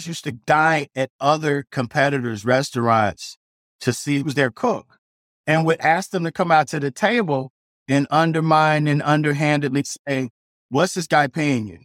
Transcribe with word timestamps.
used 0.00 0.24
to 0.24 0.32
dine 0.32 0.86
at 0.94 1.10
other 1.20 1.66
competitors' 1.70 2.44
restaurants 2.44 3.38
to 3.80 3.92
see 3.92 4.20
who's 4.20 4.34
their 4.34 4.50
cook 4.50 4.98
and 5.46 5.64
would 5.66 5.80
ask 5.80 6.10
them 6.10 6.24
to 6.24 6.32
come 6.32 6.50
out 6.50 6.68
to 6.68 6.80
the 6.80 6.90
table 6.90 7.52
and 7.88 8.06
undermine 8.10 8.86
and 8.86 9.02
underhandedly 9.02 9.84
say, 9.84 10.30
What's 10.70 10.94
this 10.94 11.06
guy 11.06 11.26
paying 11.26 11.66
you? 11.66 11.80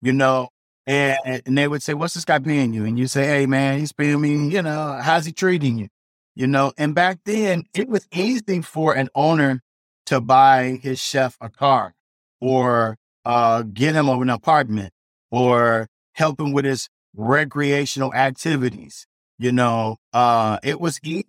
You 0.00 0.12
know, 0.12 0.48
and, 0.86 1.18
and 1.24 1.56
they 1.56 1.66
would 1.68 1.82
say, 1.82 1.94
What's 1.94 2.14
this 2.14 2.24
guy 2.24 2.38
paying 2.38 2.72
you? 2.74 2.84
And 2.84 2.98
you 2.98 3.06
say, 3.06 3.26
Hey, 3.26 3.46
man, 3.46 3.78
he's 3.78 3.92
paying 3.92 4.20
me, 4.20 4.48
you 4.48 4.62
know, 4.62 5.00
how's 5.02 5.26
he 5.26 5.32
treating 5.32 5.78
you? 5.78 5.88
You 6.34 6.46
know, 6.46 6.72
and 6.78 6.94
back 6.94 7.20
then 7.24 7.64
it 7.74 7.88
was 7.88 8.06
easy 8.12 8.62
for 8.62 8.94
an 8.94 9.08
owner 9.14 9.60
to 10.06 10.20
buy 10.20 10.78
his 10.82 10.98
chef 10.98 11.36
a 11.40 11.48
car 11.48 11.94
or 12.40 12.96
uh, 13.24 13.62
get 13.62 13.94
him 13.94 14.08
an 14.08 14.30
apartment 14.30 14.92
or 15.30 15.88
help 16.12 16.40
him 16.40 16.52
with 16.52 16.64
his 16.64 16.88
recreational 17.14 18.14
activities. 18.14 19.06
You 19.38 19.52
know, 19.52 19.96
uh, 20.12 20.58
it 20.62 20.80
was 20.80 21.00
easy. 21.02 21.26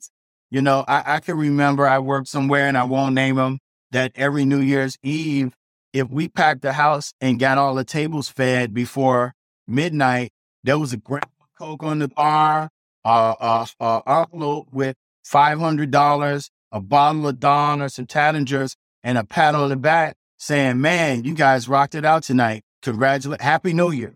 You 0.51 0.61
know, 0.61 0.85
I, 0.87 1.15
I 1.15 1.19
can 1.19 1.37
remember 1.37 1.87
I 1.87 1.99
worked 1.99 2.27
somewhere 2.27 2.67
and 2.67 2.77
I 2.77 2.83
won't 2.83 3.15
name 3.15 3.37
them 3.37 3.59
that 3.91 4.11
every 4.15 4.45
New 4.45 4.59
Year's 4.59 4.97
Eve, 5.01 5.55
if 5.93 6.09
we 6.09 6.27
packed 6.27 6.61
the 6.61 6.73
house 6.73 7.13
and 7.19 7.39
got 7.39 7.57
all 7.57 7.73
the 7.75 7.83
tables 7.83 8.29
fed 8.29 8.73
before 8.73 9.33
midnight, 9.67 10.31
there 10.63 10.77
was 10.77 10.93
a 10.93 10.97
grandma 10.97 11.25
Coke 11.57 11.83
on 11.83 11.99
the 11.99 12.07
bar, 12.07 12.69
uh, 13.05 13.35
uh, 13.39 13.65
uh, 13.79 14.01
envelope 14.05 14.67
with 14.71 14.95
$500, 15.25 16.49
a 16.71 16.81
bottle 16.81 17.27
of 17.27 17.39
Dom 17.39 17.81
or 17.81 17.89
some 17.89 18.05
Taittingers, 18.05 18.75
and 19.03 19.17
a 19.17 19.23
pat 19.23 19.55
on 19.55 19.69
the 19.69 19.75
back 19.75 20.15
saying, 20.37 20.81
man, 20.81 21.23
you 21.23 21.33
guys 21.33 21.67
rocked 21.67 21.95
it 21.95 22.05
out 22.05 22.23
tonight. 22.23 22.63
Congratulate, 22.81 23.41
Happy 23.41 23.73
New 23.73 23.91
Year. 23.91 24.15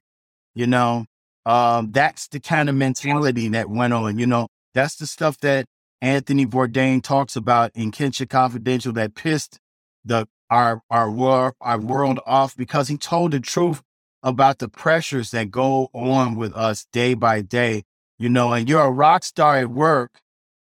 You 0.57 0.65
know, 0.65 1.05
um, 1.45 1.91
that's 1.91 2.27
the 2.29 2.39
kind 2.39 2.67
of 2.67 2.73
mentality 2.73 3.47
that 3.49 3.69
went 3.69 3.93
on. 3.93 4.17
You 4.17 4.25
know, 4.25 4.47
that's 4.73 4.95
the 4.95 5.05
stuff 5.05 5.37
that 5.41 5.67
Anthony 6.01 6.47
Bourdain 6.47 7.03
talks 7.03 7.35
about 7.35 7.69
in 7.75 7.91
Kitchen 7.91 8.25
Confidential 8.25 8.91
that 8.93 9.13
pissed 9.13 9.59
the 10.03 10.27
our 10.49 10.81
our 10.89 11.11
world 11.11 11.53
our 11.61 11.79
world 11.79 12.19
off 12.25 12.57
because 12.57 12.87
he 12.87 12.97
told 12.97 13.33
the 13.33 13.39
truth 13.39 13.83
about 14.23 14.57
the 14.57 14.67
pressures 14.67 15.29
that 15.29 15.51
go 15.51 15.91
on 15.93 16.35
with 16.35 16.55
us 16.55 16.87
day 16.91 17.13
by 17.13 17.41
day. 17.41 17.83
You 18.17 18.29
know, 18.29 18.51
and 18.51 18.67
you're 18.67 18.81
a 18.81 18.89
rock 18.89 19.23
star 19.23 19.57
at 19.57 19.69
work 19.69 20.21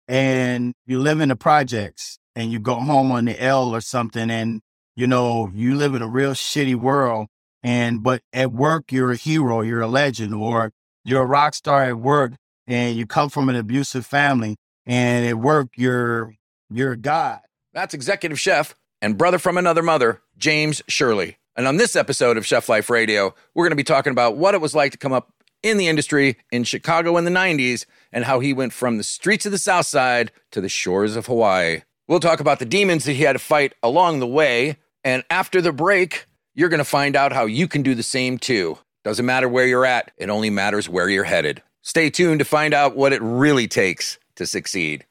and 0.06 0.74
you 0.86 0.98
live 0.98 1.22
in 1.22 1.30
the 1.30 1.36
projects 1.36 2.18
and 2.36 2.52
you 2.52 2.58
go 2.58 2.74
home 2.74 3.10
on 3.10 3.24
the 3.24 3.42
L 3.42 3.74
or 3.74 3.80
something 3.80 4.30
and 4.30 4.60
you 4.96 5.06
know, 5.06 5.50
you 5.54 5.76
live 5.76 5.94
in 5.94 6.02
a 6.02 6.08
real 6.08 6.32
shitty 6.32 6.74
world 6.74 7.28
and 7.62 8.02
but 8.02 8.22
at 8.32 8.52
work 8.52 8.92
you're 8.92 9.12
a 9.12 9.16
hero, 9.16 9.60
you're 9.60 9.80
a 9.80 9.88
legend, 9.88 10.34
or 10.34 10.72
you're 11.04 11.22
a 11.22 11.26
rock 11.26 11.54
star 11.54 11.84
at 11.84 11.98
work 11.98 12.32
and 12.66 12.96
you 12.96 13.06
come 13.06 13.30
from 13.30 13.48
an 13.48 13.56
abusive 13.56 14.06
family 14.06 14.56
and 14.86 15.26
at 15.26 15.38
work 15.38 15.68
you're 15.76 16.34
you're 16.70 16.92
a 16.92 16.96
god. 16.96 17.40
That's 17.72 17.94
executive 17.94 18.38
chef 18.38 18.74
and 19.00 19.16
brother 19.16 19.38
from 19.38 19.56
another 19.58 19.82
mother, 19.82 20.22
James 20.36 20.82
Shirley. 20.88 21.38
And 21.56 21.66
on 21.66 21.76
this 21.76 21.96
episode 21.96 22.36
of 22.36 22.46
Chef 22.46 22.68
Life 22.68 22.88
Radio, 22.88 23.34
we're 23.54 23.64
going 23.64 23.72
to 23.72 23.76
be 23.76 23.82
talking 23.82 24.12
about 24.12 24.36
what 24.36 24.54
it 24.54 24.60
was 24.60 24.76
like 24.76 24.92
to 24.92 24.98
come 24.98 25.12
up 25.12 25.32
in 25.62 25.76
the 25.76 25.88
industry 25.88 26.36
in 26.52 26.62
Chicago 26.62 27.16
in 27.16 27.24
the 27.24 27.32
90s 27.32 27.84
and 28.12 28.24
how 28.24 28.38
he 28.38 28.52
went 28.52 28.72
from 28.72 28.96
the 28.96 29.02
streets 29.02 29.44
of 29.44 29.50
the 29.50 29.58
South 29.58 29.86
Side 29.86 30.30
to 30.52 30.60
the 30.60 30.68
shores 30.68 31.16
of 31.16 31.26
Hawaii. 31.26 31.80
We'll 32.06 32.20
talk 32.20 32.38
about 32.38 32.60
the 32.60 32.64
demons 32.64 33.04
that 33.04 33.14
he 33.14 33.24
had 33.24 33.32
to 33.32 33.40
fight 33.40 33.74
along 33.82 34.20
the 34.20 34.26
way, 34.26 34.76
and 35.02 35.24
after 35.30 35.60
the 35.60 35.72
break, 35.72 36.27
you're 36.58 36.68
going 36.68 36.78
to 36.78 36.84
find 36.84 37.14
out 37.14 37.32
how 37.32 37.46
you 37.46 37.68
can 37.68 37.82
do 37.82 37.94
the 37.94 38.02
same 38.02 38.36
too. 38.36 38.76
Doesn't 39.04 39.24
matter 39.24 39.48
where 39.48 39.64
you're 39.64 39.86
at, 39.86 40.10
it 40.16 40.28
only 40.28 40.50
matters 40.50 40.88
where 40.88 41.08
you're 41.08 41.22
headed. 41.22 41.62
Stay 41.82 42.10
tuned 42.10 42.40
to 42.40 42.44
find 42.44 42.74
out 42.74 42.96
what 42.96 43.12
it 43.12 43.22
really 43.22 43.68
takes 43.68 44.18
to 44.34 44.44
succeed. 44.44 45.06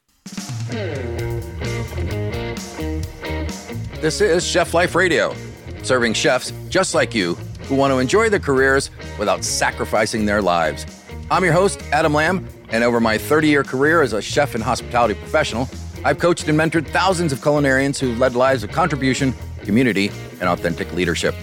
This 4.02 4.20
is 4.20 4.46
Chef 4.46 4.74
Life 4.74 4.94
Radio, 4.94 5.34
serving 5.82 6.12
chefs 6.12 6.52
just 6.68 6.94
like 6.94 7.14
you 7.14 7.32
who 7.62 7.76
want 7.76 7.92
to 7.92 7.98
enjoy 7.98 8.28
their 8.28 8.40
careers 8.40 8.90
without 9.18 9.42
sacrificing 9.42 10.26
their 10.26 10.42
lives. 10.42 10.84
I'm 11.30 11.44
your 11.44 11.54
host, 11.54 11.80
Adam 11.92 12.12
Lamb, 12.12 12.46
and 12.68 12.84
over 12.84 13.00
my 13.00 13.16
30 13.16 13.48
year 13.48 13.64
career 13.64 14.02
as 14.02 14.12
a 14.12 14.20
chef 14.20 14.54
and 14.54 14.62
hospitality 14.62 15.14
professional, 15.14 15.66
I've 16.04 16.18
coached 16.18 16.46
and 16.46 16.60
mentored 16.60 16.86
thousands 16.88 17.32
of 17.32 17.38
culinarians 17.38 17.98
who've 17.98 18.18
led 18.18 18.36
lives 18.36 18.64
of 18.64 18.70
contribution 18.70 19.32
community, 19.68 20.10
and 20.40 20.48
authentic 20.48 20.90
leadership. 20.94 21.34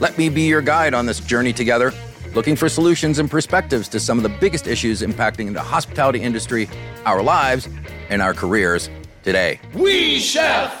Let 0.00 0.16
me 0.16 0.30
be 0.30 0.46
your 0.46 0.62
guide 0.62 0.94
on 0.94 1.04
this 1.04 1.20
journey 1.20 1.52
together, 1.52 1.92
looking 2.34 2.56
for 2.56 2.70
solutions 2.70 3.18
and 3.18 3.30
perspectives 3.30 3.86
to 3.88 4.00
some 4.00 4.16
of 4.18 4.22
the 4.22 4.30
biggest 4.40 4.66
issues 4.66 5.02
impacting 5.02 5.52
the 5.52 5.60
hospitality 5.60 6.22
industry, 6.22 6.70
our 7.04 7.22
lives, 7.22 7.68
and 8.08 8.22
our 8.22 8.32
careers 8.32 8.88
today. 9.22 9.60
We 9.74 10.18
Chef! 10.20 10.72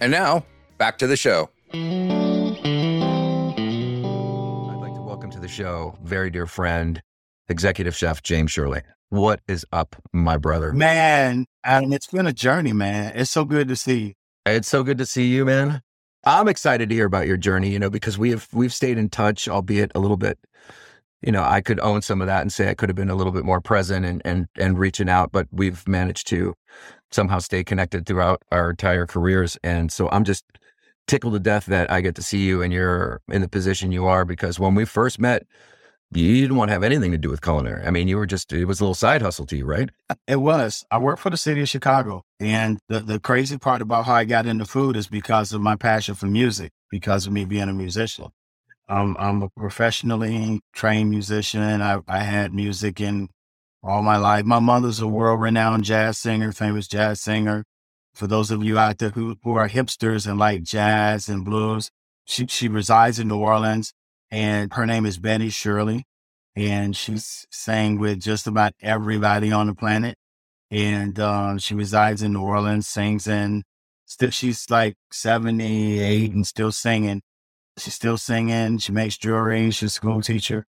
And 0.00 0.10
now, 0.10 0.44
back 0.78 0.98
to 0.98 1.06
the 1.06 1.16
show. 1.16 1.48
I'd 1.72 1.78
like 4.80 4.94
to 4.94 5.02
welcome 5.02 5.30
to 5.30 5.38
the 5.38 5.46
show, 5.46 5.96
very 6.02 6.28
dear 6.28 6.48
friend, 6.48 7.00
executive 7.48 7.94
chef 7.94 8.20
James 8.24 8.50
Shirley. 8.50 8.82
What 9.10 9.40
is 9.46 9.64
up, 9.70 9.94
my 10.12 10.38
brother? 10.38 10.72
Man, 10.72 11.46
Adam, 11.62 11.92
it's 11.92 12.08
been 12.08 12.26
a 12.26 12.32
journey, 12.32 12.72
man. 12.72 13.12
It's 13.14 13.30
so 13.30 13.44
good 13.44 13.68
to 13.68 13.76
see 13.76 13.98
you. 14.00 14.14
It's 14.44 14.66
so 14.66 14.82
good 14.82 14.98
to 14.98 15.06
see 15.06 15.26
you, 15.28 15.44
man. 15.44 15.82
I'm 16.24 16.48
excited 16.48 16.88
to 16.88 16.94
hear 16.94 17.06
about 17.06 17.26
your 17.26 17.36
journey, 17.36 17.70
you 17.70 17.78
know, 17.78 17.90
because 17.90 18.18
we 18.18 18.30
have 18.30 18.48
we've 18.52 18.72
stayed 18.72 18.98
in 18.98 19.08
touch, 19.08 19.48
albeit 19.48 19.90
a 19.94 20.00
little 20.00 20.16
bit. 20.16 20.38
You 21.20 21.32
know, 21.32 21.42
I 21.42 21.60
could 21.60 21.78
own 21.80 22.02
some 22.02 22.20
of 22.20 22.26
that 22.26 22.42
and 22.42 22.52
say 22.52 22.68
I 22.68 22.74
could 22.74 22.88
have 22.88 22.96
been 22.96 23.10
a 23.10 23.14
little 23.14 23.32
bit 23.32 23.44
more 23.44 23.60
present 23.60 24.06
and 24.06 24.22
and 24.24 24.46
and 24.56 24.78
reaching 24.78 25.08
out, 25.08 25.32
but 25.32 25.48
we've 25.50 25.86
managed 25.88 26.28
to 26.28 26.54
somehow 27.10 27.38
stay 27.38 27.64
connected 27.64 28.06
throughout 28.06 28.42
our 28.52 28.70
entire 28.70 29.06
careers. 29.06 29.58
And 29.62 29.92
so 29.92 30.08
I'm 30.10 30.24
just 30.24 30.44
tickled 31.06 31.34
to 31.34 31.40
death 31.40 31.66
that 31.66 31.90
I 31.90 32.00
get 32.00 32.14
to 32.16 32.22
see 32.22 32.44
you 32.44 32.62
and 32.62 32.72
you're 32.72 33.20
in 33.28 33.42
the 33.42 33.48
position 33.48 33.92
you 33.92 34.06
are 34.06 34.24
because 34.24 34.58
when 34.58 34.74
we 34.74 34.84
first 34.84 35.18
met, 35.18 35.44
you 36.16 36.40
didn't 36.42 36.56
want 36.56 36.68
to 36.68 36.72
have 36.72 36.82
anything 36.82 37.12
to 37.12 37.18
do 37.18 37.30
with 37.30 37.40
culinary. 37.40 37.86
I 37.86 37.90
mean, 37.90 38.08
you 38.08 38.16
were 38.16 38.26
just, 38.26 38.52
it 38.52 38.64
was 38.64 38.80
a 38.80 38.84
little 38.84 38.94
side 38.94 39.22
hustle 39.22 39.46
to 39.46 39.56
you, 39.56 39.64
right? 39.64 39.90
It 40.26 40.36
was. 40.36 40.84
I 40.90 40.98
worked 40.98 41.20
for 41.20 41.30
the 41.30 41.36
city 41.36 41.62
of 41.62 41.68
Chicago. 41.68 42.22
And 42.38 42.78
the, 42.88 43.00
the 43.00 43.20
crazy 43.20 43.58
part 43.58 43.82
about 43.82 44.04
how 44.06 44.14
I 44.14 44.24
got 44.24 44.46
into 44.46 44.64
food 44.64 44.96
is 44.96 45.06
because 45.06 45.52
of 45.52 45.60
my 45.60 45.76
passion 45.76 46.14
for 46.14 46.26
music, 46.26 46.72
because 46.90 47.26
of 47.26 47.32
me 47.32 47.44
being 47.44 47.68
a 47.68 47.72
musician. 47.72 48.28
Um, 48.88 49.16
I'm 49.18 49.42
a 49.42 49.48
professionally 49.50 50.60
trained 50.74 51.10
musician. 51.10 51.80
I, 51.80 52.00
I 52.06 52.18
had 52.20 52.52
music 52.52 53.00
in 53.00 53.28
all 53.82 54.02
my 54.02 54.16
life. 54.16 54.44
My 54.44 54.60
mother's 54.60 55.00
a 55.00 55.06
world 55.06 55.40
renowned 55.40 55.84
jazz 55.84 56.18
singer, 56.18 56.52
famous 56.52 56.86
jazz 56.86 57.20
singer. 57.20 57.64
For 58.14 58.26
those 58.26 58.50
of 58.50 58.62
you 58.62 58.78
out 58.78 58.98
there 58.98 59.10
who, 59.10 59.36
who 59.42 59.54
are 59.54 59.68
hipsters 59.68 60.26
and 60.26 60.38
like 60.38 60.62
jazz 60.62 61.28
and 61.28 61.44
blues, 61.44 61.90
she, 62.24 62.46
she 62.46 62.68
resides 62.68 63.18
in 63.18 63.28
New 63.28 63.38
Orleans 63.38 63.94
and 64.32 64.72
her 64.72 64.86
name 64.86 65.04
is 65.04 65.18
Betty 65.18 65.50
Shirley, 65.50 66.06
and 66.56 66.96
she's 66.96 67.46
sang 67.50 67.98
with 67.98 68.18
just 68.18 68.46
about 68.46 68.72
everybody 68.80 69.52
on 69.52 69.66
the 69.66 69.74
planet. 69.74 70.16
And 70.70 71.20
um, 71.20 71.58
she 71.58 71.74
resides 71.74 72.22
in 72.22 72.32
New 72.32 72.40
Orleans, 72.40 72.88
sings 72.88 73.28
in. 73.28 73.62
Still, 74.06 74.30
she's 74.30 74.70
like 74.70 74.96
seventy 75.12 76.00
eight 76.00 76.32
and 76.32 76.46
still 76.46 76.72
singing. 76.72 77.20
She's 77.76 77.94
still 77.94 78.16
singing. 78.16 78.78
She 78.78 78.90
makes 78.90 79.18
jewelry. 79.18 79.70
She's 79.70 79.90
a 79.90 79.90
school 79.90 80.22
teacher. 80.22 80.64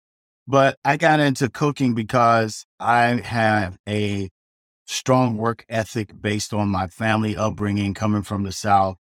But 0.46 0.76
I 0.84 0.96
got 0.96 1.20
into 1.20 1.48
cooking 1.48 1.94
because 1.94 2.66
I 2.80 3.20
have 3.20 3.78
a 3.88 4.28
strong 4.86 5.36
work 5.36 5.64
ethic 5.68 6.20
based 6.20 6.52
on 6.52 6.68
my 6.68 6.88
family 6.88 7.36
upbringing 7.36 7.94
coming 7.94 8.22
from 8.22 8.42
the 8.42 8.52
South. 8.52 8.96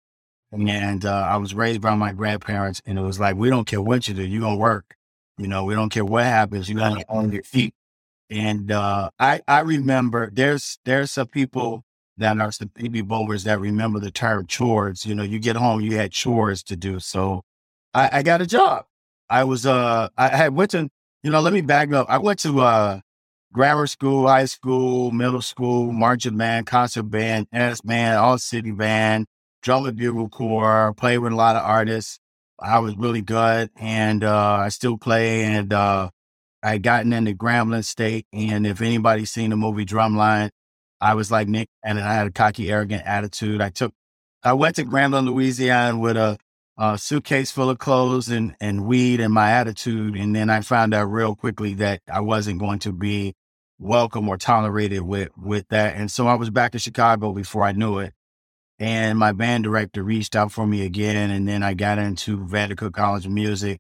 And 0.53 1.05
uh, 1.05 1.29
I 1.31 1.37
was 1.37 1.55
raised 1.55 1.81
by 1.81 1.95
my 1.95 2.13
grandparents, 2.13 2.83
and 2.85 2.99
it 2.99 3.03
was 3.03 3.21
like, 3.21 3.37
we 3.37 3.51
don't 3.51 3.67
care 3.67 3.81
what 3.81 4.09
you 4.09 4.15
do, 4.15 4.25
you're 4.25 4.41
going 4.41 4.57
to 4.57 4.61
work. 4.61 4.97
You 5.39 5.47
know, 5.47 5.65
we 5.65 5.75
don't 5.75 5.91
care 5.91 6.05
what 6.05 6.25
happens, 6.25 6.69
you 6.69 6.77
got 6.77 6.99
to 6.99 7.05
on 7.09 7.33
your 7.33 7.43
feet. 7.45 7.75
And 8.31 8.71
uh, 8.71 9.11
I, 9.19 9.41
I 9.49 9.61
remember 9.61 10.31
there's 10.33 10.79
there's 10.85 11.11
some 11.11 11.27
people 11.27 11.85
that 12.17 12.39
are 12.41 12.53
some 12.53 12.71
baby 12.75 13.01
boomers 13.01 13.45
that 13.45 13.59
remember 13.61 13.99
the 13.99 14.11
term 14.11 14.47
chores. 14.47 15.05
You 15.05 15.15
know, 15.15 15.23
you 15.25 15.39
get 15.39 15.57
home, 15.57 15.81
you 15.81 15.97
had 15.97 16.13
chores 16.13 16.63
to 16.65 16.77
do. 16.77 17.01
So 17.01 17.43
I, 17.95 18.11
I 18.19 18.23
got 18.23 18.41
a 18.41 18.47
job. 18.47 18.85
I 19.29 19.45
was 19.45 19.67
uh 19.67 20.09
I 20.17 20.29
had 20.29 20.55
went 20.55 20.73
to 20.73 20.89
you 21.23 21.31
know, 21.31 21.41
let 21.41 21.53
me 21.53 21.61
back 21.61 21.93
up. 21.93 22.07
I 22.09 22.19
went 22.19 22.39
to 22.41 22.61
uh 22.61 23.01
grammar 23.53 23.87
school, 23.89 24.29
high 24.29 24.45
school, 24.45 25.11
middle 25.11 25.43
school, 25.43 25.93
marching 25.93 26.37
band, 26.37 26.67
concert 26.67 27.05
band, 27.05 27.49
dance 27.53 27.81
band, 27.81 28.19
all 28.19 28.39
city 28.39 28.71
band, 28.71 29.27
drum 29.63 29.87
and 29.87 29.97
bugle 29.97 30.29
corps, 30.29 30.95
played 30.95 31.19
with 31.19 31.33
a 31.33 31.37
lot 31.37 31.57
of 31.57 31.65
artists. 31.65 32.19
I 32.59 32.79
was 32.79 32.97
really 32.97 33.23
good 33.23 33.71
and 33.77 34.23
uh, 34.23 34.53
I 34.53 34.69
still 34.69 34.99
play 34.99 35.45
and 35.45 35.73
uh, 35.73 36.11
I 36.63 36.79
gotten 36.79 37.13
into 37.13 37.33
Grambling 37.33 37.85
State. 37.85 38.27
And 38.33 38.67
if 38.67 38.83
anybody's 38.83 39.31
seen 39.31 39.51
the 39.51 39.57
movie 39.57 39.87
Drumline, 39.87 40.51
I 41.01 41.15
was 41.15 41.31
like 41.31 41.49
Nick 41.49 41.69
and 41.83 41.99
I 41.99 42.15
had 42.15 42.27
a 42.27 42.31
cocky, 42.31 42.71
arrogant 42.71 43.03
attitude. 43.07 43.63
I 43.63 43.71
took, 43.71 43.95
I 44.43 44.53
went 44.53 44.77
to 44.77 44.85
Grambling, 44.85 45.27
Louisiana 45.27 45.99
with 45.99 46.19
a, 46.19 46.37
a 46.77 46.99
suitcase 46.99 47.51
full 47.51 47.71
of 47.71 47.79
clothes 47.79 48.29
and, 48.29 48.55
and 48.61 48.85
weed 48.87 49.21
and 49.21 49.33
my 49.33 49.53
attitude. 49.53 50.17
And 50.17 50.37
then 50.37 50.51
I 50.51 50.61
found 50.61 50.93
out 50.93 51.05
real 51.11 51.35
quickly 51.35 51.75
that 51.75 52.03
I 52.13 52.21
wasn't 52.21 52.61
going 52.61 52.81
to 52.81 52.93
be 52.93 53.35
welcome 53.79 54.29
or 54.29 54.37
tolerated 54.37 55.01
with, 55.01 55.31
with 55.39 55.67
that. 55.69 55.97
And 55.97 56.11
so 56.11 56.27
I 56.27 56.35
was 56.35 56.51
back 56.51 56.75
in 56.75 56.81
Chicago 56.81 57.33
before 57.33 57.65
I 57.65 57.73
knew 57.73 57.99
it. 57.99 58.13
And 58.81 59.19
my 59.19 59.33
band 59.33 59.65
director 59.65 60.03
reached 60.03 60.35
out 60.35 60.51
for 60.51 60.67
me 60.67 60.85
again. 60.87 61.31
And 61.31 61.47
then 61.47 61.63
I 61.63 61.75
got 61.75 61.99
into 61.99 62.39
Vandercook 62.39 62.95
College 62.95 63.27
of 63.27 63.33
Music. 63.33 63.79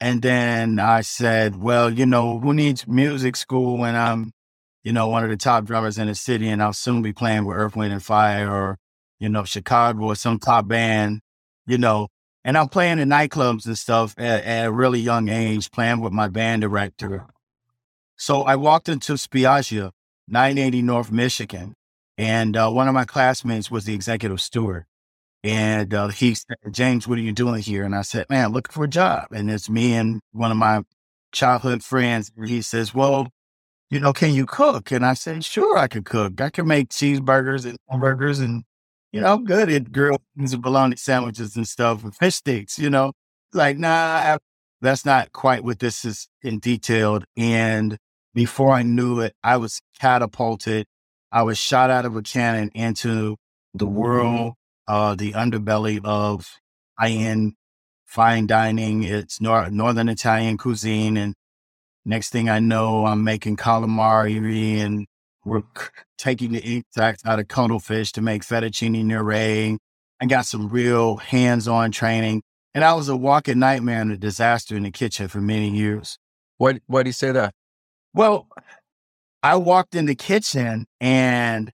And 0.00 0.22
then 0.22 0.78
I 0.78 1.00
said, 1.00 1.60
well, 1.60 1.90
you 1.90 2.06
know, 2.06 2.38
who 2.38 2.54
needs 2.54 2.86
music 2.86 3.34
school 3.34 3.76
when 3.76 3.96
I'm, 3.96 4.32
you 4.84 4.92
know, 4.92 5.08
one 5.08 5.24
of 5.24 5.30
the 5.30 5.36
top 5.36 5.64
drummers 5.64 5.98
in 5.98 6.06
the 6.06 6.14
city 6.14 6.48
and 6.48 6.62
I'll 6.62 6.72
soon 6.72 7.02
be 7.02 7.12
playing 7.12 7.44
with 7.44 7.56
Earth, 7.56 7.74
Wind 7.74 7.92
and 7.92 8.02
Fire 8.02 8.48
or, 8.48 8.78
you 9.18 9.28
know, 9.28 9.42
Chicago 9.42 10.04
or 10.04 10.14
some 10.14 10.38
top 10.38 10.68
band, 10.68 11.22
you 11.66 11.78
know, 11.78 12.08
and 12.44 12.56
I'm 12.56 12.68
playing 12.68 13.00
in 13.00 13.08
nightclubs 13.08 13.66
and 13.66 13.76
stuff 13.76 14.14
at, 14.16 14.44
at 14.44 14.66
a 14.66 14.70
really 14.70 15.00
young 15.00 15.28
age, 15.28 15.72
playing 15.72 16.00
with 16.00 16.12
my 16.12 16.28
band 16.28 16.62
director. 16.62 17.26
So 18.16 18.42
I 18.42 18.54
walked 18.54 18.88
into 18.88 19.14
Spiaggia, 19.14 19.90
980 20.28 20.82
North 20.82 21.10
Michigan, 21.10 21.74
and 22.18 22.56
uh, 22.56 22.70
one 22.70 22.88
of 22.88 22.94
my 22.94 23.04
classmates 23.04 23.70
was 23.70 23.84
the 23.84 23.94
executive 23.94 24.40
steward. 24.40 24.86
And 25.44 25.92
uh, 25.94 26.08
he 26.08 26.34
said, 26.34 26.56
James, 26.70 27.06
what 27.06 27.18
are 27.18 27.22
you 27.22 27.32
doing 27.32 27.62
here? 27.62 27.84
And 27.84 27.94
I 27.94 28.02
said, 28.02 28.26
man, 28.30 28.52
looking 28.52 28.72
for 28.72 28.84
a 28.84 28.88
job. 28.88 29.28
And 29.30 29.50
it's 29.50 29.70
me 29.70 29.92
and 29.94 30.20
one 30.32 30.50
of 30.50 30.56
my 30.56 30.82
childhood 31.32 31.84
friends. 31.84 32.32
He 32.46 32.62
says, 32.62 32.94
well, 32.94 33.28
you 33.90 34.00
know, 34.00 34.12
can 34.12 34.34
you 34.34 34.46
cook? 34.46 34.90
And 34.90 35.06
I 35.06 35.14
said, 35.14 35.44
sure, 35.44 35.78
I 35.78 35.86
can 35.86 36.02
cook. 36.02 36.40
I 36.40 36.50
can 36.50 36.66
make 36.66 36.88
cheeseburgers 36.88 37.64
and 37.64 37.78
hamburgers 37.88 38.40
and, 38.40 38.64
you 39.12 39.20
know, 39.20 39.34
I'm 39.34 39.44
good 39.44 39.70
at 39.70 39.92
grilled 39.92 40.22
bologna 40.36 40.96
sandwiches 40.96 41.54
and 41.54 41.68
stuff 41.68 42.02
and 42.02 42.14
fish 42.14 42.36
sticks, 42.36 42.78
you 42.78 42.90
know. 42.90 43.12
Like, 43.52 43.78
nah, 43.78 44.38
that's 44.80 45.06
not 45.06 45.32
quite 45.32 45.62
what 45.62 45.78
this 45.78 46.04
is 46.04 46.28
in 46.42 46.58
detailed. 46.58 47.24
And 47.36 47.96
before 48.34 48.72
I 48.72 48.82
knew 48.82 49.20
it, 49.20 49.34
I 49.44 49.58
was 49.58 49.80
catapulted 49.98 50.86
I 51.36 51.42
was 51.42 51.58
shot 51.58 51.90
out 51.90 52.06
of 52.06 52.16
a 52.16 52.22
cannon 52.22 52.70
into 52.74 53.36
the 53.74 53.84
world, 53.84 54.54
uh, 54.88 55.14
the 55.14 55.32
underbelly 55.32 56.00
of 56.02 56.48
high 56.98 57.10
end 57.10 57.52
fine 58.06 58.46
dining. 58.46 59.02
It's 59.02 59.38
nor- 59.38 59.68
Northern 59.68 60.08
Italian 60.08 60.56
cuisine. 60.56 61.18
And 61.18 61.34
next 62.06 62.30
thing 62.30 62.48
I 62.48 62.58
know, 62.58 63.04
I'm 63.04 63.22
making 63.22 63.58
calamari 63.58 64.78
and 64.78 65.06
we're 65.44 65.64
taking 66.16 66.52
the 66.52 66.78
extracts 66.78 67.22
out 67.26 67.38
of 67.38 67.48
cuttlefish 67.48 68.12
to 68.12 68.22
make 68.22 68.40
fettuccine 68.40 69.04
nere. 69.04 69.76
I 70.18 70.26
got 70.26 70.46
some 70.46 70.70
real 70.70 71.18
hands 71.18 71.68
on 71.68 71.92
training. 71.92 72.44
And 72.72 72.82
I 72.82 72.94
was 72.94 73.10
a 73.10 73.16
walking 73.16 73.58
nightmare 73.58 74.00
and 74.00 74.12
a 74.12 74.16
disaster 74.16 74.74
in 74.74 74.84
the 74.84 74.90
kitchen 74.90 75.28
for 75.28 75.42
many 75.42 75.68
years. 75.68 76.18
Why, 76.56 76.80
why 76.86 77.02
do 77.02 77.10
you 77.10 77.12
say 77.12 77.30
that? 77.32 77.52
Well, 78.14 78.48
I 79.46 79.54
walked 79.54 79.94
in 79.94 80.06
the 80.06 80.16
kitchen 80.16 80.86
and 81.00 81.70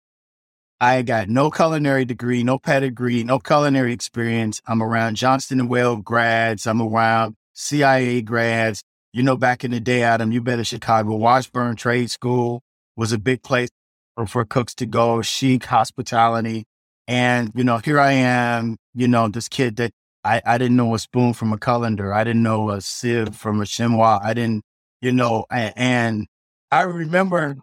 I 0.78 1.00
got 1.00 1.30
no 1.30 1.50
culinary 1.50 2.04
degree, 2.04 2.42
no 2.42 2.58
pedigree, 2.58 3.24
no 3.24 3.38
culinary 3.38 3.94
experience. 3.94 4.60
I'm 4.66 4.82
around 4.82 5.16
Johnson 5.16 5.58
and 5.58 5.70
Wales 5.70 6.02
grads. 6.04 6.66
I'm 6.66 6.82
around 6.82 7.34
CIA 7.54 8.20
grads. 8.20 8.82
You 9.14 9.22
know, 9.22 9.38
back 9.38 9.64
in 9.64 9.70
the 9.70 9.80
day, 9.80 10.02
Adam, 10.02 10.32
you 10.32 10.42
better 10.42 10.64
Chicago. 10.64 11.16
Washburn 11.16 11.76
Trade 11.76 12.10
School 12.10 12.60
was 12.94 13.10
a 13.10 13.18
big 13.18 13.42
place 13.42 13.70
for, 14.16 14.26
for 14.26 14.44
cooks 14.44 14.74
to 14.74 14.84
go, 14.84 15.22
chic 15.22 15.64
hospitality. 15.64 16.66
And, 17.08 17.52
you 17.54 17.64
know, 17.64 17.78
here 17.78 17.98
I 17.98 18.12
am, 18.12 18.76
you 18.92 19.08
know, 19.08 19.28
this 19.28 19.48
kid 19.48 19.76
that 19.76 19.92
I, 20.22 20.42
I 20.44 20.58
didn't 20.58 20.76
know 20.76 20.94
a 20.94 20.98
spoon 20.98 21.32
from 21.32 21.54
a 21.54 21.58
colander. 21.58 22.12
I 22.12 22.22
didn't 22.22 22.42
know 22.42 22.68
a 22.68 22.82
sieve 22.82 23.34
from 23.34 23.62
a 23.62 23.64
chinois. 23.64 24.20
I 24.22 24.34
didn't, 24.34 24.62
you 25.00 25.12
know, 25.12 25.46
and, 25.50 25.72
and 25.74 26.26
I 26.72 26.82
remember 26.82 27.58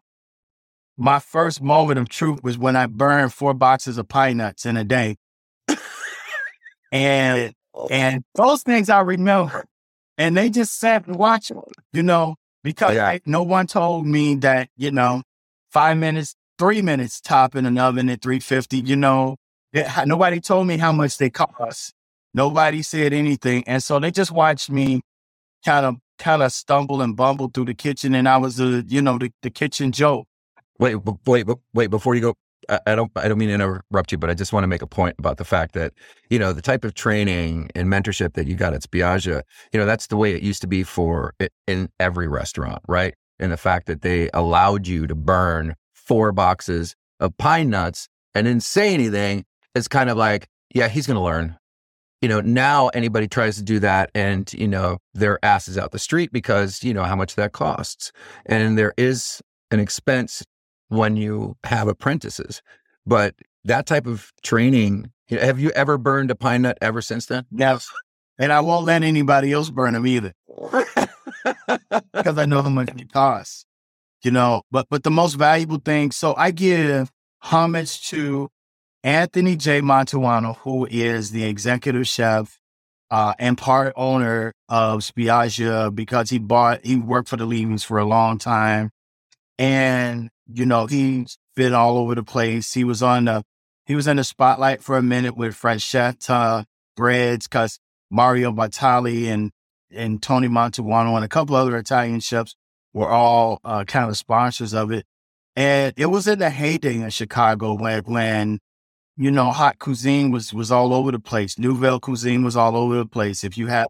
my 0.96 1.18
first 1.18 1.64
moment 1.64 1.98
of 1.98 2.10
truth 2.10 2.44
was 2.44 2.60
when 2.60 2.76
I 2.76 2.86
burned 2.86 3.34
four 3.34 3.56
boxes 3.56 3.98
of 3.98 4.08
pine 4.08 4.38
nuts 4.38 4.68
in 4.68 4.78
a 4.78 4.84
day. 4.84 5.16
and 6.92 7.54
oh. 7.74 7.88
and 7.90 8.24
those 8.36 8.62
things 8.62 8.88
I 8.88 9.02
remember. 9.02 9.66
And 10.20 10.38
they 10.38 10.50
just 10.50 10.78
sat 10.78 11.08
and 11.08 11.16
watched, 11.16 11.52
you 11.92 12.04
know, 12.04 12.36
because 12.64 12.96
yeah. 12.96 13.08
I, 13.08 13.22
no 13.26 13.42
one 13.42 13.66
told 13.66 14.06
me 14.06 14.36
that, 14.36 14.70
you 14.78 14.92
know, 14.92 15.24
five 15.72 15.98
minutes, 15.98 16.36
three 16.60 16.82
minutes 16.84 17.20
top 17.20 17.56
in 17.56 17.66
an 17.66 17.78
oven 17.78 18.10
at 18.10 18.22
350, 18.22 18.80
you 18.80 18.96
know, 18.96 19.38
it, 19.74 19.88
nobody 20.06 20.40
told 20.40 20.68
me 20.68 20.78
how 20.78 20.92
much 20.92 21.18
they 21.18 21.30
cost. 21.30 21.94
Nobody 22.34 22.84
said 22.84 23.14
anything. 23.14 23.64
And 23.66 23.82
so 23.82 23.98
they 23.98 24.12
just 24.12 24.32
watched 24.32 24.70
me 24.70 25.02
kind 25.66 25.86
of 25.86 25.96
kind 26.20 26.44
of 26.44 26.52
stumble 26.52 27.02
and 27.02 27.16
bumble 27.16 27.50
through 27.52 27.66
the 27.66 27.74
kitchen, 27.74 28.14
and 28.14 28.28
I 28.30 28.38
was 28.38 28.58
the 28.58 28.86
you 28.88 29.02
know 29.02 29.18
the, 29.18 29.32
the 29.42 29.50
kitchen 29.50 29.92
joke. 29.92 30.28
Wait, 30.78 30.96
wait, 31.26 31.48
wait! 31.74 31.90
Before 31.90 32.16
you 32.16 32.22
go, 32.22 32.36
I 32.86 32.96
don't 32.96 33.12
I 33.16 33.28
don't 33.28 33.38
mean 33.38 33.50
to 33.50 33.56
interrupt 33.56 34.12
you, 34.12 34.18
but 34.18 34.30
I 34.30 34.34
just 34.34 34.54
want 34.54 34.64
to 34.64 34.68
make 34.68 34.82
a 34.82 34.88
point 34.88 35.16
about 35.18 35.38
the 35.38 35.46
fact 35.46 35.74
that 35.74 35.94
you 36.30 36.38
know 36.38 36.54
the 36.54 36.62
type 36.62 36.84
of 36.86 36.94
training 36.94 37.70
and 37.76 37.88
mentorship 37.88 38.34
that 38.34 38.48
you 38.48 38.56
got 38.56 38.74
at 38.74 38.82
Spiaggia, 38.82 39.42
you 39.74 39.80
know 39.80 39.86
that's 39.86 40.08
the 40.08 40.18
way 40.18 40.34
it 40.34 40.44
used 40.44 40.62
to 40.62 40.68
be 40.68 40.84
for 40.84 41.34
in 41.68 41.90
every 42.00 42.28
restaurant, 42.28 42.82
right? 42.88 43.16
And 43.40 43.52
the 43.52 43.58
fact 43.58 43.88
that 43.88 44.02
they 44.02 44.30
allowed 44.34 44.86
you 44.86 45.08
to 45.08 45.16
burn 45.16 45.76
four 45.94 46.32
boxes 46.32 46.96
of 47.20 47.36
pine 47.38 47.70
nuts 47.70 48.08
and 48.36 48.46
didn't 48.46 48.64
say 48.64 48.94
anything 48.94 49.46
is 49.76 49.88
kind 49.88 50.10
of 50.10 50.18
like, 50.18 50.48
yeah, 50.74 50.90
he's 50.90 51.08
going 51.08 51.16
to 51.16 51.24
learn 51.24 51.58
you 52.22 52.28
know, 52.28 52.42
now 52.42 52.90
anybody 52.90 53.28
tries 53.28 53.56
to 53.58 53.64
do 53.64 53.80
that 53.80 54.12
and, 54.14 54.52
you 54.54 54.68
know, 54.68 54.98
their 55.14 55.44
asses 55.44 55.78
out 55.78 55.92
the 55.92 56.00
street 56.00 56.32
because, 56.34 56.84
you 56.84 56.94
know, 56.94 57.04
how 57.04 57.16
much 57.16 57.36
that 57.36 57.54
costs. 57.54 58.12
And 58.46 58.78
there 58.78 58.94
is 58.98 59.42
an 59.72 59.80
expense 59.80 60.44
when 60.90 61.16
you 61.16 61.56
have 61.64 61.88
apprentices. 61.88 62.62
But 63.06 63.36
that 63.64 63.86
type 63.86 64.06
of 64.06 64.32
training, 64.44 65.12
you 65.30 65.38
know, 65.38 65.44
have 65.44 65.60
you 65.60 65.70
ever 65.72 65.98
burned 65.98 66.32
a 66.32 66.36
pine 66.36 66.64
nut 66.64 66.78
ever 66.82 67.02
since 67.02 67.28
then? 67.28 67.46
No. 67.52 67.80
And 68.38 68.52
I 68.52 68.62
won't 68.62 68.86
let 68.86 69.04
anybody 69.04 69.54
else 69.54 69.70
burn 69.70 69.94
them 69.94 70.08
either. 70.08 70.34
because 72.14 72.38
I 72.38 72.46
know 72.46 72.62
how 72.62 72.70
much 72.70 72.90
it 72.90 73.12
costs. 73.12 73.66
You 74.24 74.32
know, 74.32 74.64
but 74.70 74.88
but 74.90 75.04
the 75.04 75.12
most 75.12 75.36
valuable 75.36 75.78
thing, 75.78 76.12
so 76.12 76.36
I 76.36 76.52
give 76.52 77.10
homage 77.40 78.10
to 78.10 78.50
Anthony 79.04 79.56
J. 79.56 79.82
Mantuano, 79.82 80.58
who 80.58 80.86
is 80.90 81.32
the 81.32 81.46
executive 81.46 82.08
chef 82.08 82.60
uh, 83.10 83.34
and 83.40 83.58
part 83.58 83.94
owner 83.96 84.54
of 84.68 85.00
Spiaggia 85.00 85.94
because 85.94 86.30
he 86.30 86.38
bought, 86.38 86.86
he 86.86 86.98
worked 86.98 87.30
for 87.30 87.38
the 87.38 87.46
Levens 87.46 87.84
for 87.84 87.98
a 87.98 88.06
long 88.06 88.38
time. 88.38 88.92
And, 89.58 90.30
you 90.48 90.66
know, 90.66 90.86
he's 90.86 91.38
been 91.56 91.74
all 91.74 91.98
over 91.98 92.16
the 92.16 92.24
place. 92.24 92.74
He 92.74 92.84
was 92.84 93.02
on 93.02 93.26
the, 93.26 93.44
he 93.86 93.96
was 93.96 94.08
in 94.08 94.18
the 94.18 94.24
spotlight 94.24 94.84
for 94.84 94.98
a 94.98 95.02
minute 95.02 95.36
with 95.36 95.56
Francetta 95.56 96.66
Breads 96.96 97.48
because 97.48 97.80
Mario 98.12 98.52
Batali 98.52 99.28
and, 99.28 99.52
and 99.92 100.22
Tony 100.22 100.48
Mantuano 100.48 101.16
and 101.16 101.26
a 101.26 101.30
couple 101.30 101.56
other 101.56 101.78
Italian 101.78 102.20
chefs 102.20 102.56
were 102.94 103.10
all 103.10 103.60
uh, 103.64 103.86
kind 103.86 104.10
of 104.10 104.18
sponsors 104.18 104.74
of 104.74 104.92
it. 104.92 105.06
And 105.56 105.94
it 105.98 106.08
was 106.08 106.28
in 106.28 106.40
the 106.40 106.50
heyday 106.50 106.96
in 107.02 107.10
Chicago 107.10 107.74
when, 107.74 108.04
when 108.04 108.60
you 109.20 109.32
know, 109.32 109.52
hot 109.52 109.80
cuisine 109.80 110.32
was 110.32 110.54
was 110.54 110.72
all 110.72 110.94
over 110.94 111.12
the 111.12 111.20
place. 111.20 111.60
Nouvelle 111.60 112.00
cuisine 112.00 112.42
was 112.42 112.56
all 112.56 112.78
over 112.78 112.96
the 112.96 113.06
place. 113.06 113.44
If 113.44 113.58
you 113.58 113.68
had 113.68 113.88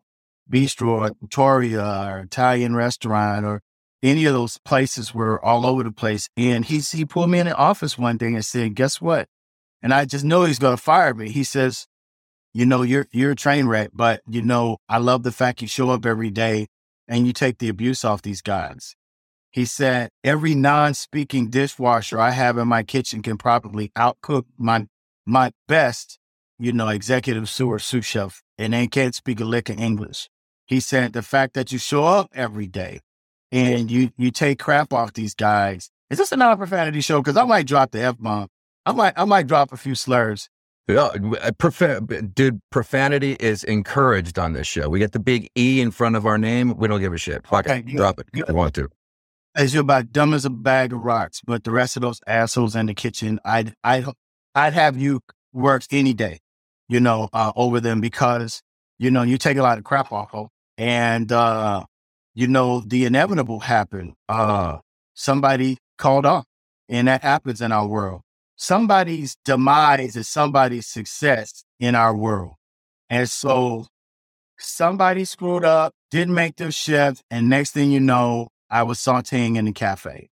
bistro 0.52 0.88
or 0.88 1.12
Victoria 1.22 1.86
or 2.10 2.20
Italian 2.22 2.76
restaurant 2.76 3.46
or 3.46 3.62
any 4.02 4.26
of 4.26 4.34
those 4.34 4.58
places 4.58 5.14
were 5.14 5.44
all 5.46 5.68
over 5.68 5.84
the 5.84 5.92
place. 5.92 6.30
And 6.36 6.66
he 6.66 6.80
he 6.80 7.06
pulled 7.06 7.30
me 7.30 7.38
in 7.38 7.46
the 7.46 7.56
office 7.56 7.96
one 7.96 8.18
day 8.18 8.34
and 8.34 8.44
said, 8.44 8.74
"Guess 8.74 9.02
what?" 9.02 9.28
And 9.84 9.94
I 9.94 10.06
just 10.06 10.26
know 10.26 10.46
he's 10.46 10.58
going 10.58 10.76
to 10.76 10.82
fire 10.82 11.14
me. 11.14 11.30
He 11.30 11.44
says, 11.44 11.86
"You 12.52 12.66
know, 12.66 12.82
you're 12.82 13.08
you're 13.12 13.32
a 13.32 13.36
train 13.36 13.68
wreck, 13.68 13.92
but 13.94 14.22
you 14.28 14.42
know, 14.42 14.78
I 14.90 14.98
love 14.98 15.22
the 15.22 15.32
fact 15.32 15.62
you 15.62 15.68
show 15.68 15.92
up 15.92 16.08
every 16.08 16.32
day 16.32 16.68
and 17.08 17.28
you 17.28 17.34
take 17.34 17.60
the 17.60 17.70
abuse 17.70 18.04
off 18.04 18.24
these 18.24 18.42
guys." 18.42 18.96
He 19.52 19.66
said, 19.66 20.10
"Every 20.24 20.56
non-speaking 20.56 21.52
dishwasher 21.52 22.20
I 22.20 22.32
have 22.32 22.58
in 22.58 22.68
my 22.68 22.82
kitchen 22.82 23.22
can 23.22 23.38
probably 23.38 23.92
outcook 23.96 24.46
my 24.58 24.88
my 25.26 25.52
best, 25.68 26.20
you 26.58 26.74
know, 26.74 26.90
executive 26.90 27.50
sewer 27.50 27.80
sous 27.80 28.06
chef, 28.06 28.42
and 28.58 28.74
they 28.74 28.88
can't 28.88 29.16
speak 29.16 29.40
a 29.40 29.46
lick 29.46 29.70
of 29.70 29.80
English. 29.80 30.30
He 30.66 30.80
said 30.80 31.14
the 31.14 31.22
fact 31.22 31.54
that 31.56 31.72
you 31.72 31.80
show 31.80 32.06
up 32.06 32.30
every 32.34 32.68
day 32.68 33.00
and 33.52 33.90
you 33.90 34.12
you 34.18 34.32
take 34.32 34.60
crap 34.60 34.94
off 34.94 35.14
these 35.14 35.34
guys. 35.34 35.90
Is 36.10 36.18
this 36.18 36.32
another 36.32 36.58
profanity 36.58 37.02
show? 37.02 37.22
Because 37.22 37.38
I 37.38 37.44
might 37.44 37.68
drop 37.68 37.92
the 37.92 38.02
f 38.02 38.18
bomb. 38.20 38.50
I 38.86 38.92
might 38.92 39.14
I 39.18 39.26
might 39.26 39.48
drop 39.48 39.72
a 39.72 39.78
few 39.78 39.96
slurs. 39.96 40.50
Yeah, 40.88 41.02
uh, 41.04 41.52
profa- 41.52 42.34
dude, 42.34 42.62
profanity 42.72 43.38
is 43.40 43.64
encouraged 43.64 44.40
on 44.40 44.54
this 44.54 44.66
show. 44.66 44.90
We 44.90 44.98
get 44.98 45.12
the 45.12 45.20
big 45.20 45.48
E 45.56 45.82
in 45.82 45.92
front 45.92 46.16
of 46.16 46.26
our 46.26 46.40
name. 46.40 46.76
We 46.78 46.88
don't 46.88 47.00
give 47.00 47.14
a 47.14 47.18
shit. 47.18 47.46
Fuck 47.46 47.68
okay, 47.68 47.80
it. 47.80 47.96
Drop 47.96 48.20
it. 48.20 48.28
I 48.48 48.52
want 48.54 48.74
to. 48.76 48.90
As 49.56 49.74
you're 49.74 49.82
about 49.82 50.12
dumb 50.12 50.34
as 50.34 50.46
a 50.46 50.50
bag 50.50 50.92
of 50.92 51.04
rocks, 51.04 51.42
but 51.46 51.64
the 51.64 51.72
rest 51.72 51.96
of 51.96 52.02
those 52.02 52.22
assholes 52.26 52.76
in 52.76 52.88
the 52.88 52.96
kitchen, 52.96 53.40
I 53.46 53.74
I 53.84 54.04
I'd 54.60 54.74
have 54.74 54.98
you 54.98 55.22
work 55.54 55.84
any 55.92 56.14
day, 56.14 56.40
you 56.88 57.00
know, 57.00 57.30
uh, 57.34 57.52
over 57.56 57.80
them 57.80 58.02
because 58.02 58.62
you 59.00 59.10
know, 59.10 59.24
you 59.24 59.38
take 59.38 59.58
a 59.58 59.64
lot 59.64 59.78
of 59.78 59.84
crap 59.86 60.12
off 60.12 60.36
of. 60.36 60.50
And, 60.78 61.32
uh, 61.32 61.86
you 62.36 62.48
know, 62.48 62.82
the 62.82 63.06
inevitable 63.06 63.62
happened. 63.62 64.14
Uh, 64.28 64.80
somebody 65.14 65.78
called 65.98 66.26
off 66.26 66.46
and 66.88 67.08
that 67.08 67.24
happens 67.24 67.62
in 67.62 67.72
our 67.72 67.88
world. 67.88 68.22
Somebody's 68.56 69.38
demise 69.46 70.18
is 70.18 70.28
somebody's 70.28 70.86
success 70.86 71.64
in 71.80 71.96
our 71.96 72.16
world. 72.16 72.56
And 73.10 73.30
so 73.30 73.88
somebody 74.58 75.24
screwed 75.26 75.64
up, 75.64 75.94
didn't 76.12 76.36
make 76.36 76.58
their 76.58 76.72
shift. 76.72 77.24
And 77.32 77.50
next 77.50 77.72
thing 77.72 77.92
you 77.92 78.02
know, 78.02 78.50
I 78.70 78.84
was 78.84 79.00
sauteing 79.00 79.56
in 79.56 79.66
the 79.66 79.72
cafe. 79.72 80.30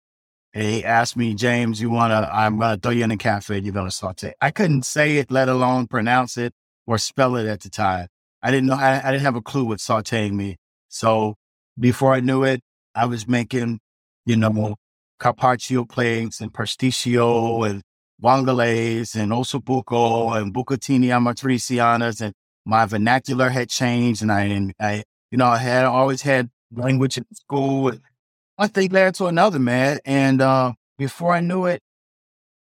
And 0.53 0.63
he 0.63 0.85
asked 0.85 1.17
me, 1.17 1.33
James, 1.33 1.81
you 1.81 1.89
want 1.89 2.11
to, 2.11 2.29
I'm 2.31 2.59
going 2.59 2.75
to 2.75 2.79
throw 2.79 2.91
you 2.91 3.03
in 3.03 3.09
the 3.09 3.17
cafe. 3.17 3.59
You're 3.59 3.73
going 3.73 3.87
to 3.87 3.91
saute. 3.91 4.33
I 4.39 4.51
couldn't 4.51 4.85
say 4.85 5.17
it, 5.17 5.31
let 5.31 5.49
alone 5.49 5.87
pronounce 5.87 6.37
it 6.37 6.53
or 6.85 6.97
spell 6.97 7.35
it 7.35 7.47
at 7.47 7.61
the 7.61 7.69
time. 7.69 8.07
I 8.41 8.51
didn't 8.51 8.67
know, 8.67 8.75
I, 8.75 9.01
I 9.03 9.11
didn't 9.11 9.23
have 9.23 9.35
a 9.35 9.41
clue 9.41 9.65
what 9.65 9.79
sauteing 9.79 10.33
me. 10.33 10.57
So 10.89 11.35
before 11.79 12.13
I 12.13 12.19
knew 12.19 12.43
it, 12.43 12.61
I 12.93 13.05
was 13.05 13.27
making, 13.27 13.79
you 14.25 14.35
know, 14.35 14.75
carpaccio 15.19 15.85
plates 15.85 16.39
and 16.39 16.53
pasticcio 16.53 17.67
and 17.67 17.81
vongole 18.21 19.15
and 19.15 19.31
ossobuco 19.31 20.39
and 20.39 20.53
bucatini 20.53 21.07
amatricianas 21.07 22.21
and 22.21 22.33
my 22.65 22.85
vernacular 22.85 23.49
had 23.49 23.69
changed 23.69 24.21
and 24.21 24.31
I, 24.31 24.41
and 24.43 24.73
I, 24.79 25.03
you 25.31 25.37
know, 25.37 25.47
I 25.47 25.57
had 25.57 25.85
always 25.85 26.21
had 26.21 26.49
language 26.71 27.17
in 27.17 27.25
school. 27.33 27.91
One 28.55 28.69
thing 28.69 28.89
led 28.89 29.15
to 29.15 29.27
another, 29.27 29.59
man. 29.59 29.99
And, 30.05 30.41
uh, 30.41 30.73
before 30.97 31.33
I 31.33 31.39
knew 31.41 31.65
it, 31.65 31.81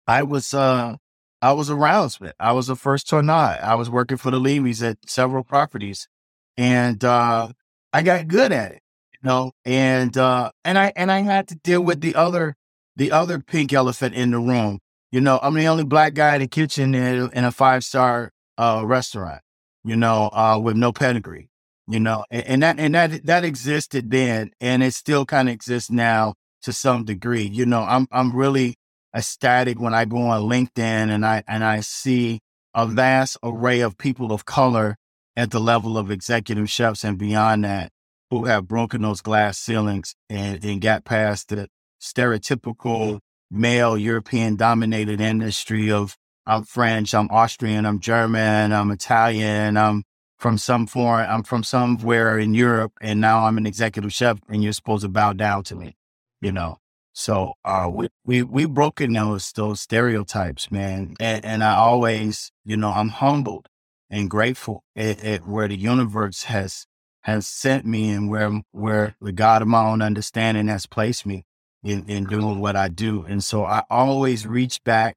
I 0.06 0.22
was, 0.22 0.54
uh, 0.54 0.96
I 1.40 1.52
was 1.52 1.70
aroused. 1.70 2.20
I 2.38 2.52
was 2.52 2.68
a 2.68 2.76
first 2.76 3.08
tornado. 3.08 3.58
I 3.62 3.74
was 3.74 3.90
working 3.90 4.16
for 4.16 4.30
the 4.30 4.38
Levy's 4.38 4.82
at 4.82 4.98
several 5.06 5.44
properties 5.44 6.08
and, 6.56 7.02
uh, 7.04 7.48
I 7.92 8.02
got 8.02 8.28
good 8.28 8.52
at 8.52 8.72
it, 8.72 8.82
you 9.12 9.28
know, 9.28 9.52
and, 9.64 10.16
uh, 10.16 10.50
and 10.64 10.78
I, 10.78 10.92
and 10.96 11.10
I 11.10 11.20
had 11.20 11.48
to 11.48 11.56
deal 11.56 11.82
with 11.82 12.00
the 12.00 12.14
other, 12.14 12.56
the 12.96 13.10
other 13.12 13.38
pink 13.40 13.72
elephant 13.72 14.14
in 14.14 14.30
the 14.30 14.38
room. 14.38 14.78
You 15.10 15.20
know, 15.20 15.38
I'm 15.42 15.54
the 15.54 15.66
only 15.66 15.84
black 15.84 16.14
guy 16.14 16.36
in 16.36 16.40
the 16.40 16.48
kitchen 16.48 16.94
in, 16.94 17.30
in 17.32 17.44
a 17.44 17.52
five 17.52 17.84
star, 17.84 18.32
uh, 18.56 18.82
restaurant 18.84 19.42
you 19.84 19.96
know, 19.96 20.30
uh, 20.32 20.58
with 20.62 20.76
no 20.76 20.92
pedigree, 20.92 21.48
you 21.88 22.00
know, 22.00 22.24
and, 22.30 22.46
and 22.46 22.62
that, 22.62 22.78
and 22.78 22.94
that, 22.94 23.26
that 23.26 23.44
existed 23.44 24.10
then 24.10 24.50
and 24.60 24.82
it 24.82 24.94
still 24.94 25.24
kind 25.26 25.48
of 25.48 25.54
exists 25.54 25.90
now 25.90 26.34
to 26.62 26.72
some 26.72 27.04
degree. 27.04 27.44
You 27.44 27.66
know, 27.66 27.82
I'm, 27.82 28.06
I'm 28.12 28.34
really 28.34 28.76
ecstatic 29.14 29.80
when 29.80 29.94
I 29.94 30.04
go 30.04 30.18
on 30.18 30.42
LinkedIn 30.42 30.78
and 31.10 31.24
I, 31.26 31.42
and 31.46 31.64
I 31.64 31.80
see 31.80 32.40
a 32.74 32.86
vast 32.86 33.36
array 33.42 33.80
of 33.80 33.98
people 33.98 34.32
of 34.32 34.44
color 34.44 34.96
at 35.36 35.50
the 35.50 35.60
level 35.60 35.98
of 35.98 36.10
executive 36.10 36.70
chefs 36.70 37.04
and 37.04 37.18
beyond 37.18 37.64
that 37.64 37.90
who 38.30 38.44
have 38.44 38.68
broken 38.68 39.02
those 39.02 39.20
glass 39.20 39.58
ceilings 39.58 40.14
and, 40.30 40.64
and 40.64 40.80
got 40.80 41.04
past 41.04 41.48
the 41.48 41.68
stereotypical 42.00 43.20
male 43.50 43.98
European 43.98 44.56
dominated 44.56 45.20
industry 45.20 45.90
of 45.90 46.16
I'm 46.46 46.64
French, 46.64 47.14
I'm 47.14 47.28
Austrian, 47.30 47.86
I'm 47.86 48.00
German, 48.00 48.72
I'm 48.72 48.90
Italian, 48.90 49.76
I'm 49.76 50.02
from 50.42 50.58
some 50.58 50.88
foreign, 50.88 51.30
I'm 51.30 51.44
from 51.44 51.64
somewhere 51.64 52.38
in 52.38 52.54
Europe, 52.54 52.92
and 53.00 53.20
now 53.20 53.46
I'm 53.46 53.58
an 53.58 53.66
executive 53.66 54.12
chef, 54.12 54.40
and 54.48 54.62
you're 54.64 54.74
supposed 54.74 55.04
to 55.04 55.08
bow 55.08 55.34
down 55.34 55.64
to 55.64 55.76
me, 55.76 55.96
you 56.42 56.52
know. 56.52 56.80
So 57.14 57.54
uh, 57.64 57.90
we 57.92 58.08
we 58.26 58.42
we 58.42 58.66
broken 58.66 59.14
those 59.14 59.52
those 59.52 59.80
stereotypes, 59.80 60.70
man, 60.72 61.14
and, 61.20 61.44
and 61.44 61.64
I 61.64 61.76
always, 61.76 62.52
you 62.64 62.76
know, 62.76 62.90
I'm 62.90 63.10
humbled 63.10 63.68
and 64.10 64.30
grateful 64.30 64.84
at, 64.96 65.24
at 65.24 65.48
where 65.48 65.68
the 65.68 65.76
universe 65.78 66.44
has 66.44 66.86
has 67.22 67.46
sent 67.46 67.86
me 67.86 68.10
and 68.10 68.30
where 68.30 68.62
where 68.72 69.16
the 69.22 69.32
God 69.32 69.62
of 69.62 69.68
my 69.68 69.86
own 69.86 70.02
understanding 70.02 70.68
has 70.68 70.86
placed 70.86 71.26
me 71.26 71.44
in, 71.84 72.04
in 72.08 72.24
doing 72.24 72.60
what 72.60 72.76
I 72.76 72.88
do. 72.88 73.24
And 73.28 73.44
so 73.44 73.64
I 73.64 73.84
always 73.90 74.46
reach 74.46 74.84
back 74.84 75.16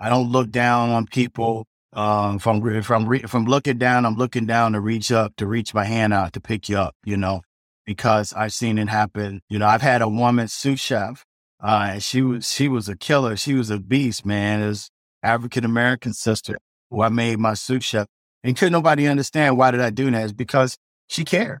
I 0.00 0.08
don't 0.08 0.32
look 0.32 0.50
down 0.50 0.90
on 0.90 1.06
people. 1.06 1.66
Um, 1.94 2.36
if 2.36 2.46
I'm 2.46 2.66
if 2.66 2.90
I'm 2.90 3.06
re- 3.06 3.22
if 3.22 3.34
I'm 3.34 3.44
looking 3.44 3.78
down, 3.78 4.06
I'm 4.06 4.16
looking 4.16 4.46
down 4.46 4.72
to 4.72 4.80
reach 4.80 5.12
up, 5.12 5.36
to 5.36 5.46
reach 5.46 5.74
my 5.74 5.84
hand 5.84 6.12
out 6.12 6.32
to 6.34 6.40
pick 6.40 6.68
you 6.68 6.78
up. 6.78 6.94
You 7.04 7.16
know, 7.16 7.42
because 7.84 8.32
I've 8.32 8.52
seen 8.52 8.78
it 8.78 8.88
happen. 8.88 9.42
You 9.48 9.58
know, 9.58 9.66
I've 9.66 9.82
had 9.82 10.02
a 10.02 10.08
woman 10.08 10.48
sous 10.48 10.80
chef, 10.80 11.24
uh, 11.62 11.90
and 11.92 12.02
she 12.02 12.22
was 12.22 12.50
she 12.50 12.68
was 12.68 12.88
a 12.88 12.96
killer. 12.96 13.36
She 13.36 13.54
was 13.54 13.70
a 13.70 13.78
beast, 13.78 14.24
man. 14.24 14.62
It 14.62 14.88
African 15.22 15.64
American 15.64 16.12
sister 16.12 16.58
who 16.90 17.02
I 17.02 17.08
made 17.08 17.38
my 17.38 17.54
sous 17.54 17.84
chef, 17.84 18.06
and 18.42 18.56
couldn't 18.56 18.72
nobody 18.72 19.06
understand 19.06 19.56
why 19.58 19.70
did 19.70 19.80
I 19.80 19.90
do 19.90 20.10
that? 20.10 20.24
Is 20.24 20.32
because 20.32 20.78
she 21.08 21.24
cared. 21.24 21.60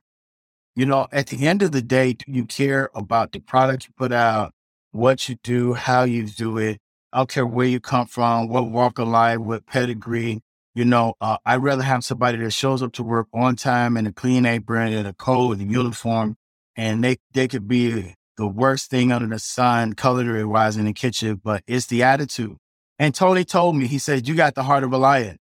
You 0.74 0.86
know, 0.86 1.06
at 1.12 1.26
the 1.26 1.46
end 1.46 1.62
of 1.62 1.72
the 1.72 1.82
day, 1.82 2.16
you 2.26 2.46
care 2.46 2.88
about 2.94 3.32
the 3.32 3.40
product 3.40 3.86
you 3.86 3.92
put 3.96 4.10
out, 4.10 4.52
what 4.90 5.28
you 5.28 5.36
do, 5.42 5.74
how 5.74 6.04
you 6.04 6.26
do 6.26 6.56
it, 6.56 6.78
I 7.12 7.18
don't 7.18 7.28
care 7.28 7.46
where 7.46 7.66
you 7.66 7.78
come 7.78 8.06
from, 8.06 8.48
what 8.48 8.70
walk 8.70 8.98
of 8.98 9.08
life, 9.08 9.38
what 9.38 9.66
pedigree. 9.66 10.40
You 10.74 10.86
know, 10.86 11.14
uh, 11.20 11.36
I'd 11.44 11.62
rather 11.62 11.82
have 11.82 12.02
somebody 12.04 12.38
that 12.38 12.52
shows 12.52 12.82
up 12.82 12.92
to 12.94 13.02
work 13.02 13.26
on 13.34 13.56
time 13.56 13.98
in 13.98 14.06
a 14.06 14.12
clean 14.12 14.46
apron 14.46 14.94
and 14.94 15.06
a 15.06 15.12
coat 15.12 15.58
and 15.58 15.68
a 15.68 15.72
uniform, 15.72 16.36
and 16.74 17.04
they 17.04 17.18
they 17.34 17.48
could 17.48 17.68
be 17.68 18.14
the 18.38 18.46
worst 18.46 18.88
thing 18.88 19.12
under 19.12 19.26
the 19.26 19.38
sun, 19.38 19.92
culinary 19.92 20.46
wise 20.46 20.78
in 20.78 20.86
the 20.86 20.94
kitchen, 20.94 21.38
but 21.44 21.62
it's 21.66 21.86
the 21.86 22.02
attitude. 22.02 22.56
And 22.98 23.14
Tony 23.14 23.44
told 23.44 23.76
me, 23.76 23.86
he 23.86 23.98
said, 23.98 24.26
"You 24.26 24.34
got 24.34 24.54
the 24.54 24.62
heart 24.62 24.82
of 24.82 24.94
a 24.94 24.98
lion." 24.98 25.36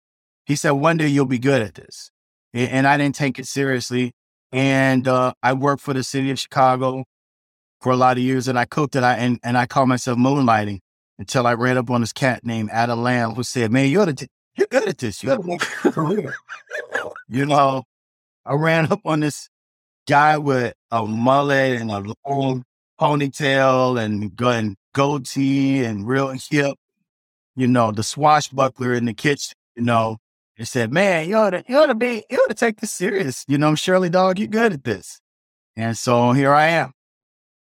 He 0.47 0.57
said, 0.57 0.73
"One 0.73 0.97
day 0.97 1.07
you'll 1.07 1.27
be 1.27 1.39
good 1.39 1.63
at 1.63 1.77
this," 1.77 2.11
and 2.53 2.89
I 2.89 2.97
didn't 2.97 3.15
take 3.15 3.39
it 3.39 3.47
seriously. 3.47 4.13
And 4.51 5.07
uh, 5.07 5.35
I 5.45 5.53
worked 5.53 5.83
for 5.83 5.95
the 5.95 6.03
city 6.03 6.33
of 6.33 6.41
Chicago 6.41 7.05
for 7.81 7.93
a 7.93 7.97
lot 7.97 8.17
of 8.17 8.25
years, 8.25 8.49
and 8.49 8.59
I 8.59 8.65
cooked 8.65 8.97
it. 8.97 9.05
I 9.05 9.15
and, 9.15 9.39
and 9.45 9.57
I 9.57 9.67
called 9.67 9.89
myself 9.89 10.19
moonlighting 10.19 10.81
until 11.21 11.47
I 11.47 11.53
ran 11.53 11.77
up 11.77 11.91
on 11.91 12.01
this 12.01 12.15
cat 12.15 12.47
named 12.47 12.71
Adam 12.73 13.03
Lamb 13.03 13.35
who 13.35 13.43
said, 13.43 13.71
Man, 13.71 13.91
you're, 13.91 14.07
you're 14.57 14.67
good 14.69 14.89
at 14.89 14.99
this. 14.99 15.23
You 15.23 15.29
got 15.29 15.47
a 15.47 15.91
career. 15.93 16.35
you 17.29 17.45
know, 17.45 17.85
I 18.45 18.55
ran 18.55 18.91
up 18.91 19.03
on 19.05 19.21
this 19.21 19.51
guy 20.09 20.39
with 20.39 20.73
a 20.91 21.07
mullet 21.07 21.79
and 21.79 21.91
a 21.91 22.03
long 22.27 22.65
ponytail 22.99 24.03
and 24.03 24.35
gun 24.35 24.77
goatee 24.95 25.85
and 25.85 26.09
real 26.09 26.29
hip, 26.31 26.77
you 27.55 27.69
know, 27.69 27.93
the 27.93 28.03
swashbuckler 28.03 28.95
in 28.95 29.05
the 29.05 29.15
kitchen, 29.15 29.55
you 29.77 29.83
know, 29.83 30.17
and 30.57 30.67
said, 30.67 30.91
Man, 30.91 31.29
you 31.29 31.37
ought 31.37 31.51
to, 31.51 31.63
you 31.69 31.77
ought 31.77 31.87
to 31.87 31.95
be, 31.95 32.25
you 32.31 32.39
ought 32.39 32.49
to 32.49 32.55
take 32.55 32.81
this 32.81 32.93
serious. 32.93 33.45
You 33.47 33.59
know, 33.59 33.75
Shirley 33.75 34.09
Dog, 34.09 34.39
you're 34.39 34.49
good 34.49 34.73
at 34.73 34.85
this. 34.85 35.21
And 35.77 35.99
so 35.99 36.33
here 36.33 36.55
I 36.55 36.69
am. 36.69 36.93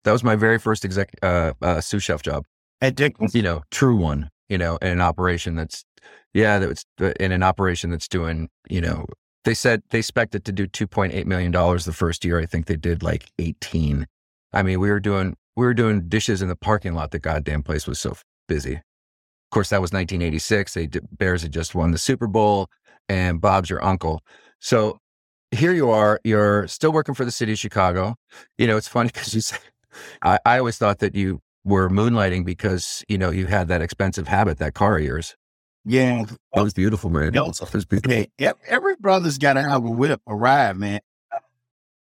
That 0.04 0.12
was 0.12 0.23
my 0.23 0.37
very 0.37 0.61
first 0.61 0.85
exec, 0.85 1.11
uh, 1.21 1.52
uh, 1.61 1.80
sous 1.80 2.04
chef 2.04 2.23
job 2.23 2.45
at. 2.80 2.99
You 3.34 3.42
know, 3.42 3.62
true 3.70 3.96
one, 3.96 4.30
you 4.49 4.58
know, 4.58 4.76
in 4.76 4.88
an 4.88 5.00
operation 5.00 5.54
that's, 5.54 5.84
yeah, 6.32 6.58
that's 6.58 6.84
uh, 7.00 7.12
in 7.20 7.32
an 7.32 7.42
operation 7.42 7.90
that's 7.90 8.08
doing, 8.08 8.49
you 8.68 8.80
know, 8.80 9.06
they 9.44 9.54
said 9.54 9.82
they 9.90 9.99
expected 9.99 10.44
to 10.44 10.52
do 10.52 10.66
$2.8 10.66 11.25
million 11.26 11.52
the 11.52 11.94
first 11.94 12.25
year. 12.25 12.38
I 12.38 12.46
think 12.46 12.66
they 12.66 12.76
did 12.76 13.02
like 13.02 13.30
18. 13.38 14.06
I 14.52 14.62
mean, 14.62 14.80
we 14.80 14.90
were 14.90 15.00
doing, 15.00 15.37
we 15.56 15.64
were 15.64 15.75
doing 15.75 16.08
dishes 16.08 16.42
in 16.42 16.49
the 16.49 16.56
parking 16.56 16.94
lot. 16.94 17.10
The 17.10 17.18
goddamn 17.18 17.62
place 17.62 17.87
was 17.87 18.00
so 18.00 18.16
busy. 18.49 18.75
Of 18.75 19.50
course, 19.50 19.70
that 19.70 19.80
was 19.80 19.92
1986. 19.92 20.75
They 20.75 20.88
Bears 21.12 21.42
had 21.42 21.52
just 21.52 21.75
won 21.75 21.90
the 21.90 21.99
Super 21.99 22.26
Bowl 22.26 22.68
and 23.08 23.40
Bob's 23.40 23.70
your 23.70 23.82
uncle. 23.84 24.22
So 24.60 24.99
here 25.50 25.72
you 25.72 25.90
are, 25.90 26.20
you're 26.22 26.68
still 26.68 26.92
working 26.92 27.14
for 27.14 27.25
the 27.25 27.30
city 27.30 27.52
of 27.52 27.58
Chicago. 27.58 28.14
You 28.58 28.66
know, 28.66 28.76
it's 28.76 28.88
funny 28.88 29.08
because 29.12 29.34
you 29.34 29.40
say, 29.40 29.56
I, 30.22 30.38
I 30.44 30.58
always 30.58 30.78
thought 30.78 30.99
that 31.00 31.14
you 31.14 31.40
were 31.64 31.88
moonlighting 31.88 32.44
because 32.44 33.04
you 33.08 33.18
know 33.18 33.30
you 33.30 33.46
had 33.46 33.68
that 33.68 33.82
expensive 33.82 34.28
habit, 34.28 34.58
that 34.58 34.74
car 34.74 34.98
of 34.98 35.04
yours. 35.04 35.36
Yeah, 35.84 36.24
that 36.52 36.62
was 36.62 36.74
beautiful, 36.74 37.10
man. 37.10 37.32
That 37.32 37.46
was 37.46 37.84
beautiful. 37.84 38.24
Yeah, 38.38 38.52
every 38.68 38.96
brother's 38.96 39.38
got 39.38 39.54
to 39.54 39.62
have 39.62 39.84
a 39.84 39.90
whip, 39.90 40.20
a 40.26 40.34
ride, 40.34 40.76
man. 40.76 41.00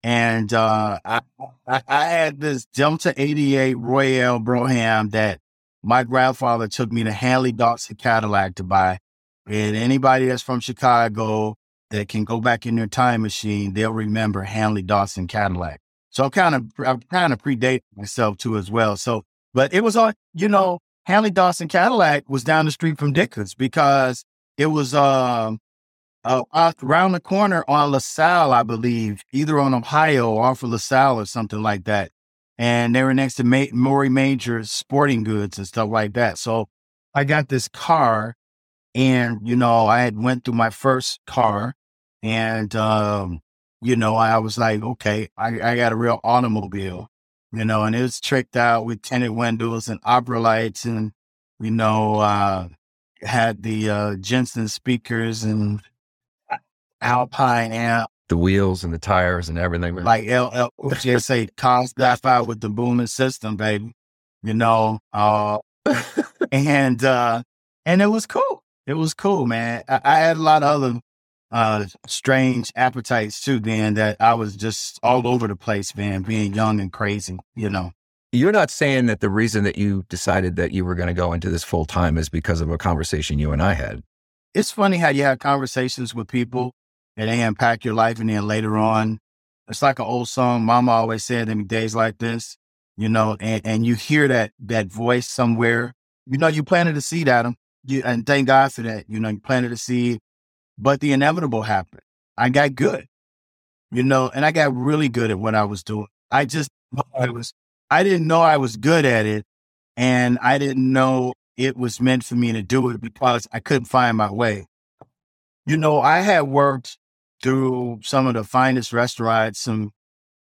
And 0.04 0.52
uh, 0.52 0.98
I, 1.02 1.22
I, 1.66 1.82
I 1.88 2.04
had 2.04 2.38
this 2.38 2.66
Delta 2.66 3.14
88 3.16 3.74
Royale 3.78 4.38
Brougham 4.38 5.08
that 5.10 5.40
my 5.82 6.04
grandfather 6.04 6.68
took 6.68 6.92
me 6.92 7.04
to 7.04 7.12
Hanley 7.12 7.52
Dawson 7.52 7.96
Cadillac 7.96 8.56
to 8.56 8.64
buy. 8.64 8.98
And 9.46 9.74
anybody 9.74 10.26
that's 10.26 10.42
from 10.42 10.60
Chicago 10.60 11.56
that 11.90 12.08
can 12.08 12.24
go 12.24 12.40
back 12.40 12.66
in 12.66 12.76
their 12.76 12.86
time 12.86 13.22
machine, 13.22 13.72
they'll 13.72 13.92
remember 13.92 14.42
Hanley 14.42 14.82
Dawson 14.82 15.26
Cadillac. 15.26 15.80
So 16.10 16.24
I'm 16.24 16.30
kind 16.30 16.54
of, 16.54 16.66
I'm 16.86 17.00
kind 17.00 17.32
of 17.32 17.42
predating 17.42 17.80
myself 17.96 18.36
too 18.36 18.58
as 18.58 18.70
well. 18.70 18.96
So 18.96 19.24
but 19.54 19.72
it 19.74 19.82
was 19.82 19.96
on, 19.96 20.14
you 20.34 20.48
know, 20.48 20.80
Hanley 21.06 21.30
Dawson 21.30 21.68
Cadillac 21.68 22.28
was 22.28 22.44
down 22.44 22.66
the 22.66 22.72
street 22.72 22.98
from 22.98 23.12
Dickens 23.12 23.54
because 23.54 24.24
it 24.58 24.66
was 24.66 24.94
uh, 24.94 25.52
around 26.82 27.12
the 27.12 27.20
corner 27.20 27.64
on 27.68 27.92
LaSalle, 27.92 28.52
I 28.52 28.62
believe, 28.62 29.22
either 29.32 29.58
on 29.60 29.74
Ohio 29.74 30.30
or 30.32 30.44
off 30.44 30.62
of 30.62 30.70
LaSalle 30.70 31.20
or 31.20 31.26
something 31.26 31.62
like 31.62 31.84
that. 31.84 32.10
And 32.58 32.94
they 32.94 33.02
were 33.02 33.14
next 33.14 33.34
to 33.36 33.44
Ma- 33.44 33.66
Morrie 33.74 34.10
Mages 34.10 34.70
sporting 34.70 35.24
goods 35.24 35.58
and 35.58 35.66
stuff 35.66 35.90
like 35.90 36.14
that. 36.14 36.38
So 36.38 36.68
I 37.14 37.24
got 37.24 37.48
this 37.48 37.68
car 37.68 38.36
and, 38.94 39.40
you 39.46 39.56
know, 39.56 39.86
I 39.86 40.02
had 40.02 40.16
went 40.18 40.44
through 40.44 40.54
my 40.54 40.70
first 40.70 41.20
car 41.26 41.74
And, 42.22 42.74
um, 42.76 43.40
you 43.82 43.96
know, 43.96 44.16
I 44.16 44.38
was 44.38 44.58
like, 44.58 44.82
okay, 44.82 45.28
I, 45.36 45.60
I 45.72 45.76
got 45.76 45.92
a 45.92 45.96
real 45.96 46.20
automobile, 46.24 47.08
you 47.54 47.64
know, 47.64 47.84
and 47.84 47.94
it 47.94 48.02
was 48.02 48.20
tricked 48.20 48.56
out 48.56 48.84
with 48.84 49.02
tinted 49.02 49.30
windows 49.30 49.88
and 49.88 50.00
opera 50.04 50.40
lights 50.40 50.84
and, 50.84 51.12
you 51.60 51.70
know, 51.70 52.16
uh, 52.16 52.68
had 53.22 53.62
the 53.62 53.90
uh, 53.90 54.14
Jensen 54.16 54.68
speakers 54.68 55.44
and 55.44 55.80
Alpine 57.00 57.72
amp. 57.72 58.10
The 58.28 58.36
wheels 58.36 58.84
and 58.84 58.92
the 58.92 58.98
tires 58.98 59.48
and 59.48 59.58
everything. 59.58 59.94
Like 59.96 60.26
LL, 60.26 60.70
say 61.18 61.46
cars 61.56 61.92
got 61.92 62.24
out 62.24 62.46
with 62.46 62.60
the 62.60 62.70
booming 62.70 63.06
system, 63.06 63.56
baby. 63.56 63.92
You 64.42 64.54
know, 64.54 64.98
uh, 65.12 65.58
and 66.52 67.04
uh, 67.04 67.42
and 67.84 68.02
it 68.02 68.06
was 68.06 68.26
cool. 68.26 68.62
It 68.86 68.94
was 68.94 69.14
cool, 69.14 69.46
man. 69.46 69.84
I, 69.88 70.00
I 70.04 70.18
had 70.20 70.38
a 70.38 70.40
lot 70.42 70.62
of 70.62 70.82
other 70.82 71.00
uh, 71.54 71.86
strange 72.08 72.72
appetites 72.74 73.40
too, 73.40 73.60
then 73.60 73.94
that 73.94 74.16
I 74.18 74.34
was 74.34 74.56
just 74.56 74.98
all 75.04 75.26
over 75.26 75.46
the 75.46 75.54
place, 75.54 75.94
man, 75.96 76.22
being 76.22 76.52
young 76.52 76.80
and 76.80 76.92
crazy, 76.92 77.38
you 77.54 77.70
know. 77.70 77.92
You're 78.32 78.50
not 78.50 78.70
saying 78.70 79.06
that 79.06 79.20
the 79.20 79.30
reason 79.30 79.62
that 79.62 79.78
you 79.78 80.04
decided 80.08 80.56
that 80.56 80.72
you 80.72 80.84
were 80.84 80.96
going 80.96 81.06
to 81.06 81.14
go 81.14 81.32
into 81.32 81.50
this 81.50 81.62
full 81.62 81.84
time 81.84 82.18
is 82.18 82.28
because 82.28 82.60
of 82.60 82.70
a 82.70 82.76
conversation 82.76 83.38
you 83.38 83.52
and 83.52 83.62
I 83.62 83.74
had. 83.74 84.02
It's 84.52 84.72
funny 84.72 84.96
how 84.96 85.10
you 85.10 85.22
have 85.22 85.38
conversations 85.38 86.12
with 86.12 86.26
people 86.26 86.72
and 87.16 87.30
they 87.30 87.40
impact 87.40 87.84
your 87.84 87.94
life, 87.94 88.18
and 88.18 88.28
then 88.28 88.48
later 88.48 88.76
on, 88.76 89.20
it's 89.68 89.80
like 89.80 90.00
an 90.00 90.06
old 90.06 90.28
song. 90.28 90.64
Mama 90.64 90.90
always 90.90 91.24
said 91.24 91.48
in 91.48 91.68
days 91.68 91.94
like 91.94 92.18
this, 92.18 92.56
you 92.96 93.08
know, 93.08 93.36
and, 93.38 93.64
and 93.64 93.86
you 93.86 93.94
hear 93.94 94.26
that 94.26 94.50
that 94.58 94.88
voice 94.88 95.28
somewhere. 95.28 95.94
You 96.26 96.38
know, 96.38 96.48
you 96.48 96.64
planted 96.64 96.96
a 96.96 97.00
seed, 97.00 97.28
Adam, 97.28 97.54
you, 97.84 98.02
and 98.04 98.26
thank 98.26 98.48
God 98.48 98.72
for 98.72 98.82
that. 98.82 99.04
You 99.08 99.20
know, 99.20 99.28
you 99.28 99.38
planted 99.38 99.70
a 99.70 99.76
seed, 99.76 100.18
but 100.78 101.00
the 101.00 101.12
inevitable 101.12 101.62
happened. 101.62 102.02
I 102.36 102.48
got 102.48 102.74
good, 102.74 103.06
you 103.90 104.02
know, 104.02 104.30
and 104.34 104.44
I 104.44 104.52
got 104.52 104.74
really 104.74 105.08
good 105.08 105.30
at 105.30 105.38
what 105.38 105.54
I 105.54 105.64
was 105.64 105.82
doing. 105.82 106.08
I 106.30 106.44
just, 106.44 106.70
I 107.16 107.30
was, 107.30 107.52
I 107.90 108.02
didn't 108.02 108.26
know 108.26 108.40
I 108.40 108.56
was 108.56 108.76
good 108.76 109.04
at 109.04 109.26
it. 109.26 109.44
And 109.96 110.38
I 110.42 110.58
didn't 110.58 110.92
know 110.92 111.34
it 111.56 111.76
was 111.76 112.00
meant 112.00 112.24
for 112.24 112.34
me 112.34 112.52
to 112.52 112.62
do 112.62 112.90
it 112.90 113.00
because 113.00 113.46
I 113.52 113.60
couldn't 113.60 113.84
find 113.84 114.16
my 114.16 114.30
way. 114.30 114.66
You 115.66 115.76
know, 115.76 116.00
I 116.00 116.20
had 116.20 116.42
worked 116.42 116.98
through 117.42 118.00
some 118.02 118.26
of 118.26 118.34
the 118.34 118.42
finest 118.42 118.92
restaurants. 118.92 119.60
Some, 119.60 119.92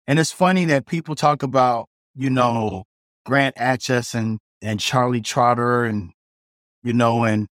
and 0.06 0.20
it's 0.20 0.32
funny 0.32 0.66
that 0.66 0.86
people 0.86 1.16
talk 1.16 1.42
about, 1.42 1.88
you 2.16 2.30
know, 2.30 2.84
Grant 3.26 3.56
and, 3.58 4.38
and 4.62 4.80
Charlie 4.80 5.22
Trotter 5.22 5.84
and, 5.84 6.12
you 6.84 6.94
know, 6.94 7.24
and 7.24 7.48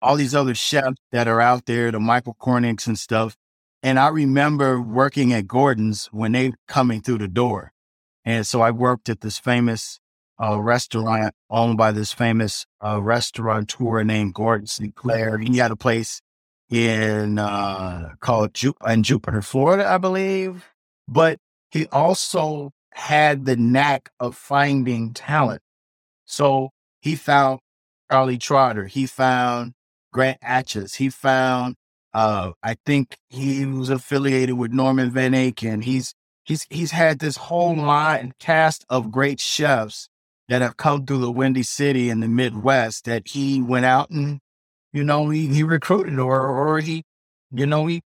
all 0.00 0.16
these 0.16 0.34
other 0.34 0.54
chefs 0.54 0.96
that 1.12 1.28
are 1.28 1.40
out 1.40 1.66
there, 1.66 1.90
the 1.90 2.00
Michael 2.00 2.36
Kornicks 2.40 2.86
and 2.86 2.98
stuff. 2.98 3.36
And 3.82 3.98
I 3.98 4.08
remember 4.08 4.80
working 4.80 5.32
at 5.32 5.46
Gordon's 5.46 6.06
when 6.06 6.32
they 6.32 6.52
coming 6.66 7.00
through 7.00 7.18
the 7.18 7.28
door. 7.28 7.72
And 8.24 8.46
so 8.46 8.60
I 8.60 8.70
worked 8.70 9.08
at 9.08 9.20
this 9.20 9.38
famous 9.38 10.00
uh, 10.40 10.60
restaurant 10.60 11.34
owned 11.50 11.76
by 11.78 11.92
this 11.92 12.12
famous 12.12 12.66
uh, 12.84 13.00
restaurateur 13.00 14.04
named 14.04 14.34
Gordon 14.34 14.66
Sinclair. 14.66 15.38
He 15.38 15.58
had 15.58 15.70
a 15.70 15.76
place 15.76 16.20
in 16.70 17.38
uh, 17.38 18.14
called 18.20 18.54
Ju- 18.54 18.74
in 18.86 19.02
Jupiter, 19.02 19.42
Florida, 19.42 19.88
I 19.88 19.98
believe. 19.98 20.72
But 21.06 21.38
he 21.70 21.86
also 21.86 22.72
had 22.92 23.44
the 23.46 23.56
knack 23.56 24.10
of 24.20 24.36
finding 24.36 25.14
talent. 25.14 25.62
So 26.24 26.70
he 27.00 27.14
found 27.14 27.60
Charlie 28.10 28.38
Trotter. 28.38 28.86
He 28.86 29.06
found 29.06 29.72
Grant 30.18 30.40
Achatz. 30.40 30.96
He 30.96 31.10
found, 31.10 31.76
uh, 32.12 32.50
I 32.60 32.74
think 32.84 33.18
he 33.28 33.64
was 33.64 33.88
affiliated 33.88 34.58
with 34.58 34.72
Norman 34.72 35.12
Van 35.12 35.30
Aken. 35.30 35.84
He's 35.84 36.12
he's 36.42 36.66
he's 36.70 36.90
had 36.90 37.20
this 37.20 37.36
whole 37.36 37.76
line 37.76 38.32
cast 38.40 38.84
of 38.88 39.12
great 39.12 39.38
chefs 39.38 40.08
that 40.48 40.60
have 40.60 40.76
come 40.76 41.06
through 41.06 41.20
the 41.20 41.30
Windy 41.30 41.62
City 41.62 42.10
in 42.10 42.18
the 42.18 42.26
Midwest 42.26 43.04
that 43.04 43.28
he 43.28 43.62
went 43.62 43.84
out 43.84 44.10
and 44.10 44.40
you 44.92 45.04
know 45.04 45.30
he, 45.30 45.46
he 45.46 45.62
recruited 45.62 46.18
or 46.18 46.48
or 46.48 46.80
he 46.80 47.04
you 47.52 47.64
know 47.66 47.86
he 47.86 48.02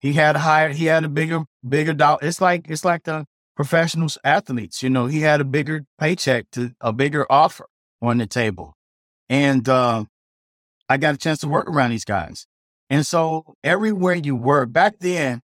he 0.00 0.12
had 0.12 0.36
hired 0.36 0.76
he 0.76 0.84
had 0.84 1.02
a 1.02 1.08
bigger 1.08 1.44
bigger 1.66 1.94
dollar. 1.94 2.18
It's 2.20 2.42
like 2.42 2.66
it's 2.68 2.84
like 2.84 3.04
the 3.04 3.24
professional 3.56 4.10
athletes. 4.22 4.82
You 4.82 4.90
know 4.90 5.06
he 5.06 5.22
had 5.22 5.40
a 5.40 5.44
bigger 5.44 5.86
paycheck 5.98 6.50
to 6.50 6.74
a 6.82 6.92
bigger 6.92 7.24
offer 7.32 7.64
on 8.02 8.18
the 8.18 8.26
table, 8.26 8.74
and 9.30 9.66
uh, 9.66 10.04
I 10.92 10.98
got 10.98 11.14
a 11.14 11.18
chance 11.18 11.38
to 11.40 11.48
work 11.48 11.68
around 11.70 11.90
these 11.90 12.04
guys. 12.04 12.46
And 12.90 13.06
so 13.06 13.54
everywhere 13.64 14.14
you 14.14 14.36
work 14.36 14.72
back 14.72 14.98
then, 14.98 15.40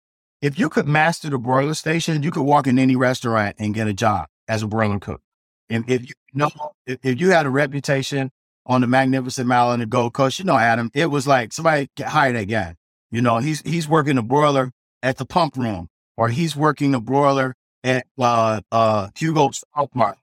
if 0.40 0.58
you 0.58 0.68
could 0.68 0.86
master 0.86 1.30
the 1.30 1.38
broiler 1.38 1.74
station, 1.74 2.22
you 2.22 2.30
could 2.30 2.44
walk 2.44 2.68
in 2.68 2.78
any 2.78 2.94
restaurant 2.94 3.56
and 3.58 3.74
get 3.74 3.88
a 3.88 3.92
job 3.92 4.28
as 4.46 4.62
a 4.62 4.68
broiler 4.68 5.00
cook. 5.00 5.20
And 5.68 5.88
if 5.90 6.02
you 6.02 6.14
know, 6.32 6.50
if, 6.86 6.98
if 7.02 7.20
you 7.20 7.30
had 7.30 7.46
a 7.46 7.50
reputation 7.50 8.30
on 8.66 8.82
the 8.82 8.86
Magnificent 8.86 9.48
Mile 9.48 9.72
and 9.72 9.82
the 9.82 9.86
Gold 9.86 10.12
Coast, 10.12 10.38
you 10.38 10.44
know, 10.44 10.56
Adam, 10.56 10.90
it 10.94 11.06
was 11.06 11.26
like 11.26 11.52
somebody 11.52 11.88
hired 11.98 12.36
that 12.36 12.44
guy. 12.44 12.76
You 13.10 13.20
know, 13.20 13.38
he's 13.38 13.62
he's 13.62 13.88
working 13.88 14.16
the 14.16 14.22
broiler 14.22 14.70
at 15.02 15.16
the 15.16 15.26
pump 15.26 15.56
room, 15.56 15.88
or 16.16 16.28
he's 16.28 16.54
working 16.54 16.92
the 16.92 17.00
broiler 17.00 17.54
at 17.82 18.06
uh, 18.16 18.60
uh, 18.70 19.08
Hugo's 19.16 19.64
Outmark. 19.76 20.16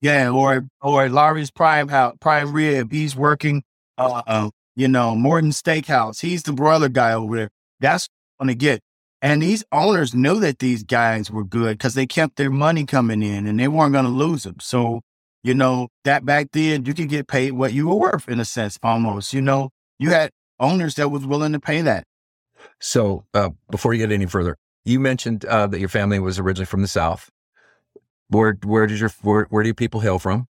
Yeah, 0.00 0.30
or 0.30 0.66
or 0.80 1.08
Lawry's 1.08 1.50
Prime 1.50 1.88
Prime 2.20 2.52
Rib. 2.52 2.92
He's 2.92 3.16
working, 3.16 3.62
uh, 3.96 4.22
uh, 4.26 4.50
you 4.76 4.86
know, 4.86 5.16
Morton 5.16 5.50
Steakhouse. 5.50 6.20
He's 6.20 6.44
the 6.44 6.52
broiler 6.52 6.88
guy 6.88 7.14
over 7.14 7.36
there. 7.36 7.50
That's 7.80 8.08
going 8.38 8.48
to 8.48 8.54
get. 8.54 8.80
And 9.22 9.42
these 9.42 9.64
owners 9.72 10.14
knew 10.14 10.38
that 10.40 10.58
these 10.58 10.84
guys 10.84 11.30
were 11.30 11.42
good 11.42 11.78
because 11.78 11.94
they 11.94 12.06
kept 12.06 12.36
their 12.36 12.50
money 12.50 12.84
coming 12.84 13.22
in 13.22 13.46
and 13.46 13.58
they 13.58 13.66
weren't 13.66 13.94
going 13.94 14.04
to 14.04 14.10
lose 14.10 14.44
them. 14.44 14.56
So, 14.60 15.00
you 15.42 15.54
know, 15.54 15.88
that 16.04 16.24
back 16.24 16.48
then 16.52 16.84
you 16.84 16.92
could 16.92 17.08
get 17.08 17.26
paid 17.26 17.52
what 17.52 17.72
you 17.72 17.88
were 17.88 17.96
worth 17.96 18.28
in 18.28 18.38
a 18.38 18.44
sense, 18.44 18.78
almost. 18.82 19.32
You 19.32 19.40
know, 19.40 19.70
you 19.98 20.10
had 20.10 20.30
owners 20.60 20.94
that 20.96 21.08
was 21.08 21.26
willing 21.26 21.52
to 21.52 21.60
pay 21.60 21.80
that. 21.80 22.04
So, 22.78 23.24
uh, 23.32 23.50
before 23.70 23.94
you 23.94 24.06
get 24.06 24.12
any 24.12 24.26
further, 24.26 24.56
you 24.84 25.00
mentioned 25.00 25.44
uh, 25.46 25.66
that 25.68 25.80
your 25.80 25.88
family 25.88 26.18
was 26.18 26.38
originally 26.38 26.66
from 26.66 26.82
the 26.82 26.88
South. 26.88 27.30
Where 28.28 28.58
where 28.64 28.86
did 28.86 29.00
your 29.00 29.10
where, 29.22 29.46
where 29.50 29.62
do 29.62 29.72
people 29.72 30.00
hail 30.00 30.18
from? 30.18 30.46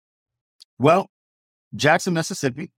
Well, 0.78 1.08
Jackson, 1.74 2.14
Mississippi, 2.14 2.70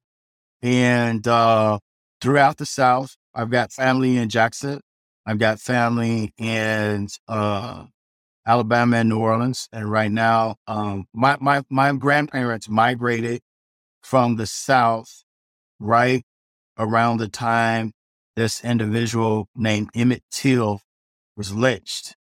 and 0.62 1.26
uh, 1.26 1.78
throughout 2.20 2.56
the 2.56 2.66
South. 2.66 3.16
I've 3.34 3.50
got 3.50 3.72
family 3.72 4.16
in 4.16 4.28
Jackson. 4.28 4.80
I've 5.24 5.38
got 5.38 5.60
family 5.60 6.32
in 6.38 7.08
uh, 7.28 7.84
Alabama 8.46 8.96
and 8.96 9.08
New 9.10 9.18
Orleans, 9.18 9.68
and 9.72 9.90
right 9.90 10.10
now, 10.10 10.56
um, 10.66 11.06
my 11.12 11.36
my 11.40 11.62
my 11.68 11.92
grandparents 11.92 12.68
migrated 12.68 13.42
from 14.02 14.36
the 14.36 14.46
South 14.46 15.24
right 15.78 16.24
around 16.78 17.18
the 17.18 17.28
time 17.28 17.92
this 18.36 18.64
individual 18.64 19.48
named 19.54 19.90
Emmett 19.94 20.22
Till 20.30 20.80
was 21.36 21.52
lynched, 21.54 22.16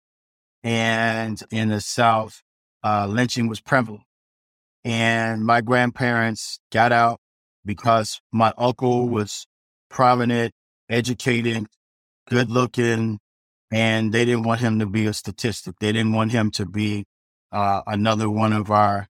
and 0.63 1.41
in 1.49 1.69
the 1.69 1.79
South, 1.79 2.41
uh, 2.83 3.07
lynching 3.07 3.47
was 3.47 3.61
prevalent. 3.61 4.03
And 4.83 5.45
my 5.45 5.61
grandparents 5.61 6.59
got 6.71 6.91
out 6.91 7.19
because 7.67 8.21
my 8.31 8.53
uncle 8.57 9.07
was 9.09 9.45
prominent, 9.89 10.53
educated, 10.89 11.67
good 12.29 12.49
looking, 12.49 13.19
and 13.71 14.13
they 14.13 14.25
didn't 14.25 14.43
want 14.43 14.61
him 14.61 14.79
to 14.79 14.85
be 14.85 15.05
a 15.05 15.13
statistic. 15.13 15.75
They 15.79 15.91
didn't 15.91 16.13
want 16.13 16.31
him 16.31 16.49
to 16.51 16.65
be 16.65 17.05
uh, 17.51 17.81
another 17.85 18.29
one 18.29 18.53
of 18.53 18.71
our, 18.71 19.07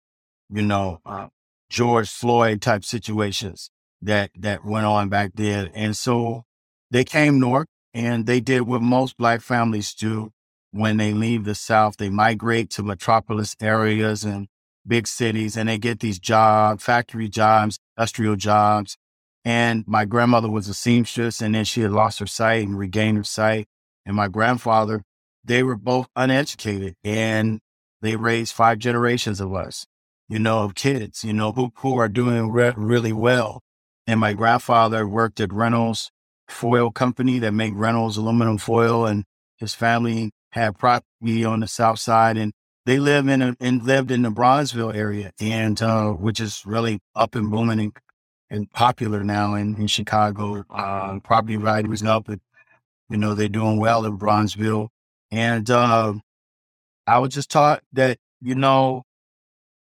you 0.51 0.63
know, 0.63 1.01
uh, 1.07 1.29
George 1.71 2.11
Floyd 2.11 2.61
type 2.61 2.85
situations 2.85 3.71
that 4.03 4.31
that 4.37 4.65
went 4.65 4.87
on 4.87 5.09
back 5.09 5.33
then. 5.35 5.71
And 5.73 5.97
so 5.97 6.45
they 6.91 7.05
came 7.05 7.39
north 7.39 7.69
and 7.95 8.27
they 8.27 8.41
did 8.41 8.63
what 8.63 8.83
most 8.83 9.17
black 9.17 9.41
families 9.41 9.95
do 9.95 10.33
when 10.73 10.97
they 10.97 11.13
leave 11.13 11.45
the 11.45 11.55
South. 11.55 11.97
They 11.97 12.11
migrate 12.11 12.71
to 12.71 12.83
metropolis 12.83 13.55
areas 13.61 14.25
and 14.25 14.49
big 14.87 15.07
cities 15.07 15.57
and 15.57 15.69
they 15.69 15.79
get 15.79 16.01
these 16.01 16.19
jobs, 16.19 16.83
factory 16.83 17.29
jobs, 17.29 17.79
industrial 18.01 18.37
jobs. 18.37 18.97
And 19.45 19.85
my 19.87 20.05
grandmother 20.07 20.51
was 20.51 20.69
a 20.69 20.75
seamstress 20.75 21.41
and 21.43 21.55
then 21.55 21.65
she 21.65 21.83
had 21.83 21.93
lost 21.93 22.19
her 22.19 22.27
sight 22.27 22.67
and 22.67 22.79
regained 22.79 23.19
her 23.19 23.25
sight. 23.25 23.67
And 24.07 24.17
my 24.17 24.29
grandfather, 24.29 25.03
they 25.45 25.63
were 25.63 25.77
both 25.77 26.09
uneducated 26.17 26.95
and 27.05 27.61
they 28.01 28.17
raised 28.17 28.55
five 28.55 28.79
generations 28.79 29.41
of 29.41 29.55
us, 29.55 29.87
you 30.29 30.39
know, 30.39 30.61
of 30.61 30.75
kids, 30.75 31.25
you 31.25 31.33
know, 31.35 31.53
who, 31.53 31.73
who 31.77 31.99
are 31.99 32.09
doing 32.09 32.51
re- 32.51 32.73
really 32.77 33.13
well. 33.13 33.61
And 34.07 34.19
my 34.19 34.33
grandfather 34.33 35.07
worked 35.07 35.41
at 35.41 35.53
Reynolds 35.53 36.11
Foil 36.49 36.91
Company 36.91 37.39
that 37.39 37.53
make 37.53 37.73
Reynolds 37.77 38.17
aluminum 38.17 38.59
foil 38.59 39.07
and 39.07 39.25
his 39.59 39.75
family 39.75 40.31
had 40.53 40.79
property 40.79 41.45
on 41.45 41.61
the 41.61 41.69
south 41.69 41.99
side 41.99 42.37
and 42.37 42.53
they 42.91 42.99
live 42.99 43.29
in 43.29 43.41
a, 43.41 43.57
and 43.61 43.85
lived 43.85 44.11
in 44.11 44.23
the 44.23 44.31
Bronzeville 44.31 44.93
area 44.93 45.33
and 45.41 45.81
uh, 45.81 46.11
which 46.11 46.41
is 46.41 46.67
really 46.67 46.99
up 47.15 47.37
and 47.37 47.49
booming 47.49 47.79
and, 47.79 47.93
and 48.51 48.73
popular 48.73 49.23
now 49.23 49.55
in, 49.55 49.77
in 49.77 49.87
Chicago. 49.87 50.65
Uh, 50.69 51.21
property 51.21 51.55
values 51.55 52.03
up. 52.03 52.29
And 52.29 52.41
You 53.09 53.17
know, 53.17 53.35
they're 53.35 53.49
doing 53.49 53.79
well 53.79 54.05
in 54.05 54.19
Bronzeville. 54.19 54.89
And 55.31 55.71
uh, 55.71 56.15
I 57.07 57.21
was 57.21 57.33
just 57.33 57.49
taught 57.49 57.85
that, 57.93 58.19
you 58.41 58.57
know, 58.57 59.05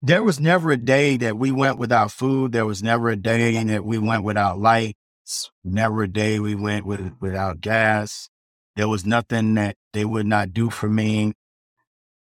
there 0.01 0.23
was 0.23 0.39
never 0.39 0.71
a 0.71 0.77
day 0.77 1.17
that 1.17 1.37
we 1.37 1.51
went 1.51 1.79
without 1.79 2.13
food. 2.13 2.53
There 2.53 2.65
was 2.65 2.81
never 2.81 3.09
a 3.09 3.17
day 3.17 3.61
that 3.65 3.85
we 3.85 3.99
went 3.99 4.23
without 4.23 4.61
lights. 4.61 5.51
Never 5.65 6.05
a 6.05 6.09
day 6.09 6.39
we 6.39 6.55
went 6.55 6.87
with, 6.87 7.15
without 7.21 7.61
gas. 7.61 8.29
There 8.77 8.89
was 8.89 9.05
nothing 9.05 9.55
that 9.55 9.75
they 9.93 10.05
would 10.05 10.27
not 10.27 10.53
do 10.53 10.71
for 10.71 10.89
me. 10.89 11.33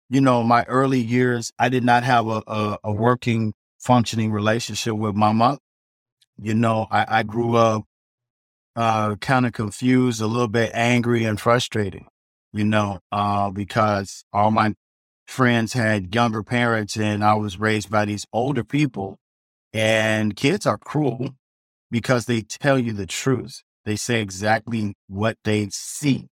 You 0.09 0.21
know, 0.21 0.43
my 0.43 0.63
early 0.63 0.99
years, 0.99 1.51
I 1.57 1.69
did 1.69 1.83
not 1.83 2.03
have 2.03 2.27
a, 2.27 2.43
a, 2.45 2.77
a 2.83 2.93
working, 2.93 3.53
functioning 3.79 4.31
relationship 4.31 4.93
with 4.93 5.15
my 5.15 5.31
mother. 5.31 5.59
You 6.37 6.53
know, 6.53 6.87
I, 6.91 7.19
I 7.19 7.23
grew 7.23 7.55
up 7.55 7.85
uh, 8.75 9.15
kind 9.15 9.45
of 9.45 9.53
confused, 9.53 10.21
a 10.21 10.27
little 10.27 10.47
bit 10.47 10.71
angry 10.73 11.23
and 11.23 11.39
frustrated, 11.39 12.03
you 12.53 12.65
know, 12.65 12.99
uh, 13.11 13.49
because 13.49 14.25
all 14.33 14.51
my 14.51 14.73
friends 15.25 15.73
had 15.73 16.13
younger 16.13 16.43
parents 16.43 16.97
and 16.97 17.23
I 17.23 17.35
was 17.35 17.59
raised 17.59 17.89
by 17.89 18.05
these 18.05 18.25
older 18.31 18.63
people. 18.63 19.17
And 19.73 20.35
kids 20.35 20.65
are 20.65 20.77
cruel 20.77 21.35
because 21.89 22.25
they 22.25 22.41
tell 22.41 22.77
you 22.77 22.93
the 22.93 23.05
truth. 23.05 23.61
They 23.85 23.95
say 23.95 24.21
exactly 24.21 24.95
what 25.07 25.37
they 25.43 25.69
see, 25.71 26.27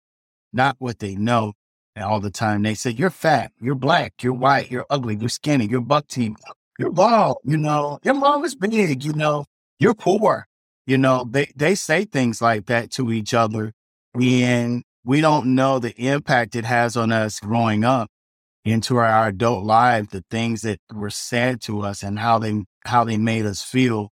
not 0.51 0.75
what 0.79 0.99
they 0.99 1.15
know. 1.15 1.53
All 1.95 2.19
the 2.19 2.31
time 2.31 2.63
they 2.63 2.73
say, 2.73 2.89
you're 2.89 3.09
fat, 3.09 3.51
you're 3.61 3.75
black, 3.75 4.23
you're 4.23 4.33
white, 4.33 4.71
you're 4.71 4.85
ugly, 4.89 5.15
you're 5.15 5.29
skinny, 5.29 5.67
you're 5.67 5.81
buck 5.81 6.07
teeth, 6.07 6.35
you're 6.79 6.91
bald, 6.91 7.37
you 7.43 7.57
know, 7.57 7.99
your 8.03 8.15
mom 8.15 8.43
is 8.43 8.55
big, 8.55 9.03
you 9.03 9.13
know, 9.13 9.45
you're 9.79 9.93
poor. 9.93 10.47
You 10.85 10.97
know, 10.97 11.25
they, 11.29 11.51
they 11.55 11.75
say 11.75 12.03
things 12.05 12.41
like 12.41 12.65
that 12.65 12.91
to 12.93 13.11
each 13.11 13.33
other. 13.33 13.73
And 14.19 14.83
we 15.05 15.21
don't 15.21 15.55
know 15.55 15.79
the 15.79 15.93
impact 15.95 16.55
it 16.55 16.65
has 16.65 16.97
on 16.97 17.11
us 17.11 17.39
growing 17.39 17.83
up 17.83 18.09
into 18.65 18.97
our 18.97 19.27
adult 19.27 19.63
life, 19.63 20.09
the 20.09 20.23
things 20.29 20.61
that 20.61 20.79
were 20.93 21.09
said 21.09 21.61
to 21.61 21.81
us 21.81 22.03
and 22.03 22.19
how 22.19 22.39
they 22.39 22.63
how 22.85 23.03
they 23.03 23.17
made 23.17 23.45
us 23.45 23.61
feel 23.61 24.09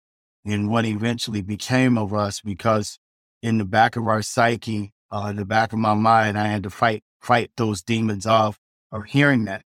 and 0.45 0.69
what 0.69 0.85
eventually 0.85 1.41
became 1.41 1.97
of 1.97 2.13
us 2.13 2.41
because 2.41 2.99
in 3.41 3.57
the 3.57 3.65
back 3.65 3.95
of 3.95 4.07
our 4.07 4.21
psyche, 4.21 4.91
uh, 5.11 5.27
in 5.29 5.35
the 5.35 5.45
back 5.45 5.73
of 5.73 5.79
my 5.79 5.93
mind, 5.93 6.37
I 6.37 6.47
had 6.47 6.63
to 6.63 6.69
fight 6.69 7.03
fight 7.19 7.51
those 7.57 7.81
demons 7.81 8.25
off 8.25 8.59
of 8.91 9.05
hearing 9.05 9.45
that. 9.45 9.63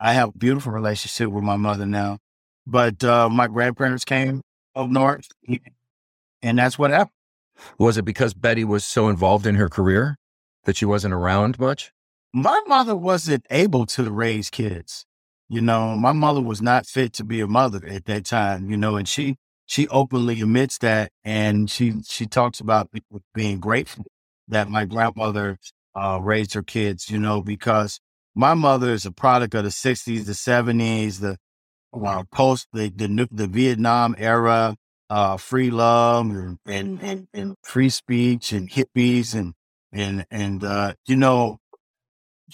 I 0.00 0.12
have 0.12 0.30
a 0.30 0.38
beautiful 0.38 0.72
relationship 0.72 1.30
with 1.30 1.44
my 1.44 1.56
mother 1.56 1.86
now. 1.86 2.18
But 2.66 3.04
uh, 3.04 3.28
my 3.28 3.46
grandparents 3.46 4.04
came 4.04 4.40
up 4.74 4.88
north 4.88 5.28
and 6.42 6.58
that's 6.58 6.78
what 6.78 6.90
happened. 6.90 7.10
Was 7.78 7.96
it 7.96 8.04
because 8.04 8.34
Betty 8.34 8.64
was 8.64 8.84
so 8.84 9.08
involved 9.08 9.46
in 9.46 9.54
her 9.56 9.68
career 9.68 10.16
that 10.64 10.76
she 10.76 10.84
wasn't 10.84 11.14
around 11.14 11.58
much? 11.58 11.92
my 12.34 12.60
mother 12.66 12.96
wasn't 12.96 13.46
able 13.48 13.86
to 13.86 14.10
raise 14.10 14.50
kids. 14.50 15.06
You 15.48 15.60
know, 15.60 15.94
my 15.94 16.10
mother 16.10 16.40
was 16.40 16.60
not 16.60 16.84
fit 16.84 17.12
to 17.14 17.24
be 17.24 17.40
a 17.40 17.46
mother 17.46 17.80
at 17.86 18.06
that 18.06 18.24
time, 18.24 18.68
you 18.68 18.76
know, 18.76 18.96
and 18.96 19.08
she 19.08 19.36
she 19.66 19.86
openly 19.88 20.40
admits 20.40 20.78
that 20.78 21.12
and 21.24 21.70
she 21.70 22.02
she 22.04 22.26
talks 22.26 22.58
about 22.58 22.90
being 23.34 23.60
grateful 23.60 24.04
that 24.48 24.68
my 24.68 24.84
grandmother 24.84 25.58
uh, 25.94 26.18
raised 26.22 26.54
her 26.54 26.62
kids, 26.62 27.10
you 27.10 27.18
know, 27.18 27.40
because 27.40 28.00
my 28.34 28.54
mother 28.54 28.92
is 28.92 29.06
a 29.06 29.12
product 29.12 29.54
of 29.54 29.64
the 29.64 29.70
60s, 29.70 30.26
the 30.26 30.32
70s, 30.32 31.20
the 31.20 31.36
uh, 31.94 32.24
post 32.32 32.66
the, 32.72 32.90
the 32.90 33.28
the 33.30 33.46
Vietnam 33.46 34.16
era, 34.18 34.74
uh, 35.10 35.36
free 35.36 35.70
love 35.70 36.26
and, 36.26 36.58
and, 36.66 37.00
and, 37.02 37.28
and 37.32 37.54
free 37.62 37.88
speech 37.88 38.50
and 38.50 38.68
hippies 38.68 39.34
and 39.34 39.54
and 39.92 40.26
and 40.30 40.64
uh, 40.64 40.94
you 41.06 41.14
know 41.14 41.58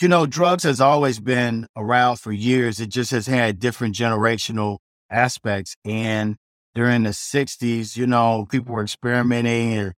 you 0.00 0.08
know, 0.08 0.26
drugs 0.26 0.62
has 0.62 0.80
always 0.80 1.20
been 1.20 1.66
around 1.76 2.16
for 2.16 2.32
years. 2.32 2.80
It 2.80 2.88
just 2.88 3.10
has 3.10 3.26
had 3.26 3.58
different 3.58 3.94
generational 3.94 4.78
aspects. 5.10 5.76
And 5.84 6.36
during 6.74 7.02
the 7.02 7.10
60s, 7.10 7.96
you 7.96 8.06
know, 8.06 8.46
people 8.50 8.74
were 8.74 8.82
experimenting. 8.82 9.74
And, 9.74 9.92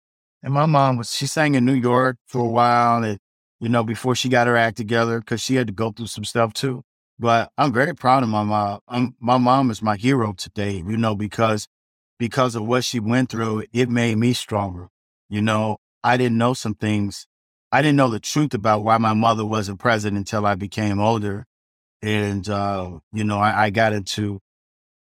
and 0.44 0.54
my 0.54 0.66
mom 0.66 0.98
was, 0.98 1.14
she 1.14 1.28
sang 1.28 1.56
in 1.56 1.66
New 1.66 1.74
York 1.74 2.18
for 2.28 2.40
a 2.42 2.48
while. 2.48 3.04
And, 3.04 3.20
you 3.62 3.70
know, 3.70 3.84
before 3.84 4.16
she 4.16 4.28
got 4.28 4.48
her 4.48 4.58
act 4.58 4.76
together, 4.76 5.22
because 5.22 5.42
she 5.42 5.56
had 5.56 5.68
to 5.68 5.74
go 5.74 5.92
through 5.92 6.08
some 6.08 6.26
stuff 6.26 6.52
too. 6.52 6.84
But 7.20 7.52
I'm 7.58 7.72
very 7.72 7.96
proud 7.96 8.24
of 8.24 8.30
my 8.30 8.44
mom. 8.44 8.82
I'm, 8.90 9.16
my 9.22 9.38
mom 9.38 9.72
is 9.72 9.82
my 9.82 9.96
hero 9.96 10.34
today, 10.34 10.84
you 10.86 10.98
know, 10.98 11.16
because 11.16 11.70
because 12.20 12.56
of 12.56 12.68
what 12.68 12.84
she 12.84 13.00
went 13.00 13.30
through, 13.30 13.64
it 13.72 13.90
made 13.90 14.18
me 14.18 14.34
stronger. 14.34 14.90
You 15.30 15.42
know, 15.42 15.78
I 16.04 16.18
didn't 16.18 16.38
know 16.38 16.54
some 16.54 16.76
things 16.76 17.28
I 17.72 17.82
didn't 17.82 17.96
know 17.96 18.10
the 18.10 18.20
truth 18.20 18.54
about 18.54 18.84
why 18.84 18.98
my 18.98 19.14
mother 19.14 19.46
wasn't 19.46 19.80
present 19.80 20.18
until 20.18 20.46
I 20.46 20.56
became 20.56 21.00
older. 21.00 21.46
And, 22.02 22.48
uh, 22.50 23.00
you 23.14 23.24
know, 23.24 23.40
I, 23.40 23.66
I 23.66 23.70
got 23.70 23.94
into 23.94 24.42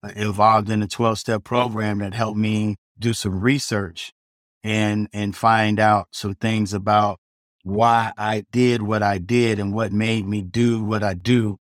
uh, 0.02 0.12
involved 0.16 0.70
in 0.70 0.82
a 0.82 0.88
12 0.88 1.20
step 1.20 1.44
program 1.44 2.00
that 2.00 2.14
helped 2.14 2.38
me 2.38 2.78
do 2.98 3.14
some 3.14 3.42
research 3.42 4.14
and, 4.64 5.10
and 5.12 5.36
find 5.36 5.80
out 5.80 6.08
some 6.12 6.36
things 6.36 6.74
about 6.74 7.20
why 7.64 8.14
I 8.18 8.46
did 8.52 8.84
what 8.84 9.04
I 9.04 9.20
did 9.20 9.60
and 9.60 9.74
what 9.74 9.94
made 9.94 10.28
me 10.28 10.42
do 10.44 10.84
what 10.84 11.04
I 11.04 11.16
do. 11.16 11.58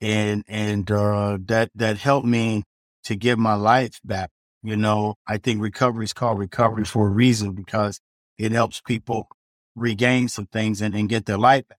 And, 0.00 0.44
and, 0.48 0.90
uh, 0.90 1.38
that, 1.46 1.70
that 1.76 1.98
helped 1.98 2.26
me 2.26 2.64
to 3.04 3.16
get 3.16 3.38
my 3.38 3.54
life 3.54 4.00
back. 4.04 4.30
You 4.62 4.76
know, 4.76 5.16
I 5.26 5.38
think 5.38 5.62
recovery 5.62 6.04
is 6.06 6.14
called 6.14 6.38
recovery 6.38 6.84
for 6.84 7.06
a 7.08 7.10
reason 7.10 7.52
because 7.52 8.00
it 8.38 8.52
helps 8.52 8.80
people 8.80 9.28
regain 9.76 10.28
some 10.28 10.46
things 10.46 10.82
and, 10.82 10.94
and 10.94 11.08
get 11.08 11.26
their 11.26 11.38
life 11.38 11.68
back. 11.68 11.78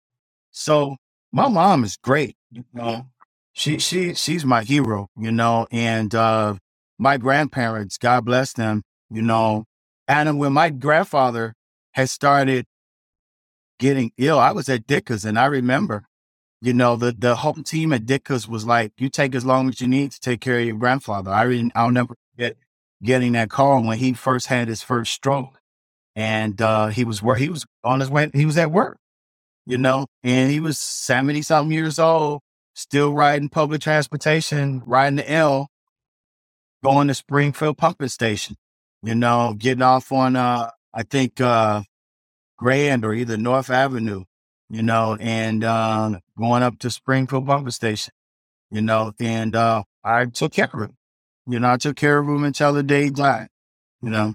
So 0.51 0.97
my 1.31 1.47
mom 1.49 1.83
is 1.85 1.97
great. 1.97 2.37
You 2.51 2.65
know, 2.73 3.07
she 3.53 3.79
she 3.79 4.15
she's 4.15 4.45
my 4.45 4.63
hero. 4.63 5.09
You 5.19 5.31
know, 5.31 5.67
and 5.71 6.13
uh, 6.15 6.55
my 6.99 7.17
grandparents, 7.17 7.97
God 7.97 8.25
bless 8.25 8.53
them. 8.53 8.83
You 9.11 9.23
know, 9.23 9.65
and 10.07 10.39
when 10.39 10.53
my 10.53 10.69
grandfather 10.71 11.53
had 11.93 12.09
started 12.09 12.65
getting 13.79 14.11
ill, 14.17 14.39
I 14.39 14.51
was 14.51 14.69
at 14.69 14.87
Dicker's, 14.87 15.25
and 15.25 15.39
I 15.39 15.45
remember, 15.45 16.05
you 16.61 16.73
know, 16.73 16.95
the 16.95 17.11
the 17.11 17.37
whole 17.37 17.53
team 17.55 17.93
at 17.93 18.05
Dicker's 18.05 18.47
was 18.47 18.65
like, 18.65 18.93
"You 18.97 19.09
take 19.09 19.35
as 19.35 19.45
long 19.45 19.69
as 19.69 19.81
you 19.81 19.87
need 19.87 20.11
to 20.11 20.19
take 20.19 20.41
care 20.41 20.59
of 20.59 20.65
your 20.65 20.77
grandfather." 20.77 21.31
I 21.31 21.43
re- 21.43 21.71
I'll 21.75 21.91
never 21.91 22.15
forget 22.35 22.57
getting 23.03 23.33
that 23.33 23.49
call 23.49 23.83
when 23.83 23.99
he 23.99 24.13
first 24.13 24.47
had 24.47 24.67
his 24.67 24.81
first 24.83 25.13
stroke 25.13 25.59
and 26.17 26.59
uh, 26.61 26.87
he 26.87 27.05
was 27.05 27.21
where 27.21 27.35
he 27.37 27.47
was 27.47 27.65
on 27.83 27.99
his 27.99 28.09
way. 28.09 28.29
He 28.33 28.45
was 28.45 28.57
at 28.57 28.71
work, 28.71 28.97
you 29.67 29.77
know, 29.77 30.07
and 30.23 30.51
he 30.51 30.59
was 30.59 30.79
seventy 30.79 31.43
something 31.43 31.71
years 31.71 31.99
old, 31.99 32.41
still 32.73 33.13
riding 33.13 33.49
public 33.49 33.81
transportation, 33.81 34.81
riding 34.87 35.17
the 35.17 35.31
L, 35.31 35.69
going 36.83 37.07
to 37.07 37.13
Springfield 37.13 37.77
pumping 37.77 38.07
station, 38.07 38.55
you 39.03 39.13
know, 39.13 39.55
getting 39.57 39.83
off 39.83 40.11
on 40.11 40.35
uh, 40.35 40.71
I 40.91 41.03
think 41.03 41.39
uh, 41.39 41.83
Grand 42.57 43.05
or 43.05 43.13
either 43.13 43.37
North 43.37 43.69
Avenue, 43.69 44.23
you 44.69 44.81
know, 44.81 45.17
and 45.19 45.63
uh, 45.63 46.19
going 46.37 46.63
up 46.63 46.79
to 46.79 46.89
Springfield 46.89 47.45
pumping 47.45 47.71
station, 47.71 48.13
you 48.71 48.81
know, 48.81 49.13
and 49.19 49.55
uh, 49.55 49.83
I 50.03 50.25
took 50.25 50.53
care 50.53 50.69
of 50.73 50.79
him. 50.81 50.97
You 51.45 51.59
know, 51.59 51.71
I 51.71 51.77
took 51.77 51.95
care 51.95 52.17
of 52.17 52.27
him 52.27 52.43
until 52.43 52.73
the 52.73 52.83
day 52.83 53.05
he 53.05 53.09
died. 53.09 53.47
You 54.01 54.09
know, 54.09 54.33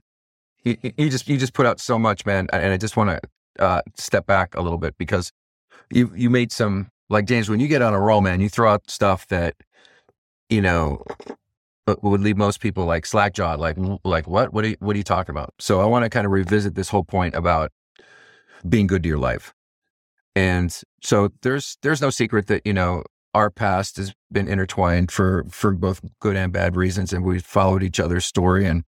you, 0.64 0.76
you 0.96 1.11
just 1.11 1.28
you 1.28 1.37
just 1.37 1.52
put 1.52 1.66
out 1.66 1.80
so 1.80 1.98
much, 1.98 2.24
man, 2.24 2.48
and 2.52 2.72
I 2.72 2.76
just 2.76 2.96
want 2.96 3.11
to 3.11 3.62
uh, 3.62 3.82
step 3.96 4.26
back 4.26 4.54
a 4.54 4.62
little 4.62 4.78
bit 4.78 4.96
because 4.98 5.32
you 5.90 6.11
you 6.14 6.30
made 6.30 6.52
some 6.52 6.88
like 7.11 7.26
James 7.26 7.48
when 7.48 7.61
you 7.61 7.68
get 7.68 7.82
on 7.82 7.92
a 7.94 8.00
roll, 8.00 8.20
man, 8.20 8.40
you 8.40 8.48
throw 8.48 8.72
out 8.72 8.90
stuff 8.90 9.26
that 9.28 9.54
you 10.48 10.62
know 10.62 11.04
would 11.87 12.20
leave 12.20 12.37
most 12.37 12.61
people 12.61 12.85
like 12.85 13.04
slack 13.04 13.35
jawed, 13.35 13.61
like 13.61 13.76
like 14.04 14.26
what 14.26 14.52
what 14.52 14.64
are 14.64 14.68
you, 14.68 14.76
what 14.80 14.94
are 14.94 14.98
you 14.98 15.04
talking 15.04 15.32
about? 15.32 15.52
So 15.58 15.80
I 15.80 15.85
want 15.85 16.04
to 16.04 16.11
kind 16.11 16.24
of 16.26 16.32
revisit 16.32 16.74
this 16.74 16.88
whole 16.88 17.04
point 17.04 17.35
about 17.35 17.70
being 18.68 18.87
good 18.87 19.03
to 19.03 19.09
your 19.09 19.18
life, 19.18 19.53
and 20.35 20.75
so 21.03 21.31
there's 21.42 21.79
there's 21.83 22.01
no 22.01 22.11
secret 22.11 22.46
that 22.46 22.62
you 22.64 22.72
know 22.72 23.05
our 23.35 23.51
past 23.51 23.96
has 23.96 24.12
been 24.31 24.48
intertwined 24.48 25.11
for 25.11 25.44
for 25.51 25.72
both 25.72 26.01
good 26.20 26.37
and 26.37 26.53
bad 26.53 26.77
reasons, 26.77 27.12
and 27.12 27.25
we 27.25 27.38
followed 27.38 27.83
each 27.83 28.01
other's 28.01 28.25
story 28.25 28.66
and 28.66 28.85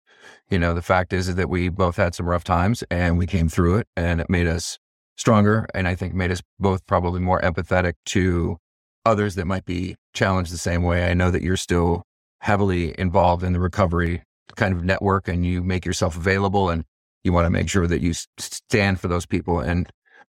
you 0.50 0.60
know, 0.60 0.74
the 0.74 0.82
fact 0.82 1.14
is, 1.14 1.34
that 1.34 1.50
we 1.50 1.70
both 1.70 1.98
had 1.98 2.16
some 2.16 2.28
rough 2.28 2.44
times 2.44 2.84
and 2.90 3.18
we 3.18 3.28
came 3.28 3.50
through 3.50 3.78
it 3.78 3.88
and 3.96 4.20
it 4.20 4.30
made 4.30 4.48
us 4.48 4.80
stronger. 5.16 5.68
And 5.74 5.88
I 5.88 5.96
think 5.96 6.14
made 6.14 6.32
us 6.32 6.42
both 6.60 6.86
probably 6.88 7.20
more 7.20 7.42
empathetic 7.42 7.94
to 8.08 8.58
others 9.06 9.36
that 9.36 9.46
might 9.46 9.66
be 9.66 9.96
challenged 10.14 10.52
the 10.52 10.58
same 10.58 10.84
way. 10.84 11.10
I 11.10 11.14
know 11.14 11.32
that 11.32 11.42
you're 11.42 11.58
still 11.58 12.04
heavily 12.42 12.96
involved 12.98 13.44
in 13.44 13.54
the 13.54 13.60
recovery 13.60 14.24
kind 14.56 14.74
of 14.74 14.84
network 14.84 15.28
and 15.28 15.46
you 15.46 15.62
make 15.62 15.86
yourself 15.86 16.18
available 16.18 16.70
and 16.70 16.84
you 17.24 17.34
want 17.34 17.46
to 17.46 17.50
make 17.50 17.70
sure 17.70 17.88
that 17.88 18.02
you 18.02 18.14
stand 18.38 19.00
for 19.00 19.08
those 19.08 19.26
people. 19.26 19.60
And 19.60 19.90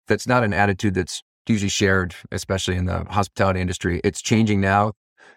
that's 0.07 0.27
not 0.27 0.43
an 0.43 0.53
attitude 0.53 0.93
that's 0.93 1.21
usually 1.47 1.69
shared, 1.69 2.15
especially 2.31 2.75
in 2.75 2.85
the 2.85 3.03
hospitality 3.05 3.61
industry. 3.61 4.01
It's 4.03 4.21
changing 4.21 4.61
now, 4.61 4.93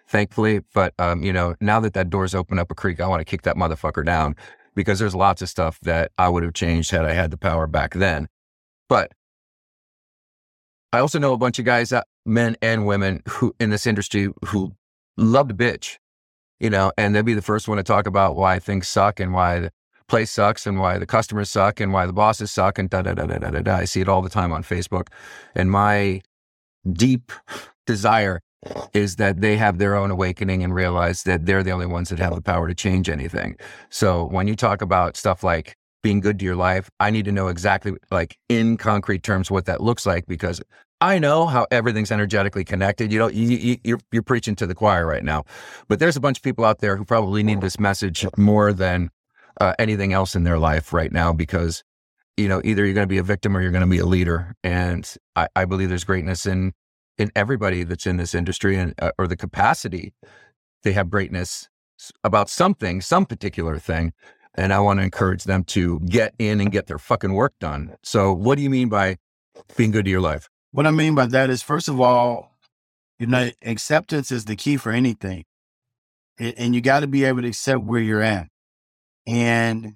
thankfully. 0.07 0.61
But, 0.73 0.93
um, 0.99 1.23
you 1.23 1.33
know, 1.33 1.55
now 1.61 1.79
that 1.79 1.93
that 1.93 2.09
door's 2.09 2.35
open 2.35 2.59
up 2.59 2.71
a 2.71 2.75
creek, 2.75 2.99
I 2.99 3.07
want 3.07 3.21
to 3.21 3.25
kick 3.25 3.43
that 3.43 3.55
motherfucker 3.55 4.05
down 4.05 4.35
because 4.75 4.99
there's 4.99 5.15
lots 5.15 5.41
of 5.41 5.49
stuff 5.49 5.79
that 5.81 6.11
I 6.17 6.29
would 6.29 6.43
have 6.43 6.53
changed 6.53 6.91
had 6.91 7.05
I 7.05 7.13
had 7.13 7.31
the 7.31 7.37
power 7.37 7.67
back 7.67 7.93
then. 7.93 8.27
But 8.89 9.11
I 10.91 10.99
also 10.99 11.19
know 11.19 11.33
a 11.33 11.37
bunch 11.37 11.59
of 11.59 11.65
guys, 11.65 11.93
men 12.25 12.55
and 12.61 12.85
women 12.85 13.21
who 13.27 13.55
in 13.59 13.69
this 13.69 13.85
industry 13.87 14.29
who 14.45 14.73
love 15.17 15.47
to 15.49 15.53
bitch, 15.53 15.97
you 16.59 16.69
know, 16.69 16.91
and 16.97 17.13
they'll 17.13 17.23
be 17.23 17.33
the 17.33 17.41
first 17.41 17.67
one 17.67 17.77
to 17.77 17.83
talk 17.83 18.07
about 18.07 18.35
why 18.35 18.59
things 18.59 18.87
suck 18.87 19.19
and 19.19 19.33
why 19.33 19.69
place 20.07 20.31
sucks 20.31 20.67
and 20.67 20.79
why 20.79 20.97
the 20.97 21.05
customers 21.05 21.49
suck 21.49 21.79
and 21.79 21.91
why 21.93 22.05
the 22.05 22.13
bosses 22.13 22.51
suck 22.51 22.77
and 22.77 22.89
da 22.89 23.01
da 23.01 23.13
da 23.13 23.25
da 23.25 23.37
da 23.37 23.49
da. 23.49 23.61
da. 23.61 23.75
I 23.77 23.85
see 23.85 24.01
it 24.01 24.09
all 24.09 24.21
the 24.21 24.29
time 24.29 24.51
on 24.51 24.63
Facebook. 24.63 25.07
And 25.55 25.71
my 25.71 26.21
deep 26.91 27.31
desire 27.85 28.41
is 28.93 29.17
that 29.17 29.41
they 29.41 29.57
have 29.57 29.77
their 29.77 29.95
own 29.95 30.11
awakening 30.11 30.63
and 30.63 30.73
realize 30.73 31.23
that 31.23 31.45
they're 31.45 31.63
the 31.63 31.71
only 31.71 31.85
ones 31.85 32.09
that 32.09 32.19
have 32.19 32.33
the 32.33 32.41
power 32.41 32.67
to 32.67 32.75
change 32.75 33.09
anything. 33.09 33.55
So 33.89 34.25
when 34.25 34.47
you 34.47 34.55
talk 34.55 34.81
about 34.81 35.17
stuff 35.17 35.43
like 35.43 35.75
being 36.01 36.19
good 36.19 36.39
to 36.39 36.45
your 36.45 36.55
life, 36.55 36.89
I 36.99 37.09
need 37.09 37.25
to 37.25 37.31
know 37.31 37.47
exactly 37.47 37.93
like 38.11 38.37
in 38.49 38.77
concrete 38.77 39.23
terms 39.23 39.49
what 39.49 39.65
that 39.65 39.81
looks 39.81 40.05
like 40.05 40.25
because 40.27 40.61
I 41.01 41.19
know 41.19 41.45
how 41.45 41.67
everything's 41.71 42.11
energetically 42.11 42.63
connected. 42.63 43.11
You 43.11 43.19
know, 43.19 43.27
you, 43.27 43.57
you, 43.57 43.77
you're, 43.83 43.99
you're 44.11 44.23
preaching 44.23 44.55
to 44.57 44.67
the 44.67 44.75
choir 44.75 45.05
right 45.05 45.23
now, 45.23 45.43
but 45.87 45.99
there's 45.99 46.15
a 46.15 46.21
bunch 46.21 46.37
of 46.37 46.43
people 46.43 46.63
out 46.63 46.79
there 46.79 46.95
who 46.95 47.05
probably 47.05 47.43
need 47.43 47.61
this 47.61 47.79
message 47.79 48.25
more 48.37 48.71
than 48.71 49.09
uh, 49.59 49.73
anything 49.79 50.13
else 50.13 50.35
in 50.35 50.43
their 50.43 50.59
life 50.59 50.93
right 50.93 51.11
now 51.11 51.33
because 51.33 51.83
you 52.37 52.47
know 52.47 52.61
either 52.63 52.85
you're 52.85 52.93
going 52.93 53.07
to 53.07 53.13
be 53.13 53.17
a 53.17 53.23
victim 53.23 53.55
or 53.55 53.61
you're 53.61 53.71
going 53.71 53.81
to 53.81 53.89
be 53.89 53.99
a 53.99 54.05
leader. 54.05 54.55
And 54.63 55.11
I, 55.35 55.47
I, 55.55 55.65
believe 55.65 55.89
there's 55.89 56.03
greatness 56.03 56.45
in 56.45 56.73
in 57.17 57.31
everybody 57.35 57.83
that's 57.83 58.05
in 58.05 58.17
this 58.17 58.35
industry 58.35 58.77
and 58.77 58.93
uh, 59.01 59.11
or 59.17 59.27
the 59.27 59.37
capacity 59.37 60.13
they 60.83 60.93
have 60.93 61.09
greatness 61.09 61.67
about 62.23 62.49
something 62.49 63.01
some 63.01 63.25
particular 63.25 63.77
thing. 63.77 64.13
And 64.57 64.71
i 64.71 64.79
want 64.79 64.99
to 64.99 65.03
encourage 65.03 65.43
them 65.43 65.65
to 65.65 65.99
get 65.99 66.33
in 66.39 66.61
and 66.61 66.71
get 66.71 66.87
their 66.87 66.99
fucking 66.99 67.33
work 67.33 67.53
done. 67.59 67.95
So 68.03 68.31
what 68.33 68.55
do 68.55 68.61
you 68.61 68.69
mean 68.69 68.87
by 68.87 69.17
being 69.75 69.91
good 69.91 70.05
to 70.05 70.11
your 70.11 70.21
life? 70.21 70.49
What 70.71 70.87
i 70.87 70.91
mean 70.91 71.15
by 71.15 71.27
that 71.27 71.49
is 71.49 71.61
first 71.61 71.87
of 71.87 71.99
all 71.99 72.51
you 73.19 73.27
know 73.27 73.49
acceptance 73.63 74.31
is 74.31 74.45
the 74.45 74.55
key 74.55 74.77
for 74.77 74.91
anything. 74.91 75.45
And 76.37 76.75
you 76.75 76.81
got 76.81 76.99
to 76.99 77.07
be 77.07 77.23
able 77.23 77.43
to 77.43 77.47
accept 77.47 77.81
where 77.83 78.01
you're 78.01 78.21
at 78.21 78.47
and 79.27 79.95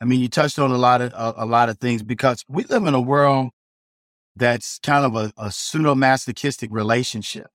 I 0.00 0.04
mean, 0.04 0.20
you 0.20 0.28
touched 0.28 0.58
on 0.58 0.70
a 0.70 0.78
lot 0.78 1.00
of 1.00 1.12
a, 1.12 1.44
a 1.44 1.46
lot 1.46 1.68
of 1.68 1.78
things 1.78 2.02
because 2.02 2.44
we 2.48 2.64
live 2.64 2.86
in 2.86 2.94
a 2.94 3.00
world 3.00 3.50
that's 4.36 4.78
kind 4.80 5.04
of 5.04 5.14
a, 5.14 5.32
a 5.36 5.50
pseudo 5.50 5.94
masochistic 5.94 6.70
relationship. 6.72 7.46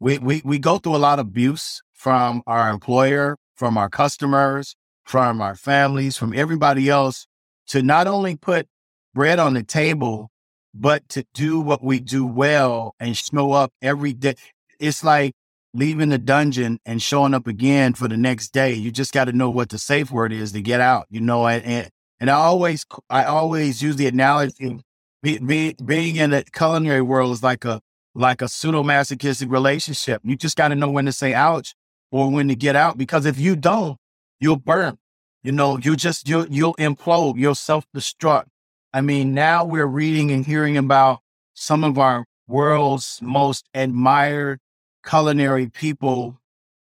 We, 0.00 0.18
we 0.18 0.42
we 0.44 0.58
go 0.58 0.78
through 0.78 0.96
a 0.96 0.98
lot 0.98 1.18
of 1.18 1.26
abuse 1.26 1.82
from 1.92 2.42
our 2.46 2.68
employer, 2.70 3.36
from 3.56 3.78
our 3.78 3.88
customers, 3.88 4.76
from 5.04 5.40
our 5.40 5.54
families, 5.54 6.16
from 6.16 6.34
everybody 6.34 6.88
else 6.88 7.26
to 7.68 7.82
not 7.82 8.06
only 8.06 8.36
put 8.36 8.66
bread 9.14 9.38
on 9.38 9.54
the 9.54 9.62
table, 9.62 10.30
but 10.74 11.08
to 11.08 11.24
do 11.34 11.60
what 11.60 11.82
we 11.82 12.00
do 12.00 12.26
well 12.26 12.94
and 12.98 13.16
show 13.16 13.52
up 13.52 13.72
every 13.80 14.12
day. 14.12 14.34
It's 14.78 15.04
like 15.04 15.34
leaving 15.74 16.08
the 16.08 16.18
dungeon 16.18 16.78
and 16.86 17.02
showing 17.02 17.34
up 17.34 17.46
again 17.46 17.92
for 17.94 18.08
the 18.08 18.16
next 18.16 18.50
day. 18.52 18.72
You 18.72 18.90
just 18.90 19.12
got 19.12 19.24
to 19.24 19.32
know 19.32 19.50
what 19.50 19.68
the 19.68 19.78
safe 19.78 20.10
word 20.10 20.32
is 20.32 20.52
to 20.52 20.62
get 20.62 20.80
out, 20.80 21.06
you 21.10 21.20
know, 21.20 21.46
and, 21.46 21.90
and 22.20 22.30
I 22.30 22.34
always, 22.34 22.86
I 23.10 23.24
always 23.24 23.82
use 23.82 23.96
the 23.96 24.06
analogy 24.06 24.80
be, 25.24 25.38
be, 25.38 25.74
being 25.84 26.16
in 26.16 26.30
the 26.30 26.44
culinary 26.44 27.00
world 27.00 27.32
is 27.32 27.42
like 27.42 27.64
a, 27.64 27.80
like 28.14 28.42
a 28.42 28.48
pseudo 28.48 28.82
masochistic 28.82 29.50
relationship. 29.50 30.20
You 30.22 30.36
just 30.36 30.56
got 30.56 30.68
to 30.68 30.74
know 30.74 30.90
when 30.90 31.06
to 31.06 31.12
say 31.12 31.32
ouch 31.32 31.74
or 32.12 32.30
when 32.30 32.48
to 32.48 32.54
get 32.54 32.76
out 32.76 32.98
because 32.98 33.24
if 33.24 33.38
you 33.38 33.56
don't, 33.56 33.96
you'll 34.38 34.56
burn. 34.56 34.98
You 35.42 35.52
know, 35.52 35.78
you 35.78 35.96
just, 35.96 36.28
you, 36.28 36.46
you'll 36.50 36.74
implode, 36.74 37.38
you'll 37.38 37.54
self 37.54 37.86
destruct. 37.96 38.44
I 38.92 39.00
mean, 39.00 39.34
now 39.34 39.64
we're 39.64 39.86
reading 39.86 40.30
and 40.30 40.44
hearing 40.46 40.76
about 40.76 41.20
some 41.54 41.82
of 41.84 41.98
our 41.98 42.26
world's 42.46 43.18
most 43.22 43.66
admired 43.74 44.60
culinary 45.04 45.68
people 45.68 46.38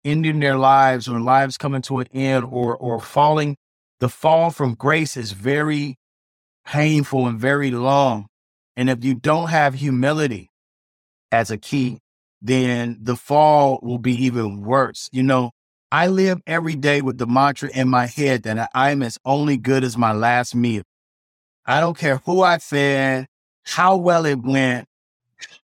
ending 0.04 0.40
their 0.40 0.56
lives 0.56 1.08
or 1.08 1.20
lives 1.20 1.58
coming 1.58 1.82
to 1.82 1.98
an 1.98 2.06
end 2.12 2.44
or 2.44 2.76
or 2.76 3.00
falling 3.00 3.56
the 4.00 4.08
fall 4.08 4.50
from 4.50 4.74
grace 4.74 5.16
is 5.16 5.32
very 5.32 5.96
painful 6.66 7.26
and 7.26 7.40
very 7.40 7.70
long. 7.70 8.26
And 8.76 8.90
if 8.90 9.04
you 9.04 9.14
don't 9.14 9.48
have 9.48 9.74
humility 9.74 10.50
as 11.32 11.50
a 11.50 11.56
key 11.56 11.98
then 12.42 12.98
the 13.00 13.16
fall 13.16 13.80
will 13.82 13.98
be 13.98 14.12
even 14.24 14.62
worse. 14.62 15.08
You 15.12 15.22
know 15.22 15.50
i 15.92 16.08
live 16.08 16.40
every 16.46 16.74
day 16.74 17.00
with 17.00 17.18
the 17.18 17.26
mantra 17.26 17.70
in 17.72 17.88
my 17.88 18.06
head 18.06 18.42
that 18.42 18.68
i 18.74 18.90
am 18.90 19.02
as 19.02 19.18
only 19.24 19.56
good 19.56 19.84
as 19.84 19.96
my 19.96 20.12
last 20.12 20.54
meal. 20.54 20.82
I 21.64 21.80
don't 21.80 21.98
care 21.98 22.18
who 22.24 22.42
i 22.42 22.58
fed 22.58 23.26
how 23.66 23.96
well 23.96 24.24
it 24.26 24.40
went. 24.40 24.86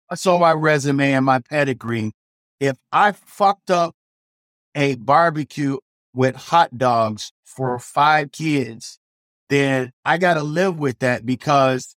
I 0.09 0.15
saw 0.15 0.39
my 0.39 0.53
resume 0.53 1.11
and 1.11 1.25
my 1.25 1.39
pedigree 1.39 2.13
if 2.61 2.77
I 2.91 3.11
fucked 3.11 3.71
up 3.71 3.95
a 4.75 4.95
barbecue 4.95 5.77
with 6.13 6.35
hot 6.35 6.77
dogs 6.77 7.31
for 7.43 7.77
five 7.79 8.31
kids, 8.31 8.99
then 9.49 9.91
I 10.05 10.19
got 10.19 10.35
to 10.35 10.43
live 10.43 10.77
with 10.77 10.99
that 10.99 11.25
because 11.25 11.95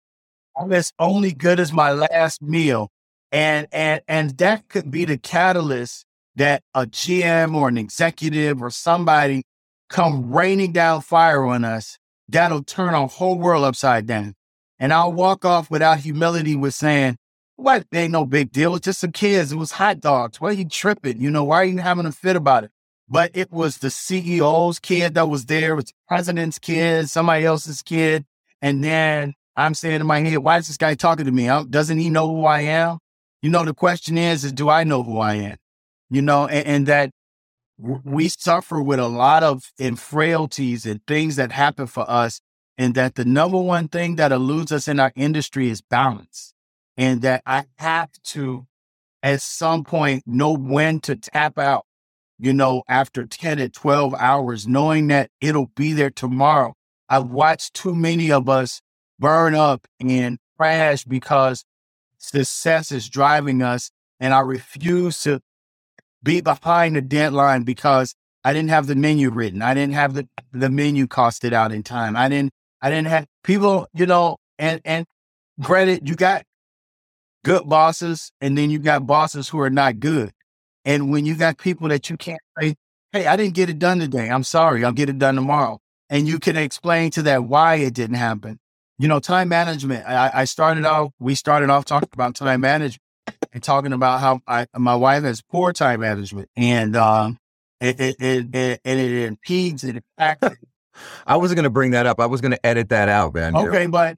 I'm 0.56 0.71
as 0.71 0.93
only 1.00 1.34
good 1.34 1.60
as 1.60 1.74
my 1.74 1.91
last 1.91 2.43
meal. 2.43 2.89
And, 3.32 3.67
and, 3.71 4.02
and 4.08 4.38
that 4.38 4.69
could 4.69 4.91
be 4.91 5.04
the 5.04 5.17
catalyst 5.17 6.06
that 6.36 6.62
a 6.76 6.86
GM 6.86 7.56
or 7.56 7.67
an 7.67 7.78
executive 7.80 8.62
or 8.62 8.69
somebody 8.69 9.43
come 9.89 10.32
raining 10.32 10.74
down 10.74 11.02
fire 11.02 11.43
on 11.43 11.65
us. 11.65 11.97
That'll 12.30 12.63
turn 12.63 12.93
our 12.93 13.08
whole 13.08 13.38
world 13.38 13.65
upside 13.65 14.06
down. 14.06 14.36
And 14.80 14.93
I'll 14.93 15.12
walk 15.12 15.43
off 15.43 15.71
without 15.71 16.00
humility 16.00 16.56
with 16.56 16.76
saying, 16.76 17.17
what? 17.62 17.86
They 17.91 18.04
Ain't 18.04 18.12
no 18.12 18.26
big 18.26 18.52
deal. 18.52 18.76
It's 18.76 18.86
just 18.86 19.02
some 19.02 19.12
kids. 19.12 19.52
It 19.52 19.58
was 19.58 19.74
hot 19.74 20.00
dogs. 20.00 20.41
Why 20.41 20.50
are 20.50 20.54
you 20.54 20.67
tripping? 20.67 21.21
You 21.21 21.30
know, 21.30 21.43
why 21.43 21.58
are 21.58 21.65
you 21.65 21.78
having 21.78 22.06
a 22.06 22.12
fit 22.12 22.36
about 22.36 22.63
it? 22.63 22.71
But 23.08 23.32
it 23.34 23.52
was 23.52 23.78
the 23.78 23.89
CEO's 23.89 24.80
kid 24.80 25.13
that 25.15 25.30
was 25.30 25.45
there. 25.45 25.74
It 25.74 25.76
was 25.76 25.86
the 25.86 25.93
president's 26.08 26.58
kid, 26.60 27.10
somebody 27.10 27.45
else's 27.45 27.82
kid. 27.82 28.26
And 28.62 28.84
then 28.84 29.34
I'm 29.56 29.74
saying 29.74 30.02
in 30.02 30.08
my 30.08 30.21
head, 30.21 30.38
why 30.39 30.58
is 30.58 30.67
this 30.67 30.78
guy 30.78 30.95
talking 30.95 31.26
to 31.26 31.32
me? 31.32 31.47
Doesn't 31.69 32.00
he 32.00 32.10
know 32.10 32.28
who 32.28 32.45
I 32.45 32.62
am? 32.62 32.97
You 33.41 33.50
know, 33.50 33.65
the 33.65 33.74
question 33.74 34.17
is, 34.17 34.43
is 34.43 34.54
do 34.54 34.69
I 34.69 34.84
know 34.84 35.04
who 35.04 35.19
I 35.19 35.36
am? 35.36 35.58
You 36.10 36.21
know, 36.21 36.47
and, 36.47 36.67
and 36.67 36.88
that 36.88 37.12
we 37.78 38.30
suffer 38.30 38.82
with 38.82 39.00
a 39.00 39.08
lot 39.08 39.43
of 39.43 39.71
and 39.80 40.00
frailties 40.00 40.86
and 40.86 41.06
things 41.06 41.36
that 41.36 41.52
happen 41.52 41.88
for 41.88 42.10
us. 42.10 42.41
And 42.78 42.95
that 42.95 43.15
the 43.15 43.26
number 43.26 43.60
one 43.60 43.88
thing 43.89 44.15
that 44.15 44.32
eludes 44.32 44.71
us 44.71 44.88
in 44.88 45.00
our 45.00 45.12
industry 45.15 45.69
is 45.69 45.82
balance 45.82 46.54
and 47.02 47.24
that 47.24 47.42
I 47.48 47.66
have 47.80 48.12
to, 48.26 48.68
at 49.24 49.42
some 49.42 49.84
point, 49.84 50.22
know 50.28 50.54
when 50.54 51.00
to 51.00 51.16
tap 51.16 51.58
out, 51.58 51.88
you 52.38 52.54
know, 52.54 52.84
after 52.88 53.26
10 53.26 53.58
to 53.58 53.70
12 53.70 54.14
hours, 54.14 54.68
knowing 54.68 55.08
that 55.08 55.32
it'll 55.42 55.72
be 55.76 55.94
there 55.94 56.12
tomorrow. 56.12 56.76
I've 57.10 57.26
watched 57.26 57.74
too 57.74 57.96
many 57.96 58.32
of 58.32 58.48
us 58.48 58.84
burn 59.18 59.56
up 59.56 59.88
and 60.00 60.38
crash 60.58 61.04
because 61.04 61.66
success 62.20 62.92
is 62.92 63.10
driving 63.10 63.64
us. 63.64 63.90
And 64.20 64.32
I 64.32 64.42
refuse 64.42 65.22
to 65.22 65.42
be 66.22 66.40
behind 66.40 66.96
the 66.96 67.02
deadline 67.02 67.64
because 67.64 68.14
I 68.44 68.54
didn't 68.54 68.70
have 68.70 68.86
the 68.86 68.96
menu 68.96 69.32
written. 69.32 69.64
I 69.64 69.74
didn't 69.74 69.96
have 69.96 70.14
the, 70.14 70.30
the 70.54 70.70
menu 70.70 71.08
costed 71.08 71.52
out 71.52 71.72
in 71.72 71.82
time. 71.82 72.16
I 72.16 72.30
didn't, 72.30 72.52
I 72.80 72.92
didn't 72.92 73.08
have 73.08 73.26
people, 73.44 73.88
you 73.92 74.06
know, 74.06 74.38
and, 74.60 74.82
and 74.86 75.08
granted, 75.60 76.08
you 76.08 76.14
got 76.14 76.44
good 77.43 77.67
bosses, 77.67 78.32
and 78.41 78.58
then 78.58 78.69
you 78.69 78.80
got 78.80 79.08
bosses 79.08 79.49
who 79.49 79.60
are 79.60 79.69
not 79.69 79.99
good. 79.99 80.32
And 80.86 81.12
when 81.12 81.25
you 81.25 81.36
got 81.36 81.58
people 81.58 81.89
that 81.89 82.10
you 82.10 82.17
can't 82.17 82.41
say, 82.60 82.75
hey, 83.12 83.27
I 83.27 83.36
didn't 83.36 83.54
get 83.54 83.69
it 83.69 83.80
done 83.80 83.99
today. 83.99 84.30
I'm 84.30 84.43
sorry. 84.43 84.84
I'll 84.84 84.91
get 84.91 85.10
it 85.10 85.19
done 85.19 85.36
tomorrow. 85.36 85.80
And 86.10 86.27
you 86.27 86.39
can 86.39 86.58
explain 86.58 87.12
to 87.12 87.21
that 87.23 87.43
why 87.43 87.75
it 87.75 87.93
didn't 87.93 88.17
happen. 88.17 88.60
You 88.97 89.08
know, 89.08 89.19
time 89.19 89.49
management. 89.49 90.08
I, 90.08 90.32
I 90.34 90.45
started 90.45 90.86
off, 90.86 91.12
we 91.19 91.36
started 91.36 91.69
off 91.69 91.86
talking 91.86 92.10
about 92.13 92.36
time 92.36 92.62
management 92.62 93.01
and 93.54 93.63
talking 93.63 93.93
about 93.93 94.19
how 94.19 94.41
I, 94.47 94.67
my 94.77 94.95
wife 94.95 95.23
has 95.23 95.41
poor 95.41 95.73
time 95.73 96.01
management 96.01 96.49
and 96.56 96.95
um, 96.95 97.38
it, 97.80 97.99
it, 97.99 98.15
it, 98.19 98.56
it, 98.56 98.82
it 98.84 99.23
impedes, 99.27 99.84
it 99.84 99.97
impacts. 99.97 100.58
I 101.25 101.38
wasn't 101.38 101.56
going 101.56 101.63
to 101.63 101.71
bring 101.71 101.91
that 101.91 102.06
up. 102.06 102.19
I 102.19 102.27
was 102.27 102.41
going 102.41 102.51
to 102.51 102.65
edit 102.65 102.89
that 102.89 103.10
out, 103.10 103.34
man. 103.34 103.56
Okay, 103.56 103.88
but 103.88 104.17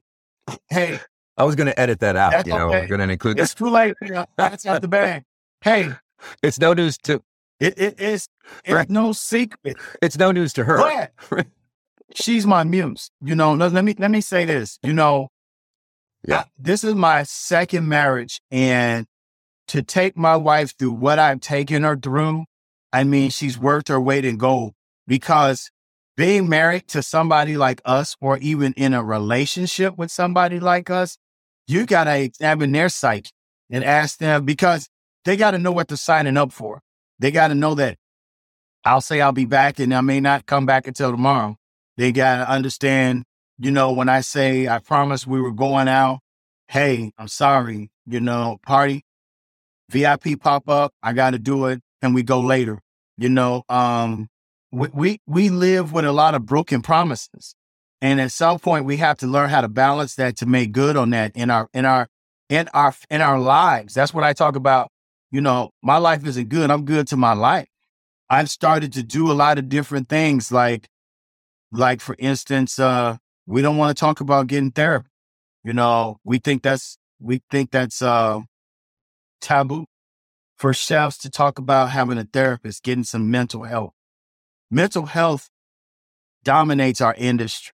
hey, 0.68 0.98
I 1.36 1.44
was 1.44 1.56
going 1.56 1.66
to 1.66 1.78
edit 1.78 2.00
that 2.00 2.16
out. 2.16 2.32
That's 2.32 2.46
you 2.46 2.54
know, 2.54 2.68
okay. 2.68 2.80
we're 2.82 2.86
going 2.86 3.06
to 3.06 3.12
include. 3.12 3.38
It's 3.38 3.54
too 3.54 3.68
late. 3.68 3.94
That's 4.36 4.64
not 4.64 4.82
the 4.82 4.88
bag. 4.88 5.24
Hey, 5.62 5.92
it's 6.42 6.60
no 6.60 6.72
news 6.72 6.96
to. 6.98 7.22
It, 7.60 7.78
it 7.78 8.00
is. 8.00 8.28
It's 8.64 8.74
right. 8.74 8.90
no 8.90 9.12
secret. 9.12 9.76
It's 10.02 10.18
no 10.18 10.32
news 10.32 10.52
to 10.54 10.64
her. 10.64 11.08
She's 12.14 12.46
my 12.46 12.64
muse. 12.64 13.10
You 13.22 13.34
know. 13.34 13.54
Let 13.54 13.84
me 13.84 13.94
let 13.98 14.10
me 14.10 14.20
say 14.20 14.44
this. 14.44 14.78
You 14.82 14.92
know. 14.92 15.28
Yeah. 16.26 16.40
I, 16.40 16.44
this 16.58 16.84
is 16.84 16.94
my 16.94 17.24
second 17.24 17.88
marriage, 17.88 18.40
and 18.50 19.06
to 19.68 19.82
take 19.82 20.16
my 20.16 20.36
wife 20.36 20.74
through 20.78 20.92
what 20.92 21.18
I've 21.18 21.40
taken 21.40 21.82
her 21.82 21.96
through, 21.96 22.44
I 22.92 23.04
mean, 23.04 23.30
she's 23.30 23.58
worth 23.58 23.88
her 23.88 24.00
weight 24.00 24.24
in 24.24 24.36
gold 24.36 24.74
because 25.06 25.70
being 26.16 26.48
married 26.48 26.86
to 26.88 27.02
somebody 27.02 27.56
like 27.56 27.80
us 27.84 28.16
or 28.20 28.38
even 28.38 28.72
in 28.74 28.94
a 28.94 29.02
relationship 29.02 29.98
with 29.98 30.10
somebody 30.10 30.60
like 30.60 30.90
us 30.90 31.18
you 31.66 31.86
got 31.86 32.04
to 32.04 32.18
examine 32.18 32.72
their 32.72 32.88
psyche 32.88 33.30
and 33.70 33.84
ask 33.84 34.18
them 34.18 34.44
because 34.44 34.88
they 35.24 35.36
got 35.36 35.52
to 35.52 35.58
know 35.58 35.72
what 35.72 35.88
they're 35.88 35.96
signing 35.96 36.36
up 36.36 36.52
for. 36.52 36.80
They 37.18 37.30
got 37.30 37.48
to 37.48 37.54
know 37.54 37.74
that 37.76 37.96
I'll 38.84 39.00
say 39.00 39.20
I'll 39.20 39.32
be 39.32 39.46
back 39.46 39.78
and 39.78 39.94
I 39.94 40.00
may 40.02 40.20
not 40.20 40.46
come 40.46 40.66
back 40.66 40.86
until 40.86 41.10
tomorrow. 41.10 41.56
They 41.96 42.12
got 42.12 42.38
to 42.38 42.50
understand, 42.50 43.24
you 43.58 43.70
know, 43.70 43.92
when 43.92 44.08
I 44.08 44.20
say 44.20 44.68
I 44.68 44.78
promise 44.78 45.26
we 45.26 45.40
were 45.40 45.52
going 45.52 45.88
out, 45.88 46.20
hey, 46.68 47.12
I'm 47.16 47.28
sorry, 47.28 47.90
you 48.06 48.20
know, 48.20 48.58
party, 48.62 49.04
VIP 49.88 50.40
pop 50.40 50.68
up, 50.68 50.92
I 51.02 51.12
got 51.12 51.30
to 51.30 51.38
do 51.38 51.66
it. 51.66 51.80
and 52.02 52.14
we 52.14 52.22
go 52.22 52.40
later? 52.40 52.80
You 53.16 53.28
know, 53.28 53.62
um, 53.68 54.28
we, 54.70 54.88
we, 54.92 55.20
we 55.26 55.48
live 55.48 55.92
with 55.92 56.04
a 56.04 56.12
lot 56.12 56.34
of 56.34 56.44
broken 56.44 56.82
promises. 56.82 57.54
And 58.04 58.20
at 58.20 58.32
some 58.32 58.58
point 58.58 58.84
we 58.84 58.98
have 58.98 59.16
to 59.20 59.26
learn 59.26 59.48
how 59.48 59.62
to 59.62 59.68
balance 59.68 60.16
that 60.16 60.36
to 60.36 60.46
make 60.46 60.72
good 60.72 60.94
on 60.94 61.08
that 61.10 61.34
in 61.34 61.48
our, 61.48 61.70
in 61.72 61.86
our, 61.86 62.06
in 62.50 62.68
our, 62.74 62.94
in 63.08 63.22
our 63.22 63.40
lives. 63.40 63.94
That's 63.94 64.12
what 64.12 64.24
I 64.24 64.34
talk 64.34 64.56
about. 64.56 64.90
You 65.30 65.40
know, 65.40 65.70
my 65.82 65.96
life 65.96 66.26
isn't 66.26 66.50
good. 66.50 66.70
I'm 66.70 66.84
good 66.84 67.06
to 67.08 67.16
my 67.16 67.32
life. 67.32 67.66
I've 68.28 68.50
started 68.50 68.92
to 68.92 69.02
do 69.02 69.32
a 69.32 69.32
lot 69.32 69.56
of 69.56 69.70
different 69.70 70.10
things 70.10 70.52
like, 70.52 70.86
like 71.72 72.02
for 72.02 72.14
instance, 72.18 72.78
uh, 72.78 73.16
we 73.46 73.62
don't 73.62 73.78
want 73.78 73.96
to 73.96 73.98
talk 73.98 74.20
about 74.20 74.48
getting 74.48 74.70
therapy. 74.70 75.08
You 75.62 75.72
know, 75.72 76.18
we 76.24 76.36
think 76.36 76.62
that's, 76.62 76.98
we 77.18 77.40
think 77.50 77.70
that's, 77.70 78.02
uh, 78.02 78.40
taboo 79.40 79.86
for 80.58 80.74
chefs 80.74 81.16
to 81.18 81.30
talk 81.30 81.58
about 81.58 81.88
having 81.88 82.18
a 82.18 82.24
therapist, 82.24 82.82
getting 82.82 83.04
some 83.04 83.30
mental 83.30 83.62
health. 83.62 83.94
Mental 84.70 85.06
health 85.06 85.48
dominates 86.44 87.00
our 87.00 87.14
industry 87.14 87.72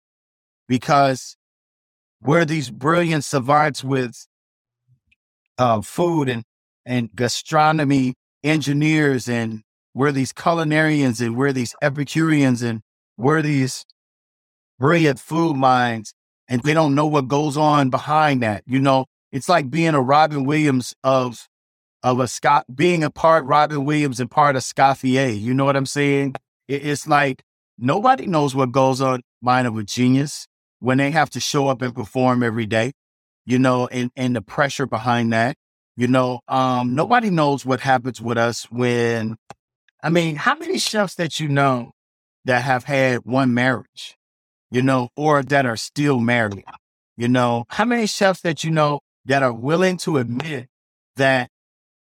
because 0.70 1.36
we're 2.22 2.44
these 2.44 2.70
brilliant 2.70 3.24
savants 3.24 3.82
with 3.82 4.28
uh, 5.58 5.80
food 5.80 6.28
and, 6.28 6.44
and 6.86 7.10
gastronomy 7.12 8.14
engineers, 8.44 9.28
and 9.28 9.62
we're 9.94 10.12
these 10.12 10.32
culinarians, 10.32 11.20
and 11.20 11.36
we're 11.36 11.52
these 11.52 11.74
Epicureans, 11.82 12.62
and 12.62 12.82
we're 13.16 13.42
these 13.42 13.84
brilliant 14.78 15.18
food 15.18 15.56
minds, 15.56 16.14
and 16.48 16.62
they 16.62 16.72
don't 16.72 16.94
know 16.94 17.06
what 17.06 17.26
goes 17.26 17.56
on 17.56 17.90
behind 17.90 18.40
that. 18.44 18.62
You 18.64 18.78
know, 18.78 19.06
it's 19.32 19.48
like 19.48 19.72
being 19.72 19.94
a 19.94 20.00
Robin 20.00 20.44
Williams 20.44 20.94
of 21.02 21.48
of 22.04 22.20
a 22.20 22.28
Scott, 22.28 22.64
being 22.72 23.02
a 23.02 23.10
part 23.10 23.44
Robin 23.44 23.84
Williams 23.84 24.20
and 24.20 24.30
part 24.30 24.54
of 24.54 24.62
Escoffier. 24.62 25.38
You 25.38 25.52
know 25.52 25.64
what 25.64 25.76
I'm 25.76 25.84
saying? 25.84 26.36
It, 26.68 26.86
it's 26.86 27.08
like 27.08 27.42
nobody 27.76 28.28
knows 28.28 28.54
what 28.54 28.70
goes 28.70 29.00
on 29.00 29.22
mind 29.42 29.66
of 29.66 29.76
a 29.76 29.82
genius 29.82 30.46
when 30.80 30.98
they 30.98 31.10
have 31.10 31.30
to 31.30 31.40
show 31.40 31.68
up 31.68 31.82
and 31.82 31.94
perform 31.94 32.42
every 32.42 32.66
day, 32.66 32.92
you 33.46 33.58
know, 33.58 33.86
and, 33.86 34.10
and 34.16 34.34
the 34.34 34.42
pressure 34.42 34.86
behind 34.86 35.32
that. 35.32 35.56
You 35.96 36.08
know, 36.08 36.40
um, 36.48 36.94
nobody 36.94 37.30
knows 37.30 37.66
what 37.66 37.80
happens 37.80 38.20
with 38.20 38.38
us 38.38 38.64
when, 38.70 39.36
I 40.02 40.08
mean, 40.08 40.36
how 40.36 40.56
many 40.56 40.78
chefs 40.78 41.14
that 41.16 41.38
you 41.40 41.48
know 41.48 41.92
that 42.46 42.62
have 42.62 42.84
had 42.84 43.20
one 43.24 43.52
marriage, 43.52 44.16
you 44.70 44.80
know, 44.80 45.10
or 45.14 45.42
that 45.42 45.66
are 45.66 45.76
still 45.76 46.18
married? 46.18 46.64
You 47.18 47.28
know, 47.28 47.64
how 47.68 47.84
many 47.84 48.06
chefs 48.06 48.40
that 48.40 48.64
you 48.64 48.70
know 48.70 49.00
that 49.26 49.42
are 49.42 49.52
willing 49.52 49.98
to 49.98 50.16
admit 50.16 50.68
that 51.16 51.50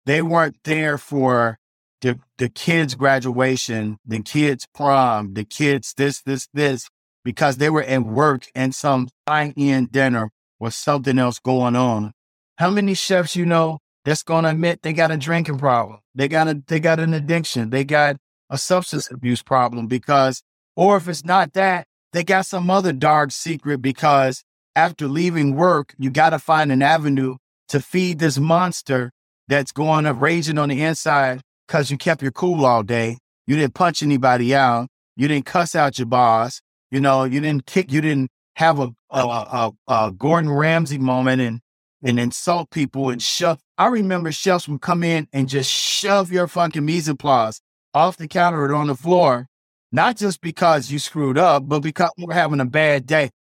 they 0.05 0.21
weren't 0.21 0.57
there 0.63 0.97
for 0.97 1.57
the, 1.99 2.17
the 2.37 2.47
kids' 2.47 2.95
graduation, 2.95 3.97
the 4.05 4.21
kids' 4.21 4.67
prom, 4.73 5.33
the 5.33 5.43
kids 5.43 5.93
this, 5.97 6.21
this, 6.21 6.47
this, 6.53 6.87
because 7.23 7.57
they 7.57 7.69
were 7.69 7.83
at 7.83 8.03
work 8.03 8.47
and 8.55 8.73
some 8.73 9.09
fine 9.27 9.53
in 9.55 9.87
dinner 9.87 10.31
or 10.59 10.71
something 10.71 11.17
else 11.19 11.39
going 11.39 11.75
on. 11.75 12.13
How 12.57 12.69
many 12.69 12.93
chefs 12.93 13.35
you 13.35 13.45
know 13.45 13.79
that's 14.05 14.23
gonna 14.23 14.49
admit 14.49 14.81
they 14.81 14.93
got 14.93 15.11
a 15.11 15.17
drinking 15.17 15.57
problem? 15.57 15.99
They 16.15 16.27
got 16.27 16.47
a 16.47 16.61
they 16.67 16.79
got 16.79 16.99
an 16.99 17.13
addiction, 17.13 17.69
they 17.69 17.83
got 17.83 18.17
a 18.49 18.57
substance 18.57 19.09
abuse 19.09 19.41
problem 19.41 19.87
because 19.87 20.43
or 20.75 20.97
if 20.97 21.07
it's 21.07 21.25
not 21.25 21.53
that, 21.53 21.87
they 22.13 22.23
got 22.23 22.45
some 22.45 22.69
other 22.69 22.93
dark 22.93 23.31
secret 23.31 23.81
because 23.81 24.43
after 24.75 25.07
leaving 25.07 25.55
work, 25.55 25.93
you 25.97 26.09
gotta 26.09 26.39
find 26.39 26.71
an 26.71 26.81
avenue 26.81 27.37
to 27.69 27.79
feed 27.79 28.19
this 28.19 28.37
monster 28.37 29.11
that's 29.47 29.71
going 29.71 30.05
up 30.05 30.21
raging 30.21 30.57
on 30.57 30.69
the 30.69 30.81
inside 30.81 31.41
because 31.67 31.89
you 31.89 31.97
kept 31.97 32.21
your 32.21 32.31
cool 32.31 32.65
all 32.65 32.83
day. 32.83 33.17
You 33.47 33.55
didn't 33.55 33.73
punch 33.73 34.03
anybody 34.03 34.53
out. 34.53 34.87
You 35.15 35.27
didn't 35.27 35.45
cuss 35.45 35.75
out 35.75 35.97
your 35.97 36.05
boss. 36.05 36.61
You 36.91 37.01
know, 37.01 37.23
you 37.23 37.39
didn't 37.39 37.65
kick, 37.65 37.91
you 37.91 38.01
didn't 38.01 38.29
have 38.55 38.79
a, 38.79 38.89
a, 39.09 39.21
a, 39.21 39.71
a 39.87 40.11
Gordon 40.11 40.51
Ramsay 40.51 40.97
moment 40.97 41.41
and, 41.41 41.61
and 42.03 42.19
insult 42.19 42.69
people 42.69 43.09
and 43.09 43.21
shove. 43.21 43.59
I 43.77 43.87
remember 43.87 44.31
chefs 44.31 44.67
would 44.67 44.81
come 44.81 45.03
in 45.03 45.27
and 45.33 45.49
just 45.49 45.69
shove 45.69 46.31
your 46.31 46.47
fucking 46.47 46.85
mise 46.85 47.09
en 47.09 47.17
place 47.17 47.61
off 47.93 48.17
the 48.17 48.27
counter 48.27 48.63
or 48.65 48.75
on 48.75 48.87
the 48.87 48.95
floor, 48.95 49.47
not 49.91 50.17
just 50.17 50.41
because 50.41 50.91
you 50.91 50.99
screwed 50.99 51.37
up, 51.37 51.67
but 51.67 51.79
because 51.79 52.11
we're 52.17 52.33
having 52.33 52.59
a 52.59 52.65
bad 52.65 53.05
day. 53.05 53.31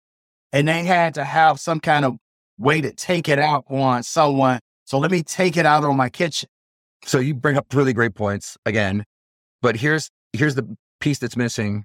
And 0.52 0.66
they 0.66 0.84
had 0.84 1.14
to 1.14 1.24
have 1.24 1.60
some 1.60 1.80
kind 1.80 2.04
of 2.04 2.16
way 2.58 2.80
to 2.80 2.92
take 2.92 3.28
it 3.28 3.38
out 3.38 3.64
on 3.68 4.02
someone 4.02 4.60
so 4.90 4.98
let 4.98 5.12
me 5.12 5.22
take 5.22 5.56
it 5.56 5.64
out 5.64 5.84
on 5.84 5.96
my 5.96 6.08
kitchen. 6.08 6.48
So 7.04 7.20
you 7.20 7.32
bring 7.32 7.56
up 7.56 7.72
really 7.72 7.92
great 7.92 8.16
points 8.16 8.56
again, 8.66 9.04
but 9.62 9.76
here's 9.76 10.10
here's 10.32 10.56
the 10.56 10.76
piece 10.98 11.20
that's 11.20 11.36
missing. 11.36 11.84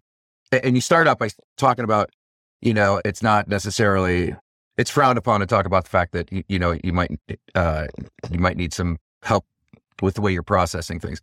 And 0.52 0.76
you 0.76 0.82
start 0.82 1.08
up 1.08 1.20
by 1.20 1.30
talking 1.58 1.84
about, 1.84 2.12
you 2.62 2.74
know, 2.74 3.02
it's 3.04 3.22
not 3.24 3.48
necessarily 3.48 4.36
it's 4.78 4.90
frowned 4.90 5.18
upon 5.18 5.40
to 5.40 5.46
talk 5.46 5.66
about 5.66 5.86
the 5.86 5.90
fact 5.90 6.12
that 6.14 6.32
you, 6.32 6.44
you 6.48 6.60
know 6.60 6.78
you 6.84 6.94
might 6.94 7.12
uh, 7.56 7.88
you 8.32 8.40
might 8.40 8.58
need 8.58 8.74
some 8.74 8.98
help 9.24 9.46
with 10.02 10.16
the 10.16 10.22
way 10.22 10.32
you're 10.32 10.44
processing 10.44 11.00
things. 11.00 11.22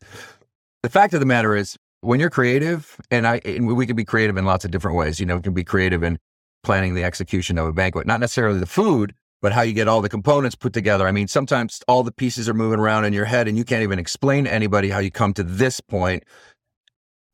The 0.83 0.89
fact 0.89 1.15
of 1.15 1.21
the 1.21 1.27
matter 1.27 1.55
is, 1.55 1.77
when 2.01 2.19
you're 2.19 2.31
creative, 2.31 2.97
and 3.11 3.27
I 3.27 3.41
and 3.45 3.67
we 3.67 3.87
can 3.87 3.97
be 3.97 4.05
creative 4.05 4.37
in 4.37 4.45
lots 4.45 4.65
of 4.65 4.71
different 4.71 4.97
ways. 4.97 5.21
You 5.21 5.27
know, 5.27 5.37
we 5.37 5.43
can 5.43 5.55
be 5.55 5.65
creative 5.65 6.03
in 6.03 6.19
planning 6.63 6.95
the 6.95 7.05
execution 7.05 7.59
of 7.59 7.67
a 7.67 7.73
banquet, 7.73 8.07
not 8.07 8.21
necessarily 8.21 8.59
the 8.59 8.67
food, 8.67 9.15
but 9.41 9.53
how 9.53 9.63
you 9.63 9.73
get 9.73 9.89
all 9.89 10.01
the 10.01 10.09
components 10.09 10.55
put 10.55 10.73
together. 10.73 11.07
I 11.07 11.13
mean, 11.13 11.29
sometimes 11.29 11.81
all 11.89 12.03
the 12.03 12.13
pieces 12.13 12.49
are 12.49 12.55
moving 12.55 12.79
around 12.79 13.05
in 13.05 13.13
your 13.13 13.25
head 13.25 13.49
and 13.49 13.59
you 13.59 13.65
can't 13.65 13.83
even 13.83 13.99
explain 13.99 14.45
to 14.45 14.53
anybody 14.53 14.89
how 14.89 15.01
you 15.01 15.11
come 15.11 15.35
to 15.35 15.43
this 15.43 15.81
point, 15.81 16.23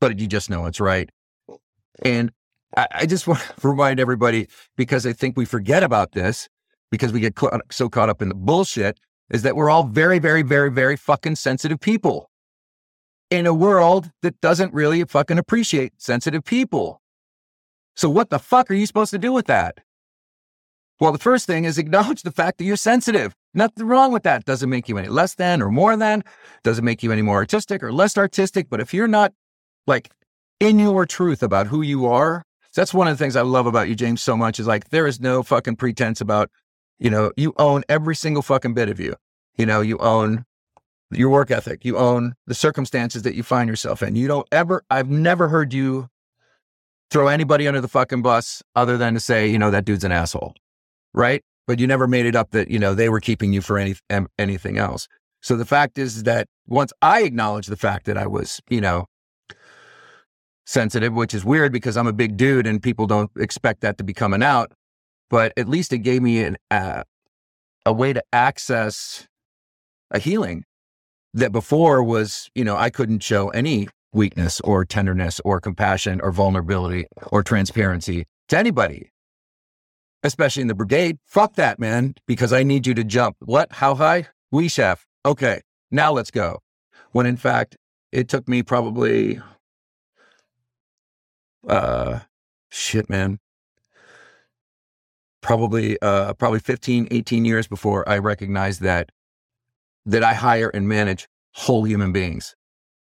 but 0.01 0.19
you 0.19 0.25
just 0.27 0.49
know 0.49 0.65
it's 0.65 0.79
right. 0.79 1.09
And 2.03 2.31
I, 2.75 2.87
I 2.91 3.05
just 3.05 3.27
want 3.27 3.39
to 3.41 3.67
remind 3.67 3.99
everybody 3.99 4.47
because 4.77 5.05
I 5.05 5.13
think 5.13 5.37
we 5.37 5.45
forget 5.45 5.83
about 5.83 6.13
this 6.13 6.49
because 6.91 7.13
we 7.13 7.19
get 7.19 7.37
cl- 7.37 7.61
so 7.71 7.89
caught 7.89 8.09
up 8.09 8.21
in 8.21 8.29
the 8.29 8.35
bullshit 8.35 8.99
is 9.29 9.43
that 9.43 9.55
we're 9.55 9.69
all 9.69 9.83
very, 9.83 10.19
very, 10.19 10.41
very, 10.41 10.71
very 10.71 10.95
fucking 10.95 11.35
sensitive 11.35 11.79
people 11.79 12.29
in 13.29 13.45
a 13.45 13.53
world 13.53 14.09
that 14.23 14.41
doesn't 14.41 14.73
really 14.73 15.03
fucking 15.03 15.37
appreciate 15.37 15.93
sensitive 15.97 16.43
people. 16.43 17.01
So 17.95 18.09
what 18.09 18.29
the 18.29 18.39
fuck 18.39 18.71
are 18.71 18.73
you 18.73 18.85
supposed 18.85 19.11
to 19.11 19.19
do 19.19 19.31
with 19.31 19.45
that? 19.47 19.79
Well, 20.99 21.11
the 21.11 21.19
first 21.19 21.45
thing 21.45 21.65
is 21.65 21.77
acknowledge 21.77 22.21
the 22.23 22.31
fact 22.31 22.57
that 22.57 22.65
you're 22.65 22.75
sensitive. 22.75 23.35
Nothing 23.53 23.87
wrong 23.87 24.11
with 24.11 24.23
that. 24.23 24.45
Doesn't 24.45 24.69
make 24.69 24.89
you 24.89 24.97
any 24.97 25.07
less 25.07 25.35
than 25.35 25.61
or 25.61 25.69
more 25.69 25.95
than. 25.95 26.23
Doesn't 26.63 26.85
make 26.85 27.03
you 27.03 27.11
any 27.11 27.21
more 27.21 27.37
artistic 27.37 27.83
or 27.83 27.91
less 27.91 28.17
artistic. 28.17 28.69
But 28.69 28.79
if 28.79 28.93
you're 28.93 29.07
not 29.07 29.33
like 29.87 30.11
in 30.59 30.79
your 30.79 31.05
truth 31.05 31.43
about 31.43 31.67
who 31.67 31.81
you 31.81 32.05
are, 32.05 32.43
that's 32.75 32.93
one 32.93 33.07
of 33.07 33.17
the 33.17 33.23
things 33.23 33.35
I 33.35 33.41
love 33.41 33.65
about 33.65 33.89
you, 33.89 33.95
James, 33.95 34.21
so 34.21 34.37
much 34.37 34.59
is 34.59 34.67
like 34.67 34.89
there 34.89 35.07
is 35.07 35.19
no 35.19 35.43
fucking 35.43 35.77
pretense 35.77 36.21
about, 36.21 36.49
you 36.99 37.09
know, 37.09 37.31
you 37.35 37.53
own 37.57 37.83
every 37.89 38.15
single 38.15 38.41
fucking 38.41 38.73
bit 38.73 38.89
of 38.89 38.99
you. 38.99 39.15
You 39.57 39.65
know, 39.65 39.81
you 39.81 39.97
own 39.97 40.45
your 41.11 41.29
work 41.29 41.51
ethic. 41.51 41.83
You 41.83 41.97
own 41.97 42.35
the 42.47 42.53
circumstances 42.53 43.23
that 43.23 43.35
you 43.35 43.43
find 43.43 43.69
yourself 43.69 44.03
in. 44.03 44.15
You 44.15 44.27
don't 44.27 44.47
ever, 44.51 44.83
I've 44.89 45.09
never 45.09 45.49
heard 45.49 45.73
you 45.73 46.07
throw 47.11 47.27
anybody 47.27 47.67
under 47.67 47.81
the 47.81 47.87
fucking 47.87 48.21
bus 48.21 48.63
other 48.75 48.97
than 48.97 49.15
to 49.15 49.19
say, 49.19 49.47
you 49.47 49.59
know, 49.59 49.71
that 49.71 49.85
dude's 49.85 50.03
an 50.03 50.11
asshole 50.11 50.53
right? 51.13 51.43
But 51.67 51.79
you 51.79 51.87
never 51.87 52.07
made 52.07 52.25
it 52.25 52.35
up 52.35 52.51
that, 52.51 52.69
you 52.69 52.79
know, 52.79 52.93
they 52.93 53.09
were 53.09 53.19
keeping 53.19 53.53
you 53.53 53.61
for 53.61 53.77
any, 53.77 53.95
anything 54.37 54.77
else. 54.77 55.07
So 55.41 55.55
the 55.55 55.65
fact 55.65 55.97
is 55.97 56.23
that 56.23 56.47
once 56.67 56.91
I 57.01 57.21
acknowledge 57.23 57.67
the 57.67 57.77
fact 57.77 58.05
that 58.05 58.17
I 58.17 58.27
was, 58.27 58.61
you 58.69 58.81
know, 58.81 59.05
sensitive, 60.69 61.13
which 61.13 61.33
is 61.33 61.43
weird 61.43 61.71
because 61.71 61.97
I'm 61.97 62.07
a 62.07 62.13
big 62.13 62.37
dude 62.37 62.67
and 62.67 62.81
people 62.81 63.07
don't 63.07 63.31
expect 63.37 63.81
that 63.81 63.97
to 63.97 64.03
be 64.03 64.13
coming 64.13 64.43
out, 64.43 64.71
but 65.29 65.53
at 65.57 65.67
least 65.67 65.93
it 65.93 65.99
gave 65.99 66.21
me 66.21 66.43
an, 66.43 66.57
uh, 66.69 67.03
a 67.85 67.93
way 67.93 68.13
to 68.13 68.23
access 68.31 69.27
a 70.11 70.19
healing 70.19 70.63
that 71.33 71.51
before 71.51 72.03
was, 72.03 72.49
you 72.55 72.63
know, 72.63 72.75
I 72.75 72.89
couldn't 72.89 73.23
show 73.23 73.49
any 73.49 73.87
weakness 74.13 74.59
or 74.61 74.85
tenderness 74.85 75.39
or 75.45 75.59
compassion 75.59 76.19
or 76.21 76.31
vulnerability 76.31 77.05
or 77.31 77.43
transparency 77.43 78.25
to 78.49 78.57
anybody 78.57 79.11
especially 80.23 80.61
in 80.61 80.67
the 80.67 80.75
brigade. 80.75 81.17
Fuck 81.25 81.55
that, 81.55 81.79
man, 81.79 82.15
because 82.27 82.53
I 82.53 82.63
need 82.63 82.87
you 82.87 82.93
to 82.93 83.03
jump. 83.03 83.37
What? 83.39 83.71
How 83.71 83.95
high? 83.95 84.27
We 84.51 84.67
chef. 84.67 85.05
Okay, 85.25 85.61
now 85.91 86.11
let's 86.11 86.31
go. 86.31 86.59
When 87.11 87.25
in 87.25 87.37
fact, 87.37 87.77
it 88.11 88.27
took 88.27 88.47
me 88.47 88.63
probably, 88.63 89.41
uh, 91.67 92.19
shit, 92.69 93.09
man. 93.09 93.39
probably 95.41 95.99
uh, 96.01 96.33
probably 96.33 96.59
15, 96.59 97.07
18 97.11 97.45
years 97.45 97.67
before 97.67 98.07
I 98.09 98.17
recognized 98.17 98.81
that 98.81 99.11
that 100.05 100.23
I 100.23 100.33
hire 100.33 100.69
and 100.69 100.87
manage 100.87 101.27
whole 101.53 101.85
human 101.85 102.11
beings, 102.11 102.55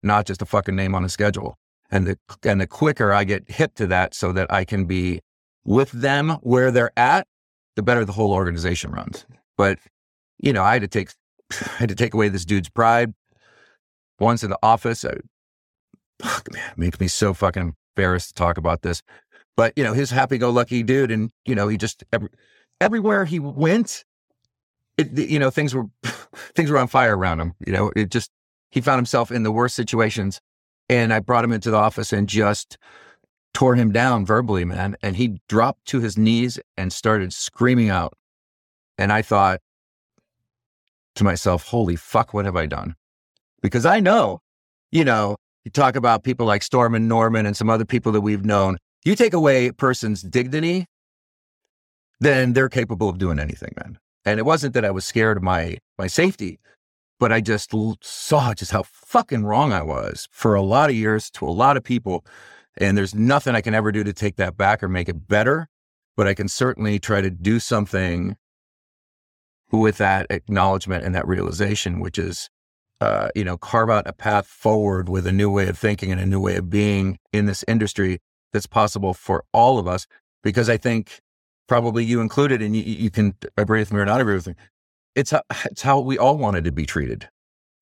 not 0.03 0.26
just 0.26 0.42
a 0.42 0.46
fucking 0.46 0.76
name 0.76 0.94
on 0.94 1.05
a 1.05 1.09
schedule. 1.09 1.59
And 1.90 2.07
the 2.07 2.18
and 2.44 2.61
the 2.61 2.66
quicker 2.66 3.12
I 3.12 3.24
get 3.24 3.50
hip 3.50 3.74
to 3.76 3.86
that, 3.88 4.14
so 4.14 4.32
that 4.32 4.53
I 4.53 4.64
can 4.64 4.86
be 4.86 5.20
with 5.64 5.92
them 5.92 6.30
where 6.42 6.70
they're 6.70 6.92
at, 6.98 7.26
the 7.76 7.82
better 7.82 8.05
the 8.05 8.12
whole 8.12 8.32
organization 8.32 8.92
runs. 8.92 9.26
But 9.57 9.78
you 10.38 10.53
know, 10.53 10.62
I 10.62 10.74
had 10.74 10.82
to 10.82 10.88
take 10.88 11.11
I 11.53 11.76
had 11.78 11.88
to 11.90 11.94
take 11.94 12.14
away 12.14 12.28
this 12.28 12.44
dude's 12.46 12.70
pride. 12.70 13.14
Once 14.20 14.44
in 14.44 14.50
the 14.50 14.59
office, 14.62 15.05
I, 15.05 15.14
fuck 16.22 16.53
man, 16.53 16.70
it 16.72 16.78
makes 16.78 17.00
me 17.00 17.09
so 17.09 17.34
fucking 17.34 17.74
embarrassed 17.97 18.28
to 18.28 18.34
talk 18.34 18.59
about 18.59 18.82
this. 18.82 19.03
But 19.57 19.72
you 19.76 19.84
know, 19.84 19.93
his 19.93 20.11
happy-go-lucky 20.11 20.82
dude, 20.82 21.11
and 21.11 21.30
you 21.45 21.55
know, 21.55 21.68
he 21.68 21.76
just 21.76 22.05
every, 22.12 22.28
everywhere 22.80 23.24
he 23.24 23.38
went, 23.38 24.05
it, 24.97 25.12
you 25.12 25.38
know, 25.38 25.51
things 25.51 25.74
were 25.74 25.86
things 26.55 26.70
were 26.70 26.78
on 26.78 26.88
fire 26.88 27.16
around 27.16 27.40
him. 27.40 27.55
You 27.66 27.72
know, 27.72 27.93
it 27.95 28.11
just 28.11 28.30
he 28.70 28.80
found 28.80 28.99
himself 28.99 29.30
in 29.30 29.43
the 29.43 29.53
worst 29.53 29.74
situations, 29.74 30.40
and 30.88 31.12
I 31.12 31.20
brought 31.20 31.45
him 31.45 31.53
into 31.53 31.70
the 31.70 31.76
office 31.76 32.12
and 32.12 32.28
just 32.28 32.78
tore 33.53 33.74
him 33.74 33.93
down 33.93 34.24
verbally, 34.24 34.64
man. 34.64 34.97
And 35.03 35.16
he 35.16 35.40
dropped 35.49 35.84
to 35.86 36.01
his 36.01 36.16
knees 36.16 36.59
and 36.76 36.93
started 36.93 37.32
screaming 37.32 37.90
out. 37.90 38.14
And 38.97 39.12
I 39.12 39.20
thought 39.20 39.61
to 41.16 41.24
myself, 41.24 41.66
"Holy 41.68 41.97
fuck, 41.97 42.32
what 42.32 42.47
have 42.47 42.57
I 42.57 42.66
done?" 42.66 42.97
Because 43.61 43.84
I 43.84 44.01
know, 44.01 44.40
you 44.90 45.05
know, 45.05 45.36
you 45.64 45.70
talk 45.70 45.96
about 45.96 46.24
people 46.24 46.46
like 46.46 46.62
Storm 46.62 46.94
and 46.94 47.08
Norman 47.08 47.46
and 47.46 47.56
some 47.56 47.70
other 47.70 47.84
people 47.84 48.12
that 48.12 48.20
we've 48.20 48.44
known 48.44 48.78
you 49.04 49.16
take 49.16 49.32
away 49.32 49.66
a 49.66 49.72
person's 49.72 50.22
dignity, 50.22 50.86
then 52.20 52.52
they're 52.52 52.68
capable 52.68 53.08
of 53.08 53.18
doing 53.18 53.38
anything, 53.38 53.72
man. 53.76 53.98
And 54.24 54.38
it 54.38 54.44
wasn't 54.46 54.74
that 54.74 54.84
I 54.84 54.90
was 54.92 55.04
scared 55.04 55.38
of 55.38 55.42
my 55.42 55.78
my 55.98 56.06
safety, 56.06 56.60
but 57.18 57.32
I 57.32 57.40
just 57.40 57.72
saw 58.02 58.54
just 58.54 58.70
how 58.70 58.84
fucking 58.84 59.44
wrong 59.44 59.72
I 59.72 59.82
was 59.82 60.28
for 60.30 60.54
a 60.54 60.62
lot 60.62 60.90
of 60.90 60.96
years 60.96 61.30
to 61.32 61.46
a 61.46 61.50
lot 61.50 61.76
of 61.76 61.82
people. 61.82 62.24
And 62.76 62.96
there's 62.96 63.14
nothing 63.14 63.54
I 63.54 63.60
can 63.60 63.74
ever 63.74 63.92
do 63.92 64.04
to 64.04 64.12
take 64.12 64.36
that 64.36 64.56
back 64.56 64.82
or 64.82 64.88
make 64.88 65.08
it 65.08 65.28
better, 65.28 65.68
but 66.16 66.26
I 66.26 66.34
can 66.34 66.48
certainly 66.48 66.98
try 66.98 67.20
to 67.20 67.30
do 67.30 67.58
something 67.58 68.36
with 69.70 69.98
that 69.98 70.26
acknowledgement 70.30 71.04
and 71.04 71.14
that 71.14 71.26
realization, 71.26 72.00
which 72.00 72.18
is, 72.18 72.48
uh, 73.03 73.30
you 73.34 73.42
know, 73.42 73.59
carve 73.59 73.90
out 73.90 74.07
a 74.07 74.12
path 74.12 74.46
forward 74.46 75.09
with 75.09 75.26
a 75.26 75.32
new 75.32 75.50
way 75.50 75.66
of 75.66 75.76
thinking 75.76 76.12
and 76.12 76.20
a 76.20 76.26
new 76.26 76.38
way 76.38 76.55
of 76.55 76.70
being 76.70 77.18
in 77.32 77.46
this 77.46 77.64
industry 77.66 78.20
that's 78.53 78.66
possible 78.66 79.12
for 79.12 79.42
all 79.53 79.76
of 79.76 79.88
us. 79.88 80.07
Because 80.44 80.68
I 80.68 80.76
think 80.76 81.20
probably 81.66 82.05
you 82.05 82.20
included, 82.20 82.62
and 82.62 82.76
you, 82.76 82.82
you 82.84 83.11
can 83.11 83.34
agree 83.57 83.80
with 83.80 83.92
me 83.92 83.98
or 83.98 84.05
not 84.05 84.20
agree 84.20 84.34
with 84.34 84.46
me. 84.46 84.55
It's 85.16 85.32
how, 85.32 85.42
it's 85.64 85.82
how 85.82 85.98
we 85.98 86.16
all 86.16 86.38
wanted 86.38 86.62
to 86.64 86.70
be 86.70 86.86
treated. 86.86 87.28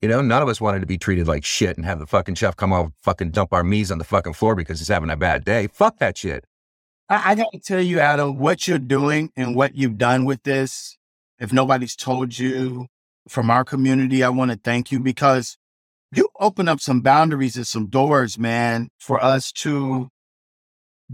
You 0.00 0.08
know, 0.08 0.22
none 0.22 0.40
of 0.40 0.48
us 0.48 0.58
wanted 0.58 0.80
to 0.80 0.86
be 0.86 0.96
treated 0.96 1.28
like 1.28 1.44
shit 1.44 1.76
and 1.76 1.84
have 1.84 1.98
the 1.98 2.06
fucking 2.06 2.36
chef 2.36 2.56
come 2.56 2.72
out 2.72 2.92
fucking 3.02 3.32
dump 3.32 3.52
our 3.52 3.62
meats 3.62 3.90
on 3.90 3.98
the 3.98 4.04
fucking 4.04 4.32
floor 4.32 4.54
because 4.54 4.78
he's 4.78 4.88
having 4.88 5.10
a 5.10 5.16
bad 5.16 5.44
day. 5.44 5.66
Fuck 5.66 5.98
that 5.98 6.16
shit. 6.16 6.46
I, 7.10 7.32
I 7.32 7.34
got 7.34 7.52
to 7.52 7.58
tell 7.58 7.82
you, 7.82 8.00
Adam, 8.00 8.38
what 8.38 8.66
you're 8.66 8.78
doing 8.78 9.32
and 9.36 9.54
what 9.54 9.74
you've 9.74 9.98
done 9.98 10.24
with 10.24 10.44
this. 10.44 10.96
If 11.38 11.52
nobody's 11.52 11.94
told 11.94 12.38
you 12.38 12.86
from 13.28 13.50
our 13.50 13.64
community, 13.64 14.22
I 14.22 14.28
want 14.28 14.50
to 14.50 14.56
thank 14.56 14.90
you 14.90 15.00
because 15.00 15.56
you 16.12 16.28
open 16.38 16.68
up 16.68 16.80
some 16.80 17.00
boundaries 17.00 17.56
and 17.56 17.66
some 17.66 17.86
doors, 17.86 18.38
man, 18.38 18.88
for 18.98 19.22
us 19.22 19.52
to 19.52 20.08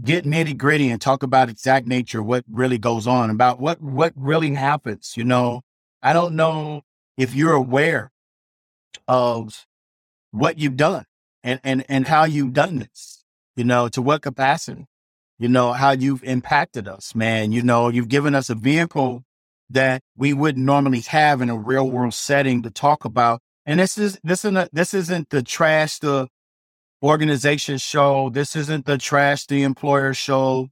get 0.03 0.25
nitty 0.25 0.57
gritty 0.57 0.89
and 0.89 1.01
talk 1.01 1.23
about 1.23 1.49
exact 1.49 1.87
nature, 1.87 2.21
what 2.21 2.43
really 2.51 2.77
goes 2.77 3.07
on, 3.07 3.29
about 3.29 3.59
what 3.59 3.81
what 3.81 4.13
really 4.15 4.53
happens. 4.53 5.13
You 5.15 5.23
know, 5.23 5.61
I 6.01 6.13
don't 6.13 6.35
know 6.35 6.81
if 7.17 7.35
you're 7.35 7.53
aware 7.53 8.11
of 9.07 9.65
what 10.31 10.57
you've 10.57 10.77
done 10.77 11.05
and 11.43 11.59
and 11.63 11.85
and 11.89 12.07
how 12.07 12.25
you've 12.25 12.53
done 12.53 12.79
this. 12.79 13.23
You 13.55 13.63
know, 13.63 13.87
to 13.89 14.01
what 14.01 14.21
capacity. 14.21 14.85
You 15.39 15.47
know 15.47 15.73
how 15.73 15.91
you've 15.91 16.23
impacted 16.23 16.87
us, 16.87 17.13
man. 17.13 17.51
You 17.51 17.61
know, 17.61 17.89
you've 17.89 18.07
given 18.07 18.33
us 18.33 18.49
a 18.49 18.55
vehicle 18.55 19.23
that 19.69 20.01
we 20.15 20.33
wouldn't 20.33 20.65
normally 20.65 21.01
have 21.01 21.41
in 21.41 21.49
a 21.49 21.57
real 21.57 21.89
world 21.89 22.13
setting 22.13 22.61
to 22.63 22.71
talk 22.71 23.05
about. 23.05 23.41
And 23.65 23.79
this 23.79 23.97
is 23.97 24.19
this 24.23 24.45
isn't 24.45 24.73
this 24.73 24.93
isn't 24.93 25.29
the 25.29 25.43
trash 25.43 25.99
the 25.99 26.27
organization 27.03 27.77
show. 27.77 28.29
This 28.29 28.55
isn't 28.55 28.85
the 28.85 28.97
trash 28.97 29.45
the 29.45 29.63
employer 29.63 30.13
show. 30.13 30.69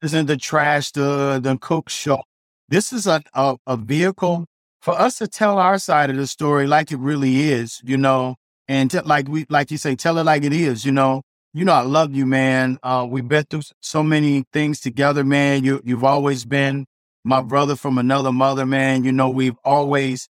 This 0.00 0.12
isn't 0.12 0.26
the 0.26 0.36
trash 0.36 0.90
the 0.92 1.40
the 1.42 1.56
cook 1.58 1.88
show. 1.88 2.22
This 2.68 2.92
is 2.92 3.06
a, 3.06 3.22
a, 3.34 3.56
a 3.66 3.76
vehicle 3.76 4.46
for 4.80 4.98
us 4.98 5.18
to 5.18 5.28
tell 5.28 5.58
our 5.58 5.78
side 5.78 6.10
of 6.10 6.16
the 6.16 6.26
story 6.26 6.66
like 6.66 6.90
it 6.90 6.98
really 6.98 7.50
is, 7.50 7.80
you 7.84 7.96
know, 7.96 8.36
and 8.66 8.90
t- 8.90 9.00
like 9.00 9.28
we 9.28 9.46
like 9.48 9.70
you 9.70 9.78
say, 9.78 9.94
tell 9.94 10.18
it 10.18 10.24
like 10.24 10.42
it 10.44 10.52
is, 10.52 10.84
you 10.84 10.92
know. 10.92 11.22
You 11.54 11.66
know, 11.66 11.74
I 11.74 11.82
love 11.82 12.14
you, 12.14 12.24
man. 12.24 12.78
Uh, 12.82 13.06
we've 13.08 13.28
been 13.28 13.44
through 13.44 13.60
so 13.80 14.02
many 14.02 14.44
things 14.54 14.80
together, 14.80 15.22
man. 15.22 15.64
You 15.64 15.82
you've 15.84 16.02
always 16.02 16.46
been 16.46 16.86
my 17.24 17.40
brother 17.40 17.76
from 17.76 17.98
another 17.98 18.32
mother, 18.32 18.66
man. 18.66 19.04
You 19.04 19.12
know, 19.12 19.30
we've 19.30 19.56
always 19.64 20.28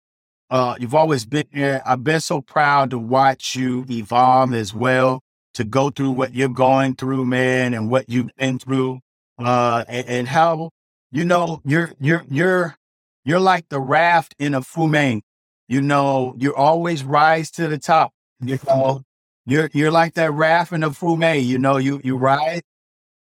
uh, 0.50 0.76
you've 0.80 0.96
always 0.96 1.26
been 1.26 1.48
there. 1.54 1.82
I've 1.86 2.04
been 2.04 2.22
so 2.22 2.42
proud 2.42 2.92
to 2.92 3.00
watch 3.00 3.56
you 3.56 3.86
evolve 3.90 4.54
as 4.54 4.74
well 4.74 5.22
to 5.56 5.64
go 5.64 5.90
through 5.90 6.12
what 6.12 6.36
you're 6.36 6.50
going 6.50 6.96
through, 6.96 7.26
man, 7.26 7.74
and 7.74 7.90
what 7.90 8.10
you've 8.10 8.30
been 8.38 8.60
through, 8.60 9.00
uh, 9.40 9.84
and, 9.88 10.08
and 10.08 10.28
how 10.28 10.70
you 11.12 11.26
know 11.26 11.62
you're 11.66 11.94
you're 12.00 12.24
you're 12.30 12.76
you're 13.24 13.40
like 13.40 13.70
the 13.70 13.80
raft 13.80 14.36
in 14.38 14.54
a 14.54 14.62
fume. 14.62 15.22
You 15.68 15.82
know, 15.82 16.36
you 16.38 16.54
always 16.54 17.04
rise 17.04 17.50
to 17.52 17.68
the 17.68 17.80
top. 17.80 18.12
You 18.40 18.60
know, 18.68 19.02
you're 19.46 19.70
you're 19.74 19.92
like 19.92 20.14
that 20.16 20.32
raft 20.32 20.74
in 20.74 20.84
a 20.84 20.92
fume. 20.92 21.24
You 21.24 21.58
know, 21.58 21.78
you 21.78 22.02
you 22.04 22.18
rise, 22.18 22.62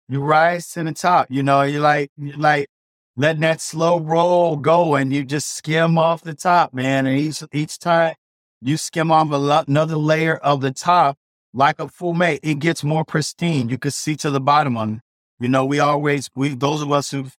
you 0.07 0.21
rise 0.21 0.67
to 0.73 0.83
the 0.83 0.93
top. 0.93 1.27
You 1.31 1.41
know, 1.41 1.63
you're 1.63 1.81
like 1.81 2.11
you're 2.17 2.37
like 2.37 2.67
letting 3.17 3.41
that 3.41 3.61
slow 3.61 3.99
roll 3.99 4.57
go, 4.57 4.95
and 4.95 5.13
you 5.13 5.23
just 5.23 5.55
skim 5.55 5.97
off 5.97 6.23
the 6.23 6.33
top, 6.33 6.73
man. 6.73 7.05
And 7.05 7.17
each 7.17 7.43
each 7.53 7.79
time 7.79 8.15
you 8.61 8.77
skim 8.77 9.11
off 9.11 9.31
a 9.31 9.65
another 9.67 9.95
layer 9.95 10.37
of 10.37 10.61
the 10.61 10.71
top, 10.71 11.17
like 11.53 11.79
a 11.79 11.87
full 11.87 12.13
mate, 12.13 12.39
it 12.43 12.59
gets 12.59 12.83
more 12.83 13.05
pristine. 13.05 13.69
You 13.69 13.77
could 13.77 13.93
see 13.93 14.15
to 14.17 14.29
the 14.29 14.41
bottom 14.41 14.77
on. 14.77 15.01
You 15.39 15.49
know, 15.49 15.65
we 15.65 15.79
always 15.79 16.29
we 16.35 16.49
those 16.49 16.81
of 16.81 16.91
us 16.91 17.11
who've 17.11 17.35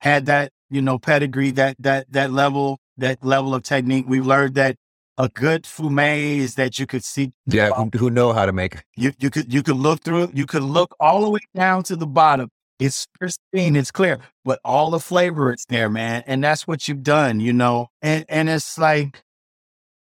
had 0.00 0.26
that, 0.26 0.52
you 0.70 0.82
know, 0.82 0.98
pedigree, 0.98 1.50
that 1.52 1.76
that 1.78 2.12
that 2.12 2.32
level, 2.32 2.78
that 2.96 3.24
level 3.24 3.54
of 3.54 3.62
technique, 3.62 4.06
we've 4.08 4.26
learned 4.26 4.54
that 4.54 4.76
a 5.18 5.28
good 5.28 5.66
fume 5.66 5.98
is 5.98 6.54
that 6.54 6.78
you 6.78 6.86
could 6.86 7.04
see. 7.04 7.32
Yeah, 7.46 7.70
who 7.96 8.10
know 8.10 8.32
how 8.32 8.46
to 8.46 8.52
make. 8.52 8.82
You 8.96 9.12
you 9.18 9.30
could 9.30 9.52
you 9.52 9.62
could 9.62 9.76
look 9.76 10.02
through. 10.02 10.24
It, 10.24 10.36
you 10.36 10.46
could 10.46 10.62
look 10.62 10.94
all 10.98 11.22
the 11.22 11.30
way 11.30 11.40
down 11.54 11.82
to 11.84 11.96
the 11.96 12.06
bottom. 12.06 12.50
It's 12.80 13.06
pristine. 13.18 13.76
It's 13.76 13.90
clear, 13.90 14.18
but 14.42 14.58
all 14.64 14.90
the 14.90 15.00
flavor 15.00 15.52
is 15.52 15.66
there, 15.68 15.90
man. 15.90 16.24
And 16.26 16.42
that's 16.42 16.66
what 16.66 16.88
you've 16.88 17.02
done, 17.02 17.38
you 17.38 17.52
know. 17.52 17.88
And 18.00 18.24
and 18.28 18.48
it's 18.48 18.78
like 18.78 19.22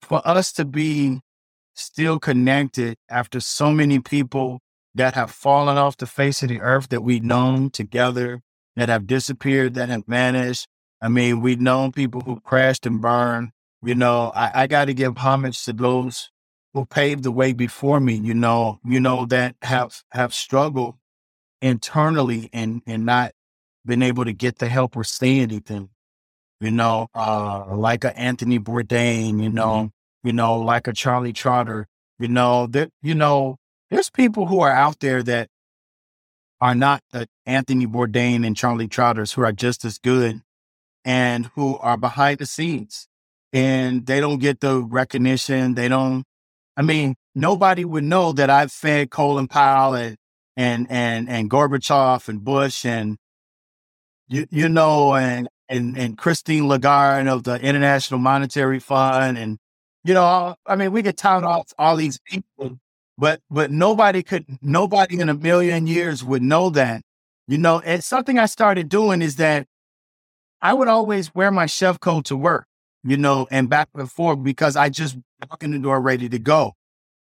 for 0.01 0.25
us 0.25 0.53
to 0.53 0.65
be 0.65 1.19
still 1.75 2.19
connected 2.19 2.95
after 3.09 3.41
so 3.41 3.71
many 3.71 3.99
people 3.99 4.61
that 4.95 5.15
have 5.15 5.31
fallen 5.31 5.77
off 5.77 5.97
the 5.97 6.05
face 6.05 6.41
of 6.41 6.49
the 6.49 6.61
earth 6.61 6.87
that 6.89 7.03
we've 7.03 7.23
known 7.23 7.69
together, 7.69 8.41
that 8.77 8.89
have 8.89 9.07
disappeared, 9.07 9.73
that 9.73 9.89
have 9.89 10.05
vanished. 10.07 10.67
I 11.01 11.09
mean, 11.09 11.41
we've 11.41 11.59
known 11.59 11.91
people 11.91 12.21
who 12.21 12.39
crashed 12.39 12.85
and 12.85 13.01
burned. 13.01 13.51
You 13.83 13.95
know, 13.95 14.31
I, 14.33 14.63
I 14.63 14.67
got 14.67 14.85
to 14.85 14.93
give 14.93 15.17
homage 15.17 15.65
to 15.65 15.73
those 15.73 16.29
who 16.73 16.85
paved 16.85 17.23
the 17.23 17.31
way 17.31 17.51
before 17.51 17.99
me. 17.99 18.13
You 18.15 18.33
know, 18.33 18.79
you 18.85 19.01
know 19.01 19.25
that 19.25 19.57
have 19.63 20.03
have 20.11 20.33
struggled 20.33 20.95
internally 21.63 22.49
and 22.53 22.81
and 22.85 23.05
not 23.05 23.31
been 23.85 24.03
able 24.03 24.25
to 24.25 24.33
get 24.33 24.59
the 24.59 24.69
help 24.69 24.95
or 24.95 25.03
say 25.03 25.39
anything. 25.39 25.89
You 26.59 26.71
know, 26.71 27.07
uh, 27.15 27.75
like 27.75 28.03
a 28.03 28.17
Anthony 28.17 28.59
Bourdain. 28.59 29.41
You 29.41 29.49
know, 29.49 29.91
you 30.23 30.33
know, 30.33 30.59
like 30.59 30.87
a 30.87 30.93
Charlie 30.93 31.33
Trotter, 31.33 31.87
you 32.19 32.27
know, 32.27 32.67
that, 32.67 32.89
you 33.01 33.13
know, 33.15 33.57
there's 33.89 34.09
people 34.09 34.47
who 34.47 34.61
are 34.61 34.71
out 34.71 34.99
there 34.99 35.21
that 35.23 35.49
are 36.61 36.75
not 36.75 37.01
the 37.11 37.27
Anthony 37.45 37.85
Bourdain 37.85 38.45
and 38.45 38.55
Charlie 38.55 38.87
Trotters 38.87 39.33
who 39.33 39.41
are 39.43 39.51
just 39.51 39.83
as 39.83 39.97
good 39.97 40.41
and 41.03 41.47
who 41.55 41.77
are 41.79 41.97
behind 41.97 42.39
the 42.39 42.45
scenes 42.45 43.07
and 43.51 44.05
they 44.05 44.21
don't 44.21 44.39
get 44.39 44.61
the 44.61 44.81
recognition. 44.81 45.75
They 45.75 45.89
don't, 45.89 46.23
I 46.77 46.81
mean, 46.81 47.15
nobody 47.35 47.83
would 47.83 48.05
know 48.05 48.31
that 48.31 48.49
I've 48.49 48.71
fed 48.71 49.11
Colin 49.11 49.47
Powell 49.49 49.95
and, 49.95 50.17
and, 50.55 50.87
and, 50.89 51.29
and 51.29 51.49
Gorbachev 51.49 52.27
and 52.29 52.43
Bush 52.43 52.85
and, 52.85 53.17
you, 54.27 54.47
you 54.49 54.69
know, 54.69 55.15
and, 55.15 55.47
and, 55.69 55.97
and 55.97 56.17
Christine 56.17 56.67
Lagarde 56.67 57.27
of 57.29 57.43
the 57.43 57.59
International 57.61 58.19
Monetary 58.19 58.79
Fund 58.79 59.37
and 59.37 59.57
you 60.03 60.13
know, 60.13 60.55
I 60.65 60.75
mean, 60.75 60.91
we 60.91 61.01
could 61.01 61.17
tout 61.17 61.43
off 61.43 61.73
all 61.77 61.95
these 61.95 62.19
people, 62.25 62.79
but 63.17 63.41
but 63.49 63.71
nobody 63.71 64.21
could, 64.21 64.45
nobody 64.61 65.19
in 65.19 65.29
a 65.29 65.33
million 65.33 65.87
years 65.87 66.23
would 66.23 66.41
know 66.41 66.69
that. 66.71 67.01
You 67.47 67.57
know, 67.57 67.79
and 67.79 68.03
something 68.03 68.37
I 68.37 68.45
started 68.45 68.89
doing 68.89 69.21
is 69.21 69.37
that 69.37 69.67
I 70.61 70.73
would 70.73 70.87
always 70.87 71.33
wear 71.35 71.51
my 71.51 71.65
chef 71.65 71.99
coat 71.99 72.25
to 72.25 72.37
work, 72.37 72.65
you 73.03 73.17
know, 73.17 73.47
and 73.51 73.69
back 73.69 73.89
and 73.95 74.11
forth 74.11 74.43
because 74.43 74.75
I 74.75 74.89
just 74.89 75.17
walk 75.49 75.63
in 75.63 75.71
the 75.71 75.79
door 75.79 75.99
ready 76.01 76.29
to 76.29 76.39
go. 76.39 76.73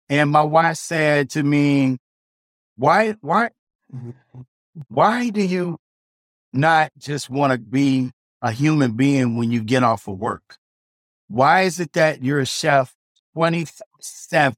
And 0.09 0.31
my 0.31 0.43
wife 0.43 0.77
said 0.77 1.31
to 1.31 1.43
me, 1.43 1.99
why, 2.77 3.17
why, 3.21 3.51
mm-hmm. 3.95 4.11
why 4.89 5.31
do 5.31 5.43
you 5.43 5.79
not 6.53 6.93
just 6.99 7.31
want 7.31 7.53
to 7.53 7.59
be 7.59 8.11
a 8.43 8.53
human 8.53 8.93
being 8.93 9.37
when 9.37 9.51
you 9.51 9.63
get 9.63 9.83
off 9.83 10.07
of 10.09 10.19
work? 10.19 10.57
Why 11.29 11.63
is 11.63 11.81
it 11.81 11.93
that 11.95 12.23
you're 12.23 12.41
a 12.41 12.47
chef 12.47 12.95
27? 13.35 14.57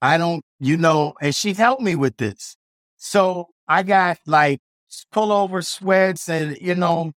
I 0.00 0.18
don't, 0.18 0.42
you 0.58 0.76
know, 0.76 1.14
and 1.20 1.34
she 1.34 1.52
helped 1.52 1.82
me 1.82 1.94
with 1.94 2.16
this. 2.16 2.56
So 2.96 3.48
I 3.68 3.82
got 3.82 4.18
like 4.26 4.60
pullover 5.12 5.64
sweats 5.64 6.28
and, 6.28 6.56
you 6.60 6.74
know, 6.74 7.12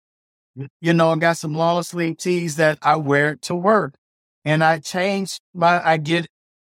mm. 0.59 0.69
you 0.81 0.93
know, 0.93 1.13
I 1.13 1.17
got 1.17 1.37
some 1.37 1.55
long 1.55 1.83
sleeve 1.83 2.19
tees 2.19 2.57
that 2.57 2.79
I 2.83 2.97
wear 2.97 3.37
to 3.43 3.55
work. 3.55 3.95
And 4.45 4.63
I 4.63 4.79
change 4.79 5.41
my, 5.55 5.81
I 5.85 5.97
get, 5.97 6.27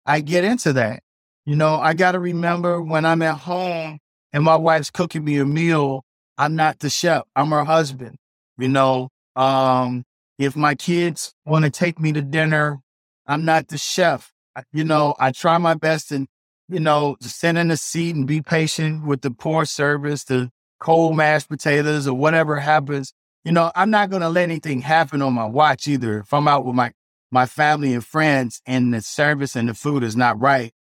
I 0.05 0.21
get 0.21 0.45
into 0.45 0.73
that. 0.75 1.04
You 1.47 1.57
know, 1.57 1.77
I 1.77 1.93
got 1.93 2.13
to 2.13 2.19
remember 2.19 2.81
when 2.81 3.05
I'm 3.05 3.21
at 3.23 3.39
home 3.39 3.99
and 4.33 4.45
my 4.45 4.57
wife's 4.57 4.91
cooking 4.91 5.25
me 5.25 5.39
a 5.39 5.45
meal, 5.45 6.05
I'm 6.39 6.57
not 6.57 6.79
the 6.79 6.91
chef. 6.91 7.25
I'm 7.37 7.51
her 7.51 7.65
husband. 7.65 8.17
You 8.57 8.69
know, 8.69 9.11
um, 9.37 10.05
if 10.39 10.57
my 10.57 10.75
kids 10.75 11.35
want 11.45 11.65
to 11.65 11.71
take 11.71 12.01
me 12.01 12.13
to 12.13 12.23
dinner, 12.23 12.81
I'm 13.27 13.45
not 13.45 13.69
the 13.69 13.79
chef. 13.79 14.33
You 14.73 14.85
know, 14.85 15.15
I 15.19 15.33
try 15.33 15.59
my 15.59 15.75
best 15.75 16.13
and, 16.13 16.29
you 16.69 16.81
know, 16.81 17.17
sit 17.21 17.57
in 17.57 17.71
a 17.71 17.77
seat 17.77 18.15
and 18.15 18.27
be 18.27 18.41
patient 18.41 19.07
with 19.07 19.21
the 19.21 19.31
poor 19.31 19.65
service, 19.65 20.25
the 20.25 20.51
cold 20.81 21.17
mashed 21.17 21.49
potatoes 21.49 22.09
or 22.09 22.15
whatever 22.15 22.61
happens. 22.61 23.13
You 23.45 23.53
know, 23.53 23.71
I'm 23.75 23.91
not 23.91 24.11
going 24.11 24.23
to 24.23 24.29
let 24.29 24.45
anything 24.45 24.81
happen 24.81 25.21
on 25.21 25.35
my 25.35 25.45
watch 25.45 25.87
either. 25.89 26.21
If 26.21 26.33
I'm 26.33 26.49
out 26.49 26.65
with 26.65 26.75
my, 26.75 26.93
my 27.31 27.47
family 27.47 27.93
and 27.93 28.05
friends 28.05 28.63
and 28.65 28.95
the 28.95 29.03
service 29.03 29.57
and 29.57 29.69
the 29.69 29.75
food 29.75 30.03
is 30.03 30.17
not 30.17 30.41
right, 30.41 30.73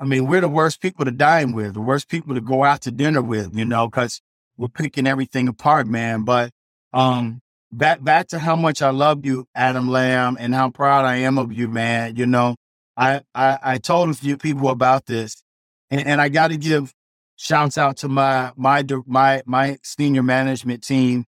I 0.00 0.04
mean, 0.04 0.26
we're 0.26 0.40
the 0.40 0.48
worst 0.48 0.80
people 0.80 1.04
to 1.04 1.10
dine 1.10 1.52
with, 1.52 1.74
the 1.74 1.80
worst 1.80 2.08
people 2.08 2.34
to 2.34 2.40
go 2.40 2.64
out 2.64 2.82
to 2.82 2.90
dinner 2.90 3.20
with, 3.20 3.56
you 3.56 3.64
know, 3.64 3.88
because 3.88 4.20
we're 4.56 4.68
picking 4.68 5.06
everything 5.06 5.48
apart, 5.48 5.86
man. 5.86 6.22
But 6.22 6.50
um, 6.92 7.40
back 7.72 8.02
back 8.02 8.28
to 8.28 8.38
how 8.38 8.56
much 8.56 8.80
I 8.80 8.90
love 8.90 9.26
you, 9.26 9.46
Adam 9.54 9.88
Lamb, 9.88 10.36
and 10.38 10.54
how 10.54 10.70
proud 10.70 11.04
I 11.04 11.16
am 11.16 11.38
of 11.38 11.52
you, 11.52 11.68
man. 11.68 12.16
You 12.16 12.26
know, 12.26 12.56
I 12.96 13.22
I, 13.34 13.58
I 13.62 13.78
told 13.78 14.10
a 14.10 14.14
few 14.14 14.36
people 14.36 14.68
about 14.68 15.06
this, 15.06 15.42
and, 15.90 16.06
and 16.06 16.20
I 16.20 16.28
got 16.28 16.48
to 16.48 16.56
give 16.56 16.92
shouts 17.36 17.76
out 17.78 17.96
to 17.98 18.08
my 18.08 18.52
my 18.56 18.84
my 19.06 19.42
my 19.46 19.78
senior 19.82 20.22
management 20.22 20.84
team. 20.84 21.24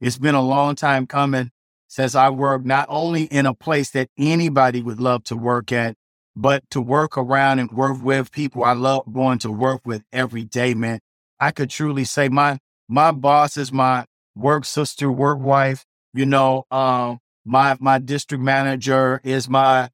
It's 0.00 0.18
been 0.18 0.34
a 0.34 0.42
long 0.42 0.76
time 0.76 1.06
coming 1.06 1.50
since 1.88 2.14
I 2.14 2.30
worked 2.30 2.66
not 2.66 2.86
only 2.88 3.24
in 3.24 3.46
a 3.46 3.54
place 3.54 3.90
that 3.90 4.10
anybody 4.18 4.82
would 4.82 5.00
love 5.00 5.24
to 5.24 5.36
work 5.36 5.72
at, 5.72 5.96
but 6.36 6.62
to 6.70 6.80
work 6.80 7.16
around 7.16 7.58
and 7.58 7.72
work 7.72 8.02
with 8.02 8.30
people 8.30 8.62
I 8.62 8.72
love 8.72 9.04
going 9.12 9.38
to 9.40 9.50
work 9.50 9.80
with 9.84 10.02
every 10.12 10.44
day, 10.44 10.74
man. 10.74 11.00
I 11.40 11.50
could 11.50 11.70
truly 11.70 12.04
say 12.04 12.28
my 12.28 12.58
my 12.88 13.10
boss 13.10 13.56
is 13.56 13.72
my 13.72 14.04
work 14.34 14.64
sister, 14.64 15.10
work 15.10 15.40
wife. 15.40 15.84
You 16.12 16.26
know, 16.26 16.64
um, 16.70 17.18
my 17.44 17.76
my 17.80 17.98
district 17.98 18.44
manager 18.44 19.20
is 19.24 19.48
my 19.48 19.90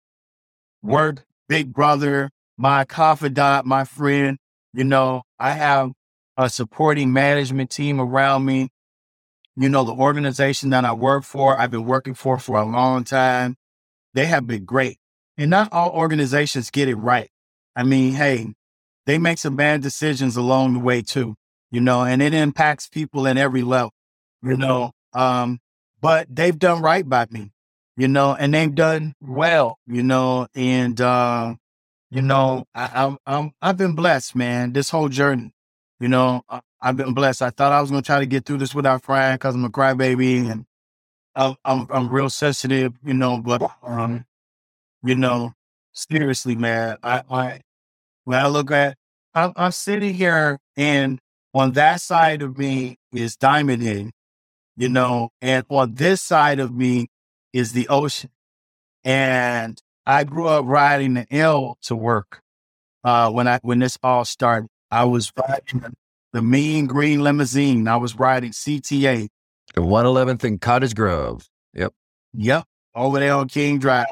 work 0.82 1.24
big 1.49 1.72
brother, 1.72 2.30
my 2.57 2.84
confidant, 2.84 3.66
my 3.66 3.84
friend. 3.84 4.38
You 4.74 4.84
know, 4.84 5.22
I 5.38 5.53
have 5.53 5.93
a 6.36 6.49
supporting 6.49 7.12
management 7.12 7.70
team 7.70 8.01
around 8.01 8.45
me. 8.45 8.70
You 9.55 9.68
know, 9.68 9.84
the 9.84 9.93
organization 9.93 10.70
that 10.70 10.84
I 10.84 10.95
work 10.95 11.24
for, 11.24 11.59
I've 11.61 11.70
been 11.70 11.84
working 11.84 12.14
for 12.14 12.38
for 12.38 12.57
a 12.57 12.64
long 12.64 13.05
time. 13.05 13.57
They 14.14 14.26
have 14.26 14.47
been 14.47 14.64
great. 14.64 14.99
And 15.38 15.50
not 15.50 15.72
all 15.72 15.90
organizations 15.90 16.70
get 16.70 16.88
it 16.88 16.96
right. 16.96 17.30
I 17.74 17.84
mean, 17.84 18.14
hey, 18.14 18.54
they 19.06 19.18
make 19.18 19.38
some 19.38 19.56
bad 19.56 19.82
decisions 19.82 20.36
along 20.36 20.74
the 20.74 20.80
way 20.80 21.02
too, 21.02 21.34
you 21.70 21.80
know, 21.80 22.04
and 22.04 22.22
it 22.22 22.34
impacts 22.34 22.88
people 22.88 23.26
at 23.26 23.36
every 23.36 23.62
level, 23.62 23.92
you 24.42 24.56
know. 24.56 24.92
Um, 25.12 25.58
but 26.00 26.26
they've 26.30 26.58
done 26.58 26.82
right 26.82 27.08
by 27.08 27.26
me, 27.30 27.52
you 27.96 28.08
know, 28.08 28.34
and 28.34 28.52
they've 28.52 28.74
done 28.74 29.14
well, 29.20 29.78
you 29.86 30.02
know, 30.02 30.48
and 30.54 31.00
uh, 31.00 31.54
you 32.10 32.22
know, 32.22 32.64
I, 32.74 32.90
I'm, 32.94 33.18
I'm 33.26 33.52
I've 33.62 33.76
been 33.76 33.94
blessed, 33.94 34.36
man. 34.36 34.72
This 34.72 34.90
whole 34.90 35.08
journey, 35.08 35.52
you 35.98 36.08
know, 36.08 36.42
I, 36.48 36.60
have 36.82 36.96
been 36.96 37.14
blessed. 37.14 37.42
I 37.42 37.50
thought 37.50 37.72
I 37.72 37.80
was 37.80 37.90
gonna 37.90 38.02
try 38.02 38.20
to 38.20 38.26
get 38.26 38.44
through 38.44 38.58
this 38.58 38.74
without 38.74 39.02
crying 39.02 39.36
because 39.36 39.54
I'm 39.54 39.64
a 39.64 39.70
crybaby 39.70 40.50
and 40.50 40.66
I'm, 41.34 41.56
I'm 41.64 41.86
I'm 41.90 42.08
real 42.10 42.28
sensitive, 42.30 42.92
you 43.04 43.14
know, 43.14 43.38
but 43.38 43.62
um, 43.82 44.26
you 45.05 45.14
know, 45.14 45.53
seriously, 45.92 46.57
man, 46.57 46.96
I, 47.03 47.22
I 47.30 47.61
when 48.24 48.38
I 48.38 48.46
look 48.46 48.70
at, 48.70 48.96
I'm, 49.34 49.53
I'm 49.57 49.72
sitting 49.72 50.14
here 50.14 50.59
and 50.76 51.18
on 51.55 51.72
that 51.72 52.00
side 52.00 52.42
of 52.42 52.59
me 52.59 52.96
is 53.12 53.36
Diamond 53.36 53.82
Head, 53.82 54.11
you 54.76 54.88
know, 54.88 55.30
and 55.40 55.64
on 55.68 55.94
this 55.94 56.22
side 56.22 56.61
of 56.61 56.74
me 56.74 57.09
is 57.53 57.72
the 57.72 57.88
ocean. 57.88 58.30
And 59.05 59.78
I 60.07 60.24
grew 60.24 60.46
up 60.46 60.64
riding 60.66 61.14
the 61.14 61.26
L 61.30 61.76
to 61.82 61.96
work. 61.96 62.40
Uh, 63.05 63.30
when 63.30 63.48
I, 63.48 63.59
when 63.62 63.80
this 63.80 63.98
all 64.03 64.24
started, 64.24 64.68
I 64.90 65.05
was 65.05 65.32
riding 65.36 65.92
the 66.32 66.42
mean 66.42 66.86
green 66.86 67.20
limousine. 67.22 67.88
I 67.88 67.96
was 67.96 68.16
riding 68.16 68.53
CTA. 68.53 69.28
The 69.74 69.80
111th 69.80 70.44
in 70.44 70.59
Cottage 70.59 70.94
Grove. 70.94 71.48
Yep. 71.74 71.92
Yep. 72.34 72.64
Over 72.94 73.18
there 73.18 73.34
on 73.34 73.48
King 73.48 73.78
Drive. 73.78 74.07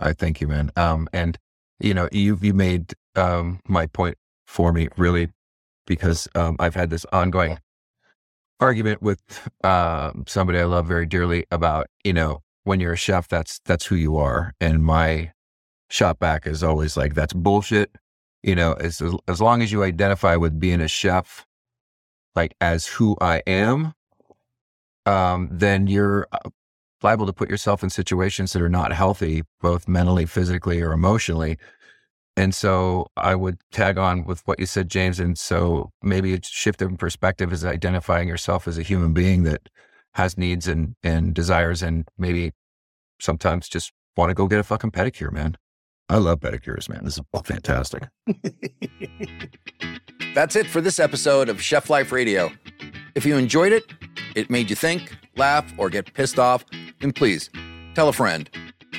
I 0.00 0.12
thank 0.14 0.40
you, 0.40 0.48
man. 0.48 0.72
Um, 0.76 1.08
and 1.12 1.38
you 1.80 1.94
know, 1.94 2.08
you 2.12 2.38
you 2.40 2.54
made 2.54 2.94
um 3.16 3.60
my 3.68 3.86
point 3.86 4.16
for 4.46 4.72
me 4.72 4.88
really 4.96 5.30
because 5.86 6.28
um 6.34 6.56
I've 6.60 6.74
had 6.74 6.90
this 6.90 7.06
ongoing 7.12 7.58
argument 8.60 9.02
with 9.02 9.20
um 9.64 10.24
somebody 10.28 10.58
I 10.58 10.64
love 10.64 10.86
very 10.86 11.06
dearly 11.06 11.46
about 11.50 11.86
you 12.04 12.12
know 12.12 12.42
when 12.64 12.80
you're 12.80 12.92
a 12.92 12.96
chef 12.96 13.28
that's 13.28 13.60
that's 13.64 13.86
who 13.86 13.96
you 13.96 14.16
are 14.16 14.54
and 14.60 14.84
my 14.84 15.32
shot 15.90 16.18
back 16.18 16.46
is 16.46 16.62
always 16.62 16.96
like 16.96 17.14
that's 17.14 17.32
bullshit 17.32 17.90
you 18.42 18.54
know 18.54 18.74
as 18.74 19.02
as 19.28 19.40
long 19.40 19.62
as 19.62 19.72
you 19.72 19.82
identify 19.82 20.36
with 20.36 20.60
being 20.60 20.80
a 20.80 20.88
chef 20.88 21.46
like 22.36 22.54
as 22.60 22.86
who 22.86 23.16
I 23.20 23.42
am 23.46 23.94
um 25.06 25.48
then 25.50 25.86
you're 25.86 26.26
uh, 26.32 26.50
liable 27.02 27.26
to 27.26 27.32
put 27.32 27.50
yourself 27.50 27.82
in 27.82 27.90
situations 27.90 28.52
that 28.52 28.62
are 28.62 28.68
not 28.68 28.92
healthy, 28.92 29.42
both 29.60 29.88
mentally, 29.88 30.26
physically, 30.26 30.80
or 30.80 30.92
emotionally. 30.92 31.58
And 32.36 32.54
so 32.54 33.06
I 33.16 33.34
would 33.34 33.58
tag 33.72 33.98
on 33.98 34.24
with 34.24 34.42
what 34.46 34.60
you 34.60 34.66
said, 34.66 34.88
James. 34.88 35.20
And 35.20 35.38
so 35.38 35.90
maybe 36.02 36.34
a 36.34 36.40
shift 36.42 36.80
in 36.80 36.96
perspective 36.96 37.52
is 37.52 37.64
identifying 37.64 38.28
yourself 38.28 38.68
as 38.68 38.78
a 38.78 38.82
human 38.82 39.12
being 39.12 39.42
that 39.44 39.68
has 40.14 40.38
needs 40.38 40.66
and, 40.66 40.94
and 41.02 41.34
desires 41.34 41.82
and 41.82 42.08
maybe 42.18 42.52
sometimes 43.20 43.68
just 43.68 43.92
want 44.16 44.30
to 44.30 44.34
go 44.34 44.46
get 44.46 44.60
a 44.60 44.64
fucking 44.64 44.90
pedicure, 44.90 45.32
man. 45.32 45.56
I 46.08 46.16
love 46.16 46.40
pedicures, 46.40 46.88
man. 46.88 47.04
This 47.04 47.18
is 47.18 47.24
all 47.32 47.42
fantastic. 47.42 48.08
That's 50.34 50.56
it 50.56 50.66
for 50.66 50.80
this 50.80 50.98
episode 50.98 51.48
of 51.48 51.62
Chef 51.62 51.90
Life 51.90 52.10
Radio. 52.10 52.50
If 53.14 53.26
you 53.26 53.36
enjoyed 53.36 53.72
it, 53.72 53.84
it 54.34 54.50
made 54.50 54.70
you 54.70 54.76
think, 54.76 55.16
laugh, 55.36 55.70
or 55.78 55.90
get 55.90 56.12
pissed 56.14 56.38
off, 56.38 56.64
then 57.00 57.12
please 57.12 57.50
tell 57.94 58.08
a 58.08 58.12
friend. 58.12 58.48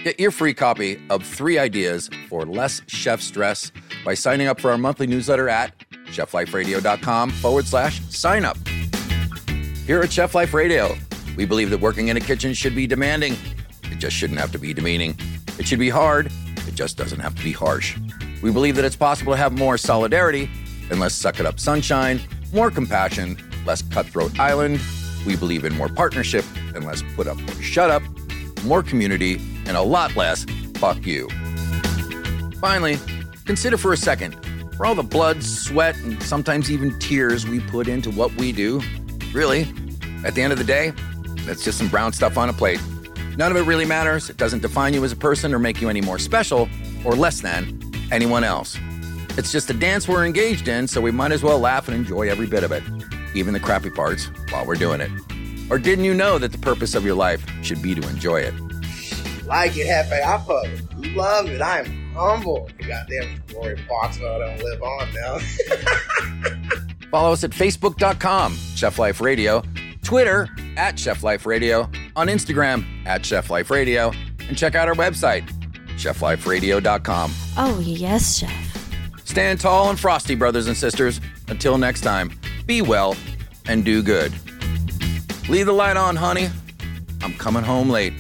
Get 0.04 0.20
your 0.20 0.32
free 0.32 0.54
copy 0.54 1.02
of 1.10 1.24
three 1.24 1.60
ideas 1.60 2.10
for 2.28 2.46
less 2.46 2.82
chef 2.88 3.22
stress 3.22 3.72
by 4.04 4.16
signing 4.16 4.48
up 4.48 4.60
for 4.60 4.72
our 4.72 4.78
monthly 4.78 5.08
newsletter 5.08 5.48
at 5.48 5.78
chefliferadio.com 6.08 7.30
forward 7.30 7.66
slash 7.68 8.02
sign 8.10 8.44
up. 8.44 8.58
Here 9.86 10.02
at 10.02 10.12
Chef 10.12 10.36
Life 10.36 10.54
Radio, 10.54 10.96
we 11.38 11.46
believe 11.46 11.70
that 11.70 11.80
working 11.80 12.10
in 12.10 12.18
a 12.18 12.22
kitchen 12.22 12.54
should 12.54 12.76
be 12.76 12.88
demanding. 12.88 13.36
It 13.84 14.00
just 14.00 14.16
shouldn't 14.16 14.40
have 14.40 14.52
to 14.54 14.60
be 14.60 14.74
demeaning. 14.74 15.18
It 15.60 15.68
should 15.68 15.80
be 15.80 15.90
hard. 15.90 16.32
It 16.68 16.76
just 16.76 16.98
doesn't 16.98 17.20
have 17.20 17.36
to 17.36 17.44
be 17.44 17.52
harsh. 17.52 17.98
We 18.42 18.52
believe 18.52 18.76
that 18.76 18.86
it's 18.86 18.96
possible 18.96 19.34
to 19.34 19.38
have 19.38 19.58
more 19.58 19.78
solidarity 19.78 20.50
and 20.90 21.00
less 21.00 21.14
suck 21.14 21.40
it 21.40 21.46
up 21.46 21.60
sunshine, 21.60 22.20
more 22.54 22.72
compassion, 22.72 23.38
less 23.66 23.82
cutthroat 23.82 24.40
island, 24.40 24.80
we 25.26 25.36
believe 25.36 25.66
in 25.66 25.76
more 25.76 25.90
partnership 25.90 26.46
and 26.76 26.86
less 26.86 27.04
put 27.16 27.28
up 27.28 27.38
or 27.38 27.62
shut 27.62 27.90
up, 27.90 28.04
more 28.64 28.84
community, 28.84 29.36
and 29.66 29.78
a 29.78 29.82
lot 29.82 30.16
less 30.16 30.46
fuck 30.76 31.06
you. 31.06 31.28
Finally, 32.60 32.98
consider 33.46 33.78
for 33.78 33.94
a 33.94 33.98
second 33.98 34.36
for 34.76 34.86
all 34.86 34.96
the 34.96 35.04
blood, 35.04 35.44
sweat, 35.44 35.96
and 35.98 36.22
sometimes 36.24 36.72
even 36.72 36.98
tears 37.00 37.48
we 37.48 37.60
put 37.60 37.88
into 37.88 38.10
what 38.12 38.34
we 38.36 38.52
do, 38.52 38.82
really, 39.34 39.72
at 40.24 40.34
the 40.36 40.42
end 40.42 40.52
of 40.52 40.58
the 40.58 40.66
day, 40.66 40.92
that's 41.46 41.64
just 41.64 41.78
some 41.78 41.88
brown 41.88 42.14
stuff 42.14 42.38
on 42.38 42.50
a 42.50 42.54
plate. 42.54 42.82
None 43.38 43.52
of 43.52 43.58
it 43.58 43.62
really 43.62 43.86
matters. 43.86 44.30
It 44.30 44.38
doesn't 44.38 44.62
define 44.62 44.94
you 44.94 45.04
as 45.04 45.12
a 45.12 45.16
person 45.16 45.54
or 45.54 45.60
make 45.60 45.82
you 45.82 45.90
any 45.90 46.02
more 46.02 46.20
special 46.20 46.68
or 47.06 47.14
less 47.14 47.42
than 47.42 47.80
anyone 48.12 48.44
else. 48.44 48.78
It's 49.38 49.52
just 49.52 49.70
a 49.70 49.74
dance 49.74 50.08
we're 50.08 50.26
engaged 50.26 50.68
in, 50.68 50.88
so 50.88 51.00
we 51.00 51.12
might 51.12 51.32
as 51.32 51.42
well 51.42 51.60
laugh 51.60 51.88
and 51.88 51.96
enjoy 51.96 52.30
every 52.30 52.48
bit 52.48 52.64
of 52.64 52.72
it 52.72 52.84
even 53.36 53.54
the 53.54 53.60
crappy 53.60 53.90
parts, 53.90 54.26
while 54.50 54.66
we're 54.66 54.76
doing 54.76 55.02
it. 55.02 55.12
Or 55.70 55.78
didn't 55.80 56.06
you 56.06 56.14
know 56.14 56.38
that 56.38 56.52
the 56.52 56.58
purpose 56.58 56.96
of 56.96 57.06
your 57.06 57.16
life 57.16 57.46
should 57.64 57.82
be 57.82 57.96
to 57.96 58.10
enjoy 58.10 58.42
it? 58.42 58.54
Like 59.46 59.76
it, 59.76 59.88
Hefe. 59.88 60.22
I 60.22 60.38
fucking 60.40 61.16
love 61.16 61.48
it. 61.50 61.62
I 61.62 61.80
am 61.80 62.14
humble. 62.14 62.70
Goddamn 62.80 63.42
glory 63.48 63.76
Roy 63.76 63.82
Foxwell 63.88 64.40
don't 64.40 64.62
live 64.64 64.82
on 64.82 65.14
now. 65.14 65.40
Follow 67.12 67.34
us 67.34 67.44
at 67.44 67.52
facebook.com, 67.52 68.56
Chef 68.76 68.98
Life 68.98 69.20
Radio, 69.20 69.64
Twitter 70.04 70.48
at 70.78 70.98
Chef 70.98 71.24
Life 71.24 71.46
Radio, 71.46 71.90
on 72.16 72.28
Instagram 72.28 72.86
at 73.06 73.26
Chef 73.26 73.50
Life 73.50 73.70
Radio, 73.70 74.14
and 74.48 74.58
check 74.58 74.76
out 74.76 74.88
our 74.88 74.96
website, 74.96 75.46
chefliferadio.com. 75.98 77.34
Oh, 77.58 77.80
yes, 77.82 78.38
Chef. 78.38 79.26
Stand 79.26 79.60
tall 79.60 79.90
and 79.90 80.00
frosty, 80.00 80.36
brothers 80.36 80.68
and 80.68 80.76
sisters. 80.76 81.20
Until 81.50 81.78
next 81.78 82.02
time, 82.02 82.32
be 82.66 82.82
well 82.82 83.16
and 83.68 83.84
do 83.86 84.02
good. 84.02 84.34
Leave 85.50 85.66
the 85.66 85.74
light 85.74 85.98
on, 85.98 86.16
honey. 86.16 86.50
I'm 87.22 87.34
coming 87.34 87.64
home 87.64 87.90
late. 87.90 88.14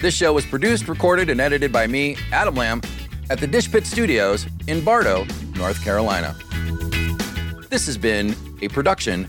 This 0.00 0.14
show 0.14 0.32
was 0.32 0.46
produced, 0.46 0.88
recorded, 0.88 1.30
and 1.30 1.40
edited 1.40 1.72
by 1.72 1.86
me, 1.86 2.16
Adam 2.32 2.54
Lamb, 2.54 2.82
at 3.28 3.38
the 3.38 3.46
Dish 3.46 3.70
Pit 3.70 3.86
Studios 3.86 4.46
in 4.66 4.82
Bardo, 4.82 5.26
North 5.56 5.82
Carolina. 5.84 6.34
This 7.68 7.86
has 7.86 7.96
been 7.96 8.34
a 8.62 8.68
production 8.68 9.24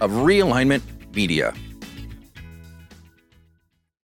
of 0.00 0.10
Realignment 0.10 0.82
Media. 1.14 1.54